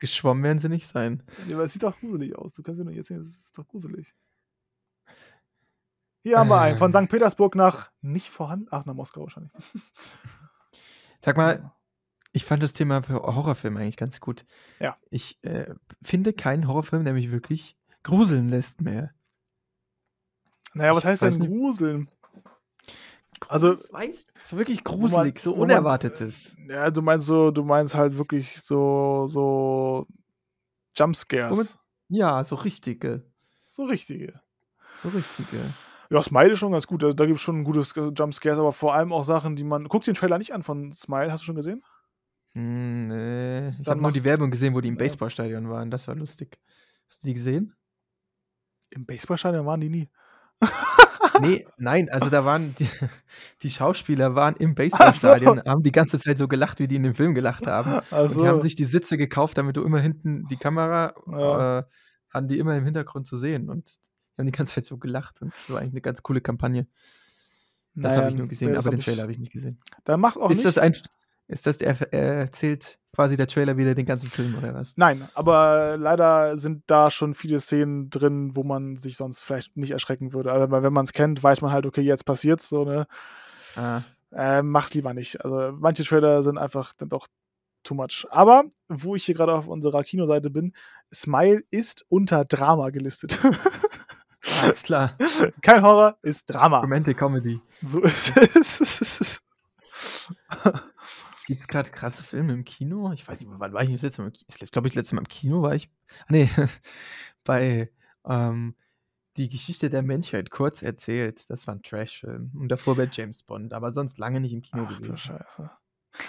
Geschwommen 0.00 0.42
werden 0.42 0.58
sie 0.58 0.68
nicht 0.68 0.88
sein. 0.88 1.22
Ja, 1.48 1.54
aber 1.54 1.64
es 1.64 1.72
sieht 1.72 1.82
doch 1.84 1.98
gruselig 1.98 2.36
aus. 2.36 2.52
Du 2.52 2.62
kannst 2.62 2.78
mir 2.78 2.84
doch 2.84 2.92
jetzt 2.92 3.06
sehen, 3.06 3.20
es 3.20 3.28
ist 3.28 3.56
doch 3.56 3.66
gruselig. 3.66 4.14
Hier 6.22 6.38
haben 6.38 6.48
wir 6.50 6.60
einen. 6.60 6.76
Von 6.76 6.92
Ähm. 6.92 7.04
St. 7.04 7.10
Petersburg 7.10 7.54
nach 7.54 7.92
nicht 8.02 8.30
vorhanden. 8.30 8.66
Ach, 8.72 8.84
nach 8.84 8.94
Moskau 8.94 9.22
wahrscheinlich. 9.22 9.52
Sag 11.20 11.36
mal, 11.36 11.72
ich 12.36 12.44
fand 12.44 12.62
das 12.62 12.72
Thema 12.74 13.02
für 13.02 13.14
Horrorfilme 13.14 13.80
eigentlich 13.80 13.96
ganz 13.96 14.20
gut. 14.20 14.44
Ja. 14.78 14.96
Ich 15.10 15.42
äh, 15.42 15.74
finde 16.02 16.32
keinen 16.32 16.68
Horrorfilm, 16.68 17.04
der 17.04 17.14
mich 17.14 17.30
wirklich 17.32 17.76
gruseln 18.02 18.48
lässt 18.48 18.80
mehr. 18.82 19.12
Naja, 20.74 20.92
was 20.92 20.98
Ich 21.04 21.06
heißt 21.06 21.22
denn 21.22 21.34
nicht. 21.38 21.48
gruseln? 21.50 22.08
Also, 23.48 23.76
weiß, 23.90 24.26
so 24.42 24.56
wirklich 24.56 24.84
man- 24.84 24.98
gruselig, 25.00 25.38
so 25.38 25.52
wo 25.52 25.56
man- 25.60 25.70
Unerwartetes. 25.70 26.56
ja, 26.68 26.90
du 26.90 27.02
meinst 27.02 27.26
so, 27.26 27.50
du 27.50 27.64
meinst 27.64 27.94
halt 27.94 28.16
wirklich 28.18 28.60
so, 28.62 29.26
so 29.26 30.06
Jumpscares. 30.96 31.78
Ja, 32.08 32.42
so 32.44 32.56
richtige. 32.56 33.24
So 33.62 33.84
richtige. 33.84 34.40
So 34.96 35.08
richtige. 35.10 35.58
Ja, 36.10 36.22
Smile 36.22 36.52
ist 36.52 36.58
schon 36.60 36.72
ganz 36.72 36.86
gut. 36.86 37.02
Also, 37.02 37.14
da 37.14 37.26
gibt 37.26 37.38
es 37.38 37.42
schon 37.42 37.60
ein 37.60 37.64
gutes 37.64 37.94
Jumpscares, 37.94 38.58
aber 38.58 38.72
vor 38.72 38.94
allem 38.94 39.12
auch 39.12 39.24
Sachen, 39.24 39.56
die 39.56 39.64
man. 39.64 39.88
Guck 39.88 40.04
den 40.04 40.14
Trailer 40.14 40.38
nicht 40.38 40.52
an 40.54 40.62
von 40.62 40.92
Smile, 40.92 41.32
hast 41.32 41.40
du 41.42 41.46
schon 41.46 41.56
gesehen? 41.56 41.82
Hm, 42.56 43.08
nee. 43.08 43.68
Ich 43.68 43.76
Dann 43.84 43.86
habe 43.92 44.02
nur 44.02 44.12
die 44.12 44.18
mach's- 44.20 44.24
Werbung 44.24 44.50
gesehen, 44.50 44.74
wo 44.74 44.80
die 44.80 44.88
im 44.88 44.94
Ja. 44.94 45.04
Baseballstadion 45.04 45.68
waren. 45.68 45.90
Das 45.90 46.08
war 46.08 46.14
lustig. 46.14 46.58
Hast 47.08 47.22
du 47.22 47.26
die 47.28 47.34
gesehen? 47.34 47.74
Im 48.90 49.04
Baseballstadion 49.04 49.66
waren 49.66 49.80
die 49.80 49.90
nie. 49.90 50.08
Nee, 51.42 51.66
nein, 51.76 52.08
also 52.08 52.30
da 52.30 52.46
waren 52.46 52.74
die, 52.78 52.88
die 53.62 53.68
Schauspieler 53.68 54.34
waren 54.34 54.56
im 54.56 54.74
Baseballstadion, 54.74 55.60
haben 55.66 55.82
die 55.82 55.92
ganze 55.92 56.18
Zeit 56.18 56.38
so 56.38 56.48
gelacht, 56.48 56.78
wie 56.78 56.88
die 56.88 56.96
in 56.96 57.02
dem 57.02 57.14
Film 57.14 57.34
gelacht 57.34 57.66
haben. 57.66 58.00
Also, 58.10 58.36
Und 58.40 58.42
die 58.44 58.48
haben 58.48 58.60
sich 58.62 58.74
die 58.74 58.86
Sitze 58.86 59.18
gekauft, 59.18 59.58
damit 59.58 59.76
du 59.76 59.82
immer 59.84 60.00
hinten 60.00 60.46
die 60.48 60.56
Kamera, 60.56 61.12
Ja. 61.30 61.80
äh, 61.80 61.84
haben 62.32 62.48
die 62.48 62.58
immer 62.58 62.74
im 62.74 62.84
Hintergrund 62.86 63.26
zu 63.26 63.36
sehen. 63.36 63.68
Und 63.68 63.86
die 63.90 64.38
haben 64.38 64.46
die 64.46 64.52
ganze 64.52 64.76
Zeit 64.76 64.86
so 64.86 64.96
gelacht. 64.96 65.42
Und 65.42 65.52
das 65.52 65.68
war 65.70 65.80
eigentlich 65.80 65.92
eine 65.92 66.00
ganz 66.00 66.22
coole 66.22 66.40
Kampagne. 66.40 66.86
Das 67.94 68.12
naja, 68.12 68.16
habe 68.22 68.30
ich 68.30 68.36
nur 68.36 68.46
gesehen, 68.48 68.74
aber 68.74 68.90
den 68.90 69.00
Trailer 69.00 69.22
habe 69.22 69.32
ich 69.32 69.38
nicht 69.38 69.52
gesehen. 69.52 69.78
Da 70.04 70.16
macht 70.16 70.38
auch 70.38 70.50
Ist 70.50 70.56
nicht. 70.58 70.66
das 70.66 70.78
ein, 70.78 70.94
ist 71.48 71.66
das, 71.66 71.78
er, 71.78 71.96
er 72.12 72.34
erzählt 72.34 72.98
quasi 73.14 73.36
der 73.36 73.46
Trailer 73.46 73.76
wieder 73.76 73.94
den 73.94 74.04
ganzen 74.04 74.28
Film 74.28 74.56
oder 74.58 74.74
was? 74.74 74.92
Nein, 74.96 75.26
aber 75.34 75.96
leider 75.96 76.56
sind 76.58 76.82
da 76.86 77.10
schon 77.10 77.34
viele 77.34 77.60
Szenen 77.60 78.10
drin, 78.10 78.54
wo 78.54 78.62
man 78.62 78.96
sich 78.96 79.16
sonst 79.16 79.42
vielleicht 79.42 79.76
nicht 79.76 79.92
erschrecken 79.92 80.32
würde. 80.32 80.52
Aber 80.52 80.82
wenn 80.82 80.92
man 80.92 81.04
es 81.04 81.12
kennt, 81.12 81.42
weiß 81.42 81.62
man 81.62 81.72
halt, 81.72 81.86
okay, 81.86 82.02
jetzt 82.02 82.24
passiert's 82.26 82.68
so, 82.68 82.84
ne? 82.84 83.06
Ah, 83.76 84.02
Äh, 84.32 84.62
mach's 84.62 84.92
lieber 84.92 85.14
nicht. 85.14 85.42
Also 85.44 85.72
manche 85.78 86.04
Trailer 86.04 86.42
sind 86.42 86.58
einfach 86.58 86.92
dann 86.98 87.08
doch 87.08 87.26
too 87.84 87.94
much. 87.94 88.26
Aber 88.30 88.64
wo 88.88 89.14
ich 89.14 89.24
hier 89.24 89.34
gerade 89.34 89.54
auf 89.54 89.66
unserer 89.66 90.02
Kinoseite 90.02 90.50
bin, 90.50 90.74
Smile 91.14 91.62
ist 91.70 92.04
unter 92.08 92.44
Drama 92.44 92.90
gelistet. 92.90 93.38
alles 94.62 94.82
klar. 94.82 95.16
Kein 95.62 95.82
Horror, 95.82 96.18
ist 96.22 96.50
Drama. 96.50 96.80
Romantic 96.80 97.16
Comedy. 97.16 97.60
So 97.82 98.00
ist 98.02 98.36
es. 98.36 99.42
Gibt 101.46 101.62
es 101.62 101.68
gerade 101.68 101.90
krasse 101.90 102.22
Filme 102.24 102.52
im 102.52 102.64
Kino? 102.64 103.12
Ich 103.12 103.26
weiß 103.26 103.40
nicht, 103.40 103.48
wann 103.50 103.72
war 103.72 103.82
ich 103.82 103.92
das 103.92 104.02
letzte 104.02 104.22
Mal 104.22 104.28
im 104.28 104.32
Kino? 104.34 104.46
Ich 104.48 104.70
glaube, 104.72 104.88
ich 104.88 104.94
das 104.94 105.02
letzte 105.02 105.14
Mal 105.14 105.20
im 105.22 105.28
Kino 105.28 105.62
war 105.62 105.74
ich. 105.74 105.90
Ah, 106.22 106.24
nee, 106.30 106.50
bei 107.44 107.90
ähm, 108.26 108.74
Die 109.36 109.48
Geschichte 109.48 109.90
der 109.90 110.02
Menschheit 110.02 110.50
kurz 110.50 110.82
erzählt. 110.82 111.48
Das 111.50 111.66
war 111.66 111.74
ein 111.74 111.82
Trash-Film. 111.82 112.52
Und 112.54 112.68
davor 112.70 112.96
bei 112.96 113.08
James 113.12 113.42
Bond, 113.44 113.74
aber 113.74 113.92
sonst 113.92 114.18
lange 114.18 114.40
nicht 114.40 114.52
im 114.54 114.62
Kino 114.62 114.84
Ach 114.86 114.92
du 114.92 114.96
gewesen. 114.96 115.16
Scheiße. 115.16 115.70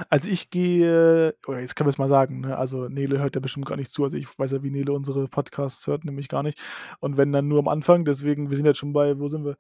Also 0.09 0.29
ich 0.29 0.49
gehe, 0.49 1.33
oder 1.47 1.59
jetzt 1.61 1.75
können 1.75 1.87
wir 1.87 1.91
es 1.91 1.97
mal 1.97 2.09
sagen, 2.09 2.41
ne? 2.41 2.57
also 2.57 2.89
Nele 2.89 3.19
hört 3.19 3.35
ja 3.35 3.41
bestimmt 3.41 3.65
gar 3.65 3.77
nicht 3.77 3.91
zu, 3.91 4.03
also 4.03 4.17
ich 4.17 4.27
weiß 4.37 4.51
ja, 4.51 4.63
wie 4.63 4.71
Nele 4.71 4.91
unsere 4.93 5.27
Podcasts 5.29 5.87
hört, 5.87 6.03
nämlich 6.05 6.27
gar 6.29 6.43
nicht. 6.43 6.59
Und 6.99 7.17
wenn 7.17 7.31
dann 7.31 7.47
nur 7.47 7.59
am 7.59 7.67
Anfang, 7.69 8.03
deswegen, 8.05 8.49
wir 8.49 8.57
sind 8.57 8.65
jetzt 8.65 8.79
schon 8.79 8.93
bei, 8.93 9.17
wo 9.19 9.27
sind 9.29 9.45
wir? 9.45 9.57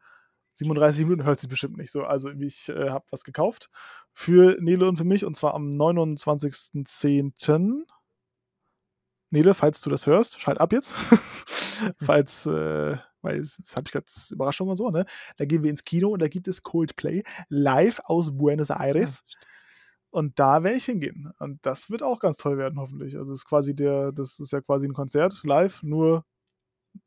37 0.57 1.05
Minuten 1.05 1.23
hört 1.23 1.39
sie 1.39 1.47
bestimmt 1.47 1.77
nicht 1.77 1.91
so. 1.91 2.03
Also 2.03 2.29
ich 2.29 2.69
äh, 2.69 2.89
habe 2.89 3.05
was 3.11 3.23
gekauft 3.23 3.69
für 4.13 4.57
Nele 4.59 4.87
und 4.87 4.97
für 4.97 5.03
mich 5.03 5.25
und 5.25 5.35
zwar 5.35 5.53
am 5.53 5.69
29.10. 5.69 7.83
Nele, 9.29 9.53
falls 9.53 9.81
du 9.81 9.89
das 9.89 10.07
hörst, 10.07 10.39
schalt 10.39 10.59
ab 10.59 10.73
jetzt. 10.73 10.93
falls, 12.01 12.45
äh, 12.45 12.97
weil 13.21 13.39
es, 13.39 13.57
das 13.57 13.75
habe 13.75 13.83
ich 13.87 13.91
gerade 13.91 14.05
Überraschung 14.31 14.69
und 14.69 14.77
so, 14.77 14.89
ne? 14.89 15.05
Da 15.35 15.45
gehen 15.45 15.63
wir 15.63 15.69
ins 15.69 15.83
Kino 15.83 16.09
und 16.09 16.21
da 16.21 16.27
gibt 16.27 16.47
es 16.47 16.63
Coldplay 16.63 17.23
live 17.49 17.99
aus 18.05 18.35
Buenos 18.35 18.69
Aires. 18.69 19.23
Und 20.09 20.39
da 20.39 20.63
werde 20.63 20.77
ich 20.77 20.85
hingehen. 20.85 21.31
Und 21.39 21.65
das 21.65 21.89
wird 21.89 22.01
auch 22.01 22.19
ganz 22.19 22.37
toll 22.37 22.57
werden, 22.57 22.79
hoffentlich. 22.79 23.17
Also 23.17 23.33
es 23.33 23.39
ist 23.39 23.45
quasi 23.45 23.75
der, 23.75 24.13
das 24.13 24.39
ist 24.39 24.51
ja 24.51 24.61
quasi 24.61 24.87
ein 24.87 24.93
Konzert 24.93 25.41
live, 25.43 25.83
nur 25.83 26.25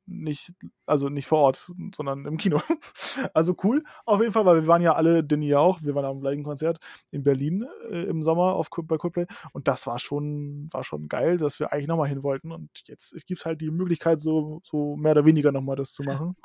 nicht, 0.07 0.53
also 0.86 1.09
nicht 1.09 1.26
vor 1.26 1.38
Ort, 1.41 1.72
sondern 1.95 2.24
im 2.26 2.36
Kino. 2.36 2.61
Also 3.34 3.57
cool, 3.64 3.82
auf 4.07 4.20
jeden 4.20 4.32
Fall, 4.32 4.45
weil 4.47 4.62
wir 4.62 4.66
waren 4.66 4.82
ja 4.82 4.95
alle, 4.95 5.24
Denny 5.24 5.49
ja 5.49 5.59
auch, 5.59 5.82
wir 5.82 5.95
waren 5.95 6.05
am 6.05 6.20
gleichen 6.20 6.45
Konzert 6.45 6.78
in 7.11 7.22
Berlin 7.22 7.66
äh, 7.91 8.05
im 8.05 8.22
Sommer 8.22 8.55
auf, 8.55 8.68
bei 8.70 8.97
Coldplay 8.99 9.26
und 9.53 9.66
das 9.68 9.86
war 9.86 9.99
schon, 9.99 10.68
war 10.72 10.84
schon 10.84 11.09
geil, 11.09 11.36
dass 11.38 11.59
wir 11.61 11.72
eigentlich 11.72 11.88
nochmal 11.88 12.09
hin 12.09 12.22
wollten 12.22 12.53
und 12.53 12.70
jetzt 12.86 13.12
gibt 13.26 13.41
es 13.41 13.47
halt 13.47 13.61
die 13.61 13.70
Möglichkeit, 13.70 14.20
so, 14.20 14.61
so 14.64 14.97
mehr 14.97 15.12
oder 15.12 15.24
weniger 15.24 15.53
nochmal 15.53 15.76
das 15.76 15.93
zu 15.93 16.03
machen. 16.03 16.36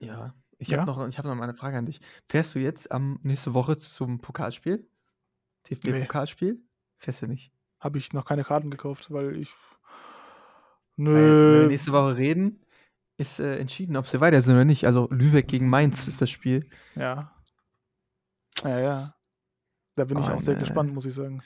Ja. 0.00 0.34
Ich 0.58 0.68
Ja? 0.68 0.78
habe 0.80 0.90
noch, 0.90 1.08
ich 1.08 1.18
hab 1.18 1.24
noch 1.24 1.34
mal 1.34 1.44
eine 1.44 1.54
Frage 1.54 1.76
an 1.78 1.86
dich. 1.86 2.00
Fährst 2.28 2.54
du 2.54 2.58
jetzt 2.58 2.90
am 2.92 3.18
nächste 3.22 3.54
Woche 3.54 3.76
zum 3.76 4.20
Pokalspiel? 4.20 4.78
Nee. 5.68 5.76
TFB-Pokalspiel? 5.76 6.60
Fährst 6.98 7.22
du 7.22 7.26
nicht? 7.26 7.52
Habe 7.80 7.98
ich 7.98 8.12
noch 8.12 8.24
keine 8.24 8.44
Karten 8.44 8.70
gekauft, 8.70 9.10
weil 9.12 9.36
ich. 9.36 9.52
Weil, 10.96 11.14
wenn 11.14 11.14
wir 11.14 11.60
Nö. 11.62 11.66
nächste 11.68 11.92
Woche 11.92 12.16
reden, 12.16 12.64
ist 13.18 13.40
äh, 13.40 13.58
entschieden, 13.58 13.96
ob 13.96 14.06
sie 14.06 14.20
weiter 14.20 14.40
sind 14.40 14.54
oder 14.54 14.64
nicht. 14.64 14.86
Also 14.86 15.08
Lübeck 15.10 15.48
gegen 15.48 15.68
Mainz 15.68 16.08
ist 16.08 16.20
das 16.20 16.30
Spiel. 16.30 16.68
Ja. 16.94 17.32
Ja, 18.64 18.78
ja. 18.78 19.14
Da 19.96 20.04
bin 20.04 20.18
ich 20.18 20.28
Oh, 20.28 20.32
auch 20.32 20.40
sehr 20.40 20.54
nee. 20.54 20.60
gespannt, 20.60 20.92
muss 20.92 21.06
ich 21.06 21.14
sagen. 21.14 21.42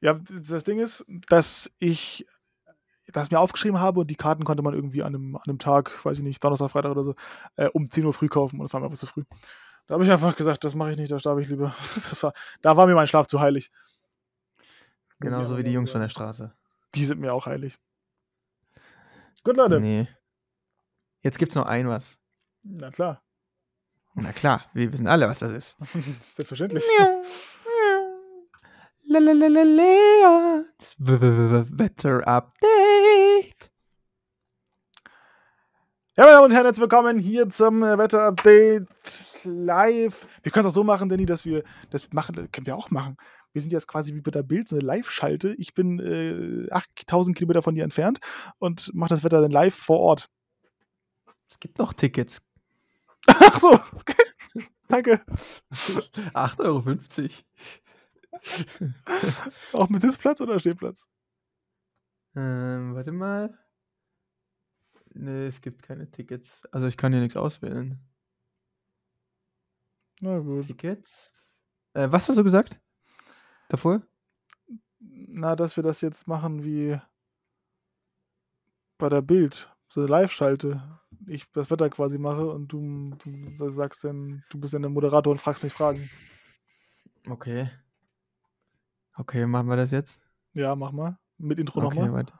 Ja, 0.00 0.14
das 0.14 0.64
Ding 0.64 0.78
ist, 0.78 1.04
dass 1.28 1.70
ich 1.78 2.26
das 3.06 3.30
mir 3.30 3.38
aufgeschrieben 3.38 3.78
habe 3.78 4.00
und 4.00 4.10
die 4.10 4.16
Karten 4.16 4.44
konnte 4.44 4.62
man 4.62 4.74
irgendwie 4.74 5.02
an 5.02 5.14
einem, 5.14 5.36
an 5.36 5.42
einem 5.46 5.58
Tag, 5.58 6.04
weiß 6.04 6.18
ich 6.18 6.24
nicht, 6.24 6.42
Donnerstag, 6.42 6.70
Freitag 6.70 6.90
oder 6.90 7.04
so, 7.04 7.14
äh, 7.54 7.68
um 7.68 7.88
10 7.90 8.04
Uhr 8.04 8.12
früh 8.12 8.28
kaufen 8.28 8.58
und 8.58 8.64
das 8.64 8.72
war 8.72 8.80
mir 8.80 8.86
einfach 8.86 8.98
zu 8.98 9.06
früh. 9.06 9.22
Da 9.86 9.94
habe 9.94 10.04
ich 10.04 10.10
einfach 10.10 10.34
gesagt, 10.36 10.64
das 10.64 10.74
mache 10.74 10.90
ich 10.90 10.96
nicht, 10.98 11.12
da 11.12 11.18
schlafe 11.18 11.40
ich 11.40 11.48
lieber. 11.48 11.72
War, 12.20 12.32
da 12.60 12.76
war 12.76 12.86
mir 12.88 12.96
mein 12.96 13.06
Schlaf 13.06 13.28
zu 13.28 13.38
heilig. 13.38 13.70
Ich 14.58 14.66
Genauso 15.20 15.56
wie 15.56 15.62
die 15.62 15.72
Jungs 15.72 15.92
von 15.92 16.00
der 16.00 16.08
Straße. 16.08 16.52
Die 16.94 17.04
sind 17.04 17.20
mir 17.20 17.32
auch 17.32 17.46
heilig. 17.46 17.78
Gut, 19.44 19.56
Leute. 19.56 19.80
Nee. 19.80 20.08
Jetzt 21.22 21.38
gibt's 21.38 21.54
noch 21.54 21.66
ein 21.66 21.88
was. 21.88 22.18
Na 22.62 22.90
klar. 22.90 23.22
Na 24.14 24.32
klar, 24.32 24.64
wir 24.72 24.92
wissen 24.92 25.06
alle, 25.06 25.28
was 25.28 25.40
das 25.40 25.52
ist. 25.52 25.76
Selbstverständlich. 26.34 26.82
Leons 29.08 30.96
Wetter 30.98 32.26
Update. 32.26 33.72
Ja, 36.16 36.24
meine 36.24 36.32
Damen 36.32 36.44
und 36.46 36.52
Herren, 36.52 36.64
herzlich 36.64 36.80
willkommen 36.80 37.18
hier 37.18 37.50
zum 37.50 37.82
äh, 37.82 37.98
Wetterupdate 37.98 38.88
live. 39.44 40.26
Wir 40.42 40.50
können 40.50 40.66
es 40.66 40.72
auch 40.72 40.74
so 40.74 40.82
machen, 40.82 41.10
Danny, 41.10 41.26
dass 41.26 41.44
wir 41.44 41.62
das 41.90 42.10
machen, 42.14 42.34
können 42.50 42.66
wir 42.66 42.74
auch 42.74 42.90
machen. 42.90 43.18
Wir 43.56 43.62
sind 43.62 43.72
jetzt 43.72 43.88
quasi 43.88 44.14
wie 44.14 44.20
bei 44.20 44.30
der 44.30 44.42
Bild, 44.42 44.68
so 44.68 44.76
eine 44.76 44.84
Live-Schalte. 44.84 45.54
Ich 45.54 45.72
bin 45.72 45.98
äh, 45.98 46.70
8000 46.70 47.34
Kilometer 47.34 47.62
von 47.62 47.74
dir 47.74 47.84
entfernt 47.84 48.18
und 48.58 48.92
mache 48.92 49.08
das 49.08 49.24
Wetter 49.24 49.40
dann 49.40 49.50
live 49.50 49.74
vor 49.74 49.98
Ort. 49.98 50.28
Es 51.48 51.58
gibt 51.58 51.78
noch 51.78 51.94
Tickets. 51.94 52.42
Ach 53.26 53.58
so, 53.58 53.70
okay. 53.70 54.22
Danke. 54.88 55.24
8,50 55.72 56.64
Euro. 56.64 56.98
Auch 59.72 59.88
mit 59.88 60.02
Sitzplatz 60.02 60.42
oder 60.42 60.60
Stehplatz? 60.60 61.08
Ähm, 62.34 62.94
warte 62.94 63.12
mal. 63.12 63.58
Nee, 65.14 65.46
es 65.46 65.62
gibt 65.62 65.82
keine 65.82 66.10
Tickets. 66.10 66.66
Also 66.72 66.88
ich 66.88 66.98
kann 66.98 67.10
hier 67.10 67.22
nichts 67.22 67.38
auswählen. 67.38 68.06
Na 70.20 70.40
gut. 70.40 70.66
Tickets? 70.66 71.32
Äh, 71.94 72.12
was 72.12 72.28
hast 72.28 72.36
du 72.36 72.44
gesagt? 72.44 72.78
Davor? 73.68 74.02
Na, 74.98 75.56
dass 75.56 75.76
wir 75.76 75.82
das 75.82 76.00
jetzt 76.00 76.26
machen 76.26 76.64
wie 76.64 76.98
bei 78.98 79.08
der 79.08 79.22
Bild. 79.22 79.70
So 79.88 80.00
eine 80.00 80.08
Live-Schalte. 80.08 80.82
Ich 81.26 81.50
das 81.52 81.70
Wetter 81.70 81.88
quasi 81.90 82.18
mache 82.18 82.48
und 82.48 82.68
du, 82.68 83.16
du 83.24 83.70
sagst 83.70 84.04
dann, 84.04 84.44
du 84.50 84.58
bist 84.58 84.74
dann 84.74 84.82
der 84.82 84.90
Moderator 84.90 85.32
und 85.32 85.40
fragst 85.40 85.62
mich 85.62 85.72
Fragen. 85.72 86.08
Okay. 87.28 87.70
Okay, 89.16 89.46
machen 89.46 89.68
wir 89.68 89.76
das 89.76 89.90
jetzt? 89.90 90.20
Ja, 90.52 90.74
mach 90.76 90.92
mal. 90.92 91.18
Mit 91.38 91.58
Intro 91.58 91.82
okay, 91.82 92.00
nochmal. 92.00 92.12
warte. 92.12 92.34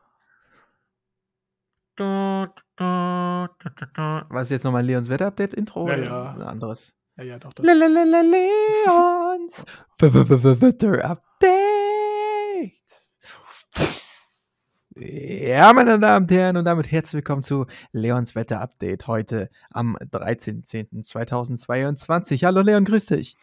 Was 4.29 4.45
ist 4.45 4.51
jetzt 4.51 4.65
nochmal 4.65 4.85
Leons 4.85 5.09
Wetter-Update-Intro? 5.09 5.89
Ja, 5.89 5.95
oder 5.95 6.05
ja. 6.05 6.35
Ein 6.35 6.43
anderes. 6.43 6.95
Ja, 7.19 7.25
ja, 7.25 7.39
doch. 7.39 7.55
Das. 7.55 7.65
Leons 7.65 9.65
Wetter-Update. 9.99 11.23
Ja, 14.97 15.73
meine 15.73 15.99
Damen 15.99 16.25
und 16.25 16.31
Herren, 16.31 16.59
und 16.59 16.67
damit 16.67 16.93
herzlich 16.93 17.15
willkommen 17.15 17.43
zu 17.43 17.65
Leons 17.93 18.35
Wetter-Update 18.35 19.07
heute 19.07 19.49
am 19.71 19.97
13.10.2022. 19.97 22.45
Hallo 22.45 22.61
Leon, 22.61 22.85
grüß 22.85 23.07
dich. 23.07 23.35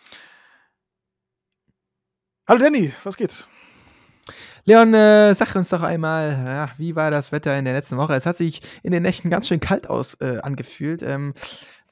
Hallo 2.47 2.59
Danny, 2.59 2.93
was 3.03 3.17
geht? 3.17 3.47
Leon, 4.65 4.93
äh, 4.93 5.34
sag 5.34 5.55
uns 5.55 5.69
doch 5.69 5.82
einmal, 5.82 6.43
ja, 6.45 6.69
wie 6.78 6.95
war 6.95 7.11
das 7.11 7.32
Wetter 7.32 7.57
in 7.57 7.65
der 7.65 7.74
letzten 7.74 7.97
Woche? 7.97 8.13
Es 8.13 8.26
hat 8.26 8.38
sich 8.38 8.61
in 8.82 8.91
den 8.91 9.03
Nächten 9.03 9.30
ganz 9.30 9.47
schön 9.47 9.59
kalt 9.59 9.89
aus, 9.89 10.15
äh, 10.21 10.39
angefühlt. 10.41 11.01
Ähm, 11.01 11.34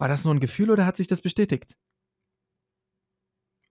war 0.02 0.08
das 0.08 0.26
nur 0.26 0.34
ein 0.34 0.40
Gefühl 0.40 0.72
oder 0.72 0.88
hat 0.88 0.98
sich 0.98 1.06
das 1.06 1.22
bestätigt? 1.22 1.78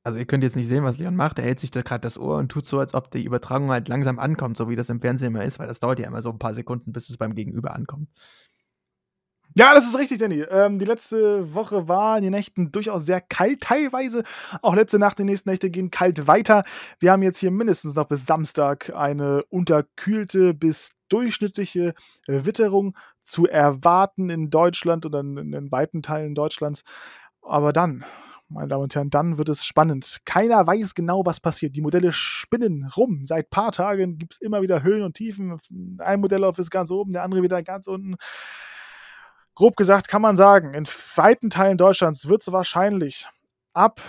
Also 0.05 0.17
ihr 0.17 0.27
könnt 0.27 0.45
jetzt 0.45 0.55
nicht 0.55 0.69
sehen, 0.69 0.85
was 0.85 0.97
Leon 0.97 1.17
macht. 1.17 1.41
Er 1.41 1.45
hält 1.45 1.59
sich 1.59 1.73
da 1.73 1.83
gerade 1.83 2.03
das 2.03 2.17
Ohr 2.19 2.37
und 2.37 2.51
tut 2.51 2.67
so, 2.67 2.79
als 2.79 2.95
ob 2.95 3.11
die 3.11 3.25
Übertragung 3.25 3.71
halt 3.71 3.89
langsam 3.89 4.21
ankommt, 4.21 4.57
so 4.57 4.69
wie 4.69 4.77
das 4.77 4.89
im 4.91 5.01
Fernsehen 5.01 5.35
immer 5.35 5.45
ist, 5.45 5.59
weil 5.59 5.67
das 5.67 5.81
dauert 5.81 5.99
ja 5.99 6.07
immer 6.07 6.23
so 6.23 6.31
ein 6.31 6.39
paar 6.39 6.55
Sekunden, 6.55 6.93
bis 6.93 7.11
es 7.11 7.19
beim 7.19 7.35
Gegenüber 7.35 7.75
ankommt. 7.75 8.09
Ja, 9.57 9.75
das 9.75 9.89
ist 9.89 9.99
richtig, 9.99 10.19
Danny. 10.19 10.43
Ähm, 10.49 10.79
die 10.79 10.85
letzte 10.85 11.53
Woche 11.53 11.89
war 11.89 12.17
in 12.17 12.23
den 12.23 12.33
Nächten 12.33 12.71
durchaus 12.71 13.05
sehr 13.05 13.21
kalt, 13.21 13.63
teilweise. 13.63 14.23
Auch 14.63 14.77
letzte 14.77 15.01
Nacht, 15.01 15.19
die 15.19 15.25
nächsten 15.25 15.51
Nächte 15.51 15.69
gehen 15.69 15.91
kalt 15.91 16.29
weiter. 16.29 16.63
Wir 17.01 17.11
haben 17.11 17.25
jetzt 17.25 17.39
hier 17.39 17.51
mindestens 17.51 17.95
noch 17.97 18.07
bis 18.07 18.25
Samstag 18.25 18.95
eine 18.95 19.43
unterkühlte 19.47 20.55
bis 20.55 20.91
durchschnittliche 21.09 21.95
Witterung 22.29 22.97
zu 23.23 23.47
erwarten 23.47 24.31
in 24.31 24.51
Deutschland 24.51 25.07
oder 25.07 25.21
in, 25.21 25.53
in 25.53 25.73
weiten 25.73 26.03
Teilen 26.03 26.35
Deutschlands. 26.35 26.83
Aber 27.43 27.73
dann, 27.73 28.05
meine 28.49 28.69
Damen 28.69 28.85
und 28.85 28.95
Herren, 28.95 29.11
dann 29.11 29.39
wird 29.39 29.49
es 29.49 29.65
spannend. 29.65 30.19
Keiner 30.25 30.67
weiß 30.67 30.95
genau, 30.95 31.25
was 31.25 31.41
passiert. 31.41 31.77
Die 31.77 31.83
Modelle 31.83 32.13
spinnen 32.13 32.89
rum. 32.97 33.25
Seit 33.25 33.51
paar 33.51 33.73
Tagen 33.73 34.19
gibt 34.19 34.33
es 34.33 34.41
immer 34.41 34.63
wieder 34.63 34.83
Höhen 34.83 35.03
und 35.03 35.15
Tiefen. 35.15 35.59
Ein 35.99 36.21
Modellauf 36.21 36.59
ist 36.59 36.71
ganz 36.71 36.91
oben, 36.91 37.13
der 37.13 37.23
andere 37.23 37.43
wieder 37.43 37.63
ganz 37.63 37.87
unten 37.87 38.17
grob 39.61 39.77
gesagt 39.77 40.09
kann 40.09 40.23
man 40.23 40.37
sagen, 40.37 40.73
in 40.73 40.87
weiten 40.87 41.51
Teilen 41.51 41.77
Deutschlands 41.77 42.29
wird 42.29 42.41
es 42.41 42.51
wahrscheinlich 42.51 43.29
ab 43.75 44.01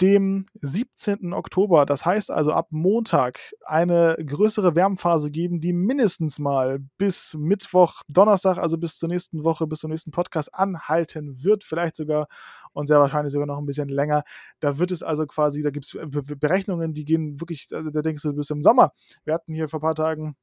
dem 0.00 0.46
17. 0.54 1.32
Oktober, 1.32 1.84
das 1.84 2.06
heißt 2.06 2.30
also 2.30 2.52
ab 2.52 2.68
Montag, 2.70 3.40
eine 3.64 4.16
größere 4.24 4.74
Wärmphase 4.74 5.30
geben, 5.30 5.60
die 5.60 5.72
mindestens 5.72 6.38
mal 6.38 6.78
bis 6.98 7.34
Mittwoch, 7.34 8.02
Donnerstag, 8.08 8.58
also 8.58 8.78
bis 8.78 8.98
zur 8.98 9.08
nächsten 9.08 9.42
Woche, 9.44 9.66
bis 9.66 9.80
zum 9.80 9.90
nächsten 9.90 10.10
Podcast 10.10 10.54
anhalten 10.54 11.42
wird, 11.42 11.64
vielleicht 11.64 11.96
sogar 11.96 12.28
und 12.72 12.86
sehr 12.86 13.00
wahrscheinlich 13.00 13.32
sogar 13.32 13.46
noch 13.46 13.58
ein 13.58 13.66
bisschen 13.66 13.88
länger. 13.88 14.22
Da 14.60 14.78
wird 14.78 14.92
es 14.92 15.02
also 15.02 15.26
quasi, 15.26 15.62
da 15.62 15.70
gibt 15.70 15.86
es 15.86 15.98
Berechnungen, 16.38 16.94
die 16.94 17.04
gehen 17.04 17.40
wirklich, 17.40 17.66
da 17.68 17.82
denkst 17.82 18.22
du, 18.22 18.32
bis 18.34 18.50
im 18.50 18.62
Sommer. 18.62 18.92
Wir 19.24 19.34
hatten 19.34 19.52
hier 19.54 19.68
vor 19.68 19.80
ein 19.80 19.82
paar 19.82 19.94
Tagen, 19.96 20.36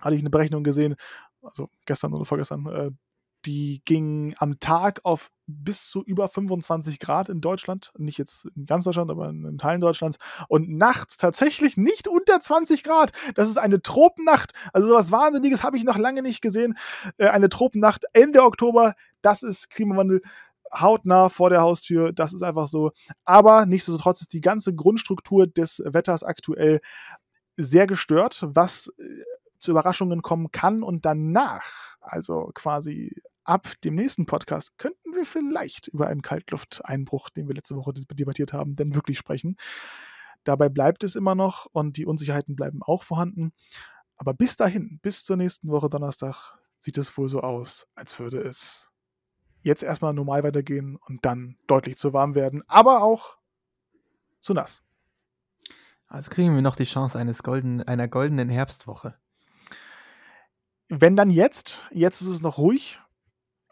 hatte 0.00 0.14
ich 0.14 0.22
eine 0.22 0.30
Berechnung 0.30 0.62
gesehen, 0.62 0.94
also 1.42 1.68
gestern 1.86 2.14
oder 2.14 2.24
vorgestern, 2.24 2.66
äh, 2.66 2.90
die 3.46 3.82
ging 3.84 4.34
am 4.38 4.58
Tag 4.60 5.00
auf 5.04 5.30
bis 5.46 5.88
zu 5.88 6.02
über 6.02 6.28
25 6.28 6.98
Grad 6.98 7.28
in 7.28 7.40
Deutschland. 7.40 7.92
Nicht 7.98 8.18
jetzt 8.18 8.46
in 8.56 8.66
ganz 8.66 8.84
Deutschland, 8.84 9.10
aber 9.10 9.28
in 9.28 9.58
Teilen 9.58 9.80
Deutschlands. 9.80 10.18
Und 10.48 10.70
nachts 10.70 11.18
tatsächlich 11.18 11.76
nicht 11.76 12.08
unter 12.08 12.40
20 12.40 12.82
Grad. 12.82 13.12
Das 13.34 13.48
ist 13.48 13.58
eine 13.58 13.82
Tropennacht. 13.82 14.52
Also 14.72 14.88
sowas 14.88 15.12
Wahnsinniges 15.12 15.62
habe 15.62 15.76
ich 15.76 15.84
noch 15.84 15.98
lange 15.98 16.22
nicht 16.22 16.40
gesehen. 16.40 16.74
Äh, 17.18 17.28
eine 17.28 17.48
Tropennacht 17.48 18.04
Ende 18.12 18.42
Oktober. 18.42 18.94
Das 19.20 19.42
ist 19.42 19.70
Klimawandel 19.70 20.22
hautnah 20.72 21.28
vor 21.28 21.50
der 21.50 21.60
Haustür. 21.60 22.12
Das 22.12 22.32
ist 22.32 22.42
einfach 22.42 22.66
so. 22.66 22.92
Aber 23.24 23.66
nichtsdestotrotz 23.66 24.22
ist 24.22 24.32
die 24.32 24.40
ganze 24.40 24.74
Grundstruktur 24.74 25.46
des 25.46 25.82
Wetters 25.84 26.22
aktuell 26.22 26.80
sehr 27.56 27.86
gestört, 27.86 28.44
was 28.48 28.90
zu 29.64 29.70
Überraschungen 29.70 30.22
kommen 30.22 30.50
kann 30.52 30.82
und 30.82 31.04
danach, 31.04 31.96
also 32.00 32.50
quasi 32.54 33.22
ab 33.44 33.72
dem 33.84 33.94
nächsten 33.94 34.26
Podcast 34.26 34.76
könnten 34.78 35.14
wir 35.14 35.26
vielleicht 35.26 35.88
über 35.88 36.08
einen 36.08 36.22
Kaltlufteinbruch, 36.22 37.30
den 37.30 37.48
wir 37.48 37.54
letzte 37.54 37.76
Woche 37.76 37.92
debattiert 37.92 38.52
haben, 38.52 38.76
denn 38.76 38.94
wirklich 38.94 39.18
sprechen. 39.18 39.56
Dabei 40.44 40.68
bleibt 40.68 41.04
es 41.04 41.16
immer 41.16 41.34
noch 41.34 41.66
und 41.72 41.96
die 41.96 42.06
Unsicherheiten 42.06 42.56
bleiben 42.56 42.82
auch 42.82 43.02
vorhanden. 43.02 43.52
Aber 44.16 44.34
bis 44.34 44.56
dahin, 44.56 45.00
bis 45.02 45.24
zur 45.24 45.36
nächsten 45.36 45.70
Woche 45.70 45.88
Donnerstag, 45.88 46.56
sieht 46.78 46.98
es 46.98 47.16
wohl 47.16 47.28
so 47.28 47.40
aus, 47.40 47.88
als 47.94 48.18
würde 48.18 48.40
es 48.40 48.90
jetzt 49.62 49.82
erstmal 49.82 50.12
normal 50.12 50.42
weitergehen 50.42 50.96
und 50.96 51.24
dann 51.24 51.56
deutlich 51.66 51.96
zu 51.96 52.12
warm 52.12 52.34
werden, 52.34 52.62
aber 52.66 53.02
auch 53.02 53.38
zu 54.40 54.52
nass. 54.52 54.82
Also 56.06 56.30
kriegen 56.30 56.54
wir 56.54 56.62
noch 56.62 56.76
die 56.76 56.84
Chance 56.84 57.18
eines 57.18 57.42
golden, 57.42 57.82
einer 57.82 58.06
goldenen 58.06 58.50
Herbstwoche. 58.50 59.18
Wenn 60.88 61.16
dann 61.16 61.30
jetzt, 61.30 61.86
jetzt 61.90 62.20
ist 62.20 62.28
es 62.28 62.42
noch 62.42 62.58
ruhig, 62.58 63.00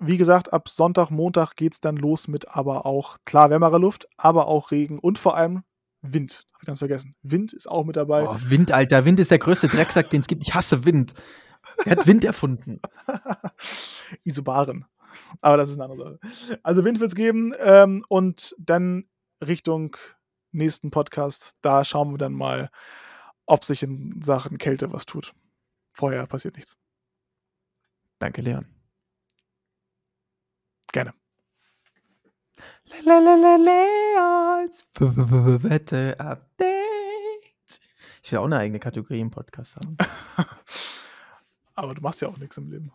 wie 0.05 0.17
gesagt, 0.17 0.53
ab 0.53 0.69
Sonntag, 0.69 1.11
Montag 1.11 1.55
geht 1.57 1.75
es 1.75 1.81
dann 1.81 1.97
los 1.97 2.29
mit 2.29 2.49
aber 2.49 2.87
auch, 2.87 3.19
klar, 3.25 3.51
wärmerer 3.51 3.79
Luft, 3.79 4.09
aber 4.17 4.49
auch 4.49 4.71
Regen 4.71 4.99
und 4.99 5.19
vor 5.19 5.37
allem 5.37 5.63
Wind. 6.03 6.47
Hab 6.53 6.63
ich 6.63 6.67
ganz 6.67 6.79
vergessen. 6.79 7.15
Wind 7.23 7.53
ist 7.53 7.69
auch 7.69 7.85
mit 7.85 7.97
dabei. 7.97 8.25
Oh, 8.29 8.37
Wind, 8.41 8.73
Alter. 8.73 9.05
Wind 9.05 9.21
ist 9.21 9.31
der 9.31 9.39
größte 9.39 9.69
Drecksack, 9.69 10.11
den 10.11 10.21
es 10.21 10.27
gibt. 10.27 10.43
Ich 10.43 10.55
hasse 10.55 10.85
Wind. 10.85 11.15
Wer 11.85 11.97
hat 11.97 12.07
Wind 12.07 12.25
erfunden? 12.25 12.81
Isobaren. 14.25 14.85
Aber 15.41 15.57
das 15.57 15.69
ist 15.69 15.81
eine 15.81 15.91
andere 15.91 16.19
Sache. 16.19 16.59
Also 16.63 16.85
Wind 16.85 17.01
wird 17.01 17.11
es 17.11 17.15
geben 17.15 17.53
ähm, 17.61 18.05
und 18.09 18.55
dann 18.59 19.05
Richtung 19.47 19.97
nächsten 20.53 20.91
Podcast, 20.91 21.53
da 21.63 21.85
schauen 21.85 22.11
wir 22.11 22.19
dann 22.19 22.33
mal, 22.33 22.71
ob 23.47 23.65
sich 23.65 23.83
in 23.83 24.21
Sachen 24.23 24.59
Kälte 24.59 24.93
was 24.93 25.07
tut. 25.07 25.35
Vorher 25.93 26.27
passiert 26.27 26.57
nichts. 26.57 26.77
Danke, 28.19 28.41
Leon. 28.43 28.82
Gerne. 30.93 31.15
Leons 33.05 34.85
Wette 35.63 36.21
Update. 36.21 36.73
Ich 38.23 38.31
will 38.31 38.39
auch 38.39 38.45
eine 38.45 38.59
eigene 38.59 38.79
Kategorie 38.79 39.21
im 39.21 39.31
Podcast 39.31 39.77
haben. 39.77 39.97
Aber 41.75 41.95
du 41.95 42.03
machst 42.03 42.21
ja 42.21 42.29
auch 42.29 42.37
nichts 42.37 42.59
im 42.59 42.71
Leben. 42.71 42.93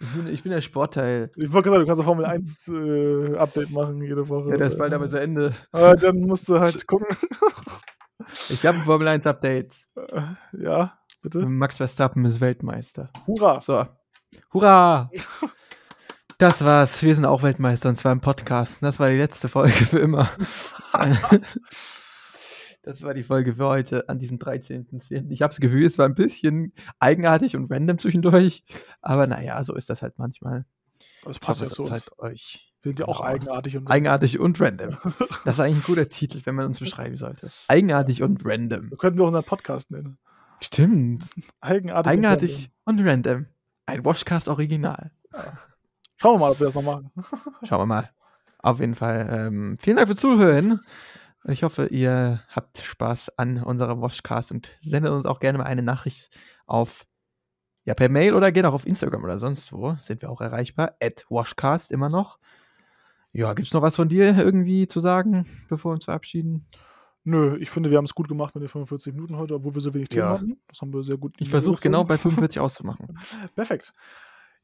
Ich 0.00 0.12
bin, 0.12 0.26
ich 0.26 0.42
bin 0.42 0.50
der 0.50 0.60
Sportteil. 0.60 1.30
Ich 1.36 1.52
wollte 1.52 1.70
gerade 1.70 1.84
sagen, 1.84 1.86
du 1.86 1.86
kannst 1.86 2.00
ein 2.00 2.04
Formel 2.04 2.24
1 2.26 2.68
äh, 2.68 3.36
Update 3.36 3.70
machen 3.70 4.00
jede 4.02 4.28
Woche. 4.28 4.50
Ja, 4.50 4.56
das 4.56 4.72
ist 4.72 4.78
bald 4.78 4.92
aber 4.92 5.08
zu 5.08 5.20
Ende. 5.20 5.54
Aber 5.70 5.94
dann 5.94 6.18
musst 6.20 6.48
du 6.48 6.58
halt 6.58 6.86
gucken. 6.86 7.06
Ich 8.48 8.64
habe 8.64 8.78
ein 8.78 8.84
Formel 8.84 9.08
1 9.08 9.26
Update. 9.26 9.74
Äh, 9.96 10.22
ja, 10.52 10.98
bitte. 11.20 11.40
Max 11.40 11.76
Verstappen 11.76 12.24
ist 12.24 12.40
Weltmeister. 12.40 13.10
Hurra! 13.26 13.60
So. 13.60 13.86
Hurra! 14.52 15.10
Das 16.38 16.64
war's. 16.64 17.02
Wir 17.02 17.14
sind 17.14 17.24
auch 17.26 17.42
Weltmeister 17.42 17.88
und 17.88 17.96
zwar 17.96 18.12
im 18.12 18.20
Podcast. 18.20 18.82
Das 18.82 18.98
war 18.98 19.08
die 19.10 19.16
letzte 19.16 19.48
Folge 19.48 19.72
für 19.86 19.98
immer. 19.98 20.30
Das 22.86 23.02
war 23.02 23.14
die 23.14 23.22
Folge 23.22 23.54
für 23.54 23.64
heute 23.66 24.10
an 24.10 24.18
diesem 24.18 24.36
13.10. 24.38 25.30
Ich 25.30 25.40
habe 25.40 25.52
das 25.54 25.60
Gefühl, 25.60 25.86
es 25.86 25.96
war 25.96 26.04
ein 26.04 26.14
bisschen 26.14 26.74
eigenartig 26.98 27.56
und 27.56 27.72
random 27.72 27.98
zwischendurch. 27.98 28.62
Aber 29.00 29.26
naja, 29.26 29.64
so 29.64 29.74
ist 29.74 29.88
das 29.88 30.02
halt 30.02 30.18
manchmal. 30.18 30.66
Das 31.24 31.38
passt 31.38 31.62
ja 31.62 31.66
zu 31.68 31.90
halt 31.90 32.10
euch 32.18 32.74
Wir 32.82 32.90
sind 32.90 33.00
ja 33.00 33.06
auch 33.08 33.20
Ja. 33.20 33.26
eigenartig 33.28 33.78
und 33.78 33.90
eigenartig 33.90 34.38
und 34.38 34.60
random. 34.60 34.98
Das 35.46 35.54
ist 35.56 35.60
eigentlich 35.60 35.78
ein 35.78 35.86
guter 35.86 36.10
Titel, 36.10 36.42
wenn 36.44 36.56
man 36.56 36.66
uns 36.66 36.78
beschreiben 36.78 37.16
sollte. 37.16 37.50
Eigenartig 37.68 38.22
und 38.22 38.42
random. 38.44 38.90
So 38.90 38.96
könnten 38.96 39.18
wir 39.18 39.22
auch 39.24 39.28
unseren 39.28 39.44
Podcast 39.44 39.90
nennen. 39.90 40.18
Stimmt. 40.60 41.30
Eigenartig. 41.62 42.06
und 42.06 42.12
Eigenartig 42.12 42.70
und 42.84 43.00
random. 43.00 43.46
Ein 43.86 44.04
Washcast 44.04 44.48
Original. 44.50 45.10
random. 45.32 45.52
Schauen 46.16 46.34
wir 46.34 46.38
mal, 46.46 46.50
ob 46.52 46.60
wir 46.60 46.66
das 46.66 46.74
noch 46.74 46.82
machen. 46.82 47.10
Schauen 47.64 47.80
wir 47.80 47.86
mal. 47.86 48.10
Auf 48.58 48.80
jeden 48.80 48.94
Fall. 48.94 49.28
Ähm, 49.30 49.76
vielen 49.80 49.96
Dank 49.96 50.08
fürs 50.08 50.20
Zuhören. 50.20 50.80
Ich 51.46 51.62
hoffe, 51.62 51.86
ihr 51.86 52.42
habt 52.48 52.78
Spaß 52.78 53.38
an 53.38 53.62
unserem 53.62 54.00
Washcast 54.00 54.50
und 54.50 54.70
sendet 54.80 55.12
uns 55.12 55.26
auch 55.26 55.40
gerne 55.40 55.58
mal 55.58 55.64
eine 55.64 55.82
Nachricht 55.82 56.30
auf, 56.66 57.04
ja, 57.84 57.92
per 57.92 58.08
Mail 58.08 58.32
oder 58.34 58.50
gerne 58.52 58.70
auch 58.70 58.74
auf 58.74 58.86
Instagram 58.86 59.22
oder 59.24 59.38
sonst 59.38 59.70
wo. 59.72 59.94
Sind 59.98 60.22
wir 60.22 60.30
auch 60.30 60.40
erreichbar. 60.40 60.94
At 61.02 61.26
Washcast 61.28 61.92
immer 61.92 62.08
noch. 62.08 62.38
Ja, 63.32 63.52
gibt 63.52 63.66
es 63.68 63.74
noch 63.74 63.82
was 63.82 63.96
von 63.96 64.08
dir 64.08 64.38
irgendwie 64.38 64.86
zu 64.86 65.00
sagen, 65.00 65.44
bevor 65.68 65.90
wir 65.90 65.94
uns 65.96 66.04
verabschieden? 66.06 66.66
Nö, 67.24 67.56
ich 67.58 67.68
finde, 67.70 67.90
wir 67.90 67.98
haben 67.98 68.04
es 68.04 68.14
gut 68.14 68.28
gemacht 68.28 68.54
mit 68.54 68.62
den 68.62 68.68
45 68.68 69.12
Minuten 69.12 69.36
heute, 69.36 69.54
obwohl 69.54 69.74
wir 69.74 69.80
so 69.80 69.92
wenig 69.92 70.08
Themen 70.08 70.22
Ja. 70.24 70.30
hatten. 70.34 70.60
Das 70.68 70.80
haben 70.80 70.92
wir 70.94 71.02
sehr 71.02 71.16
gut. 71.16 71.34
Ich 71.38 71.50
versuche 71.50 71.80
genau 71.80 72.04
bei 72.04 72.14
durchgezogen. 72.16 72.36
45 72.36 72.60
auszumachen. 72.60 73.18
Perfekt 73.54 73.92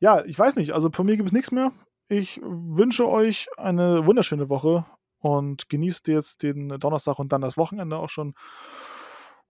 ja, 0.00 0.24
ich 0.24 0.38
weiß 0.38 0.56
nicht. 0.56 0.72
Also 0.72 0.90
von 0.90 1.06
mir 1.06 1.16
gibt 1.16 1.28
es 1.28 1.32
nichts 1.32 1.52
mehr. 1.52 1.72
Ich 2.08 2.40
wünsche 2.42 3.08
euch 3.08 3.48
eine 3.56 4.04
wunderschöne 4.06 4.48
Woche 4.48 4.84
und 5.20 5.68
genießt 5.68 6.08
jetzt 6.08 6.42
den 6.42 6.68
Donnerstag 6.80 7.18
und 7.18 7.32
dann 7.32 7.42
das 7.42 7.56
Wochenende 7.56 7.96
auch 7.96 8.08
schon. 8.08 8.34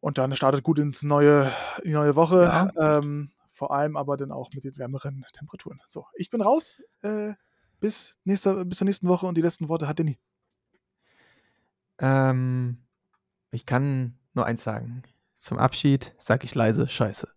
Und 0.01 0.19
dann 0.19 0.35
startet 0.35 0.63
gut 0.63 0.79
ins 0.79 1.03
neue, 1.03 1.51
die 1.85 1.93
neue 1.93 2.17
Woche. 2.17 2.43
Ja. 2.43 2.99
Ähm, 2.99 3.31
vor 3.51 3.73
allem 3.73 3.97
aber 3.97 4.17
dann 4.17 4.33
auch 4.33 4.51
mit 4.55 4.65
den 4.65 4.77
wärmeren 4.77 5.25
Temperaturen. 5.33 5.81
So, 5.89 6.07
ich 6.15 6.31
bin 6.31 6.41
raus. 6.41 6.83
Äh, 7.03 7.35
bis, 7.79 8.17
nächste, 8.25 8.65
bis 8.65 8.79
zur 8.79 8.87
nächsten 8.87 9.09
Woche 9.09 9.27
und 9.27 9.37
die 9.37 9.43
letzten 9.43 9.69
Worte 9.69 9.89
hat 9.89 9.99
Danny. 9.99 10.19
Ähm, 11.99 12.79
ich 13.51 13.67
kann 13.67 14.19
nur 14.35 14.47
eins 14.47 14.65
sagen. 14.65 15.03
Zum 15.37 15.59
Abschied 15.59 16.15
sage 16.19 16.45
ich 16.45 16.55
leise 16.55 16.89
Scheiße. 16.89 17.29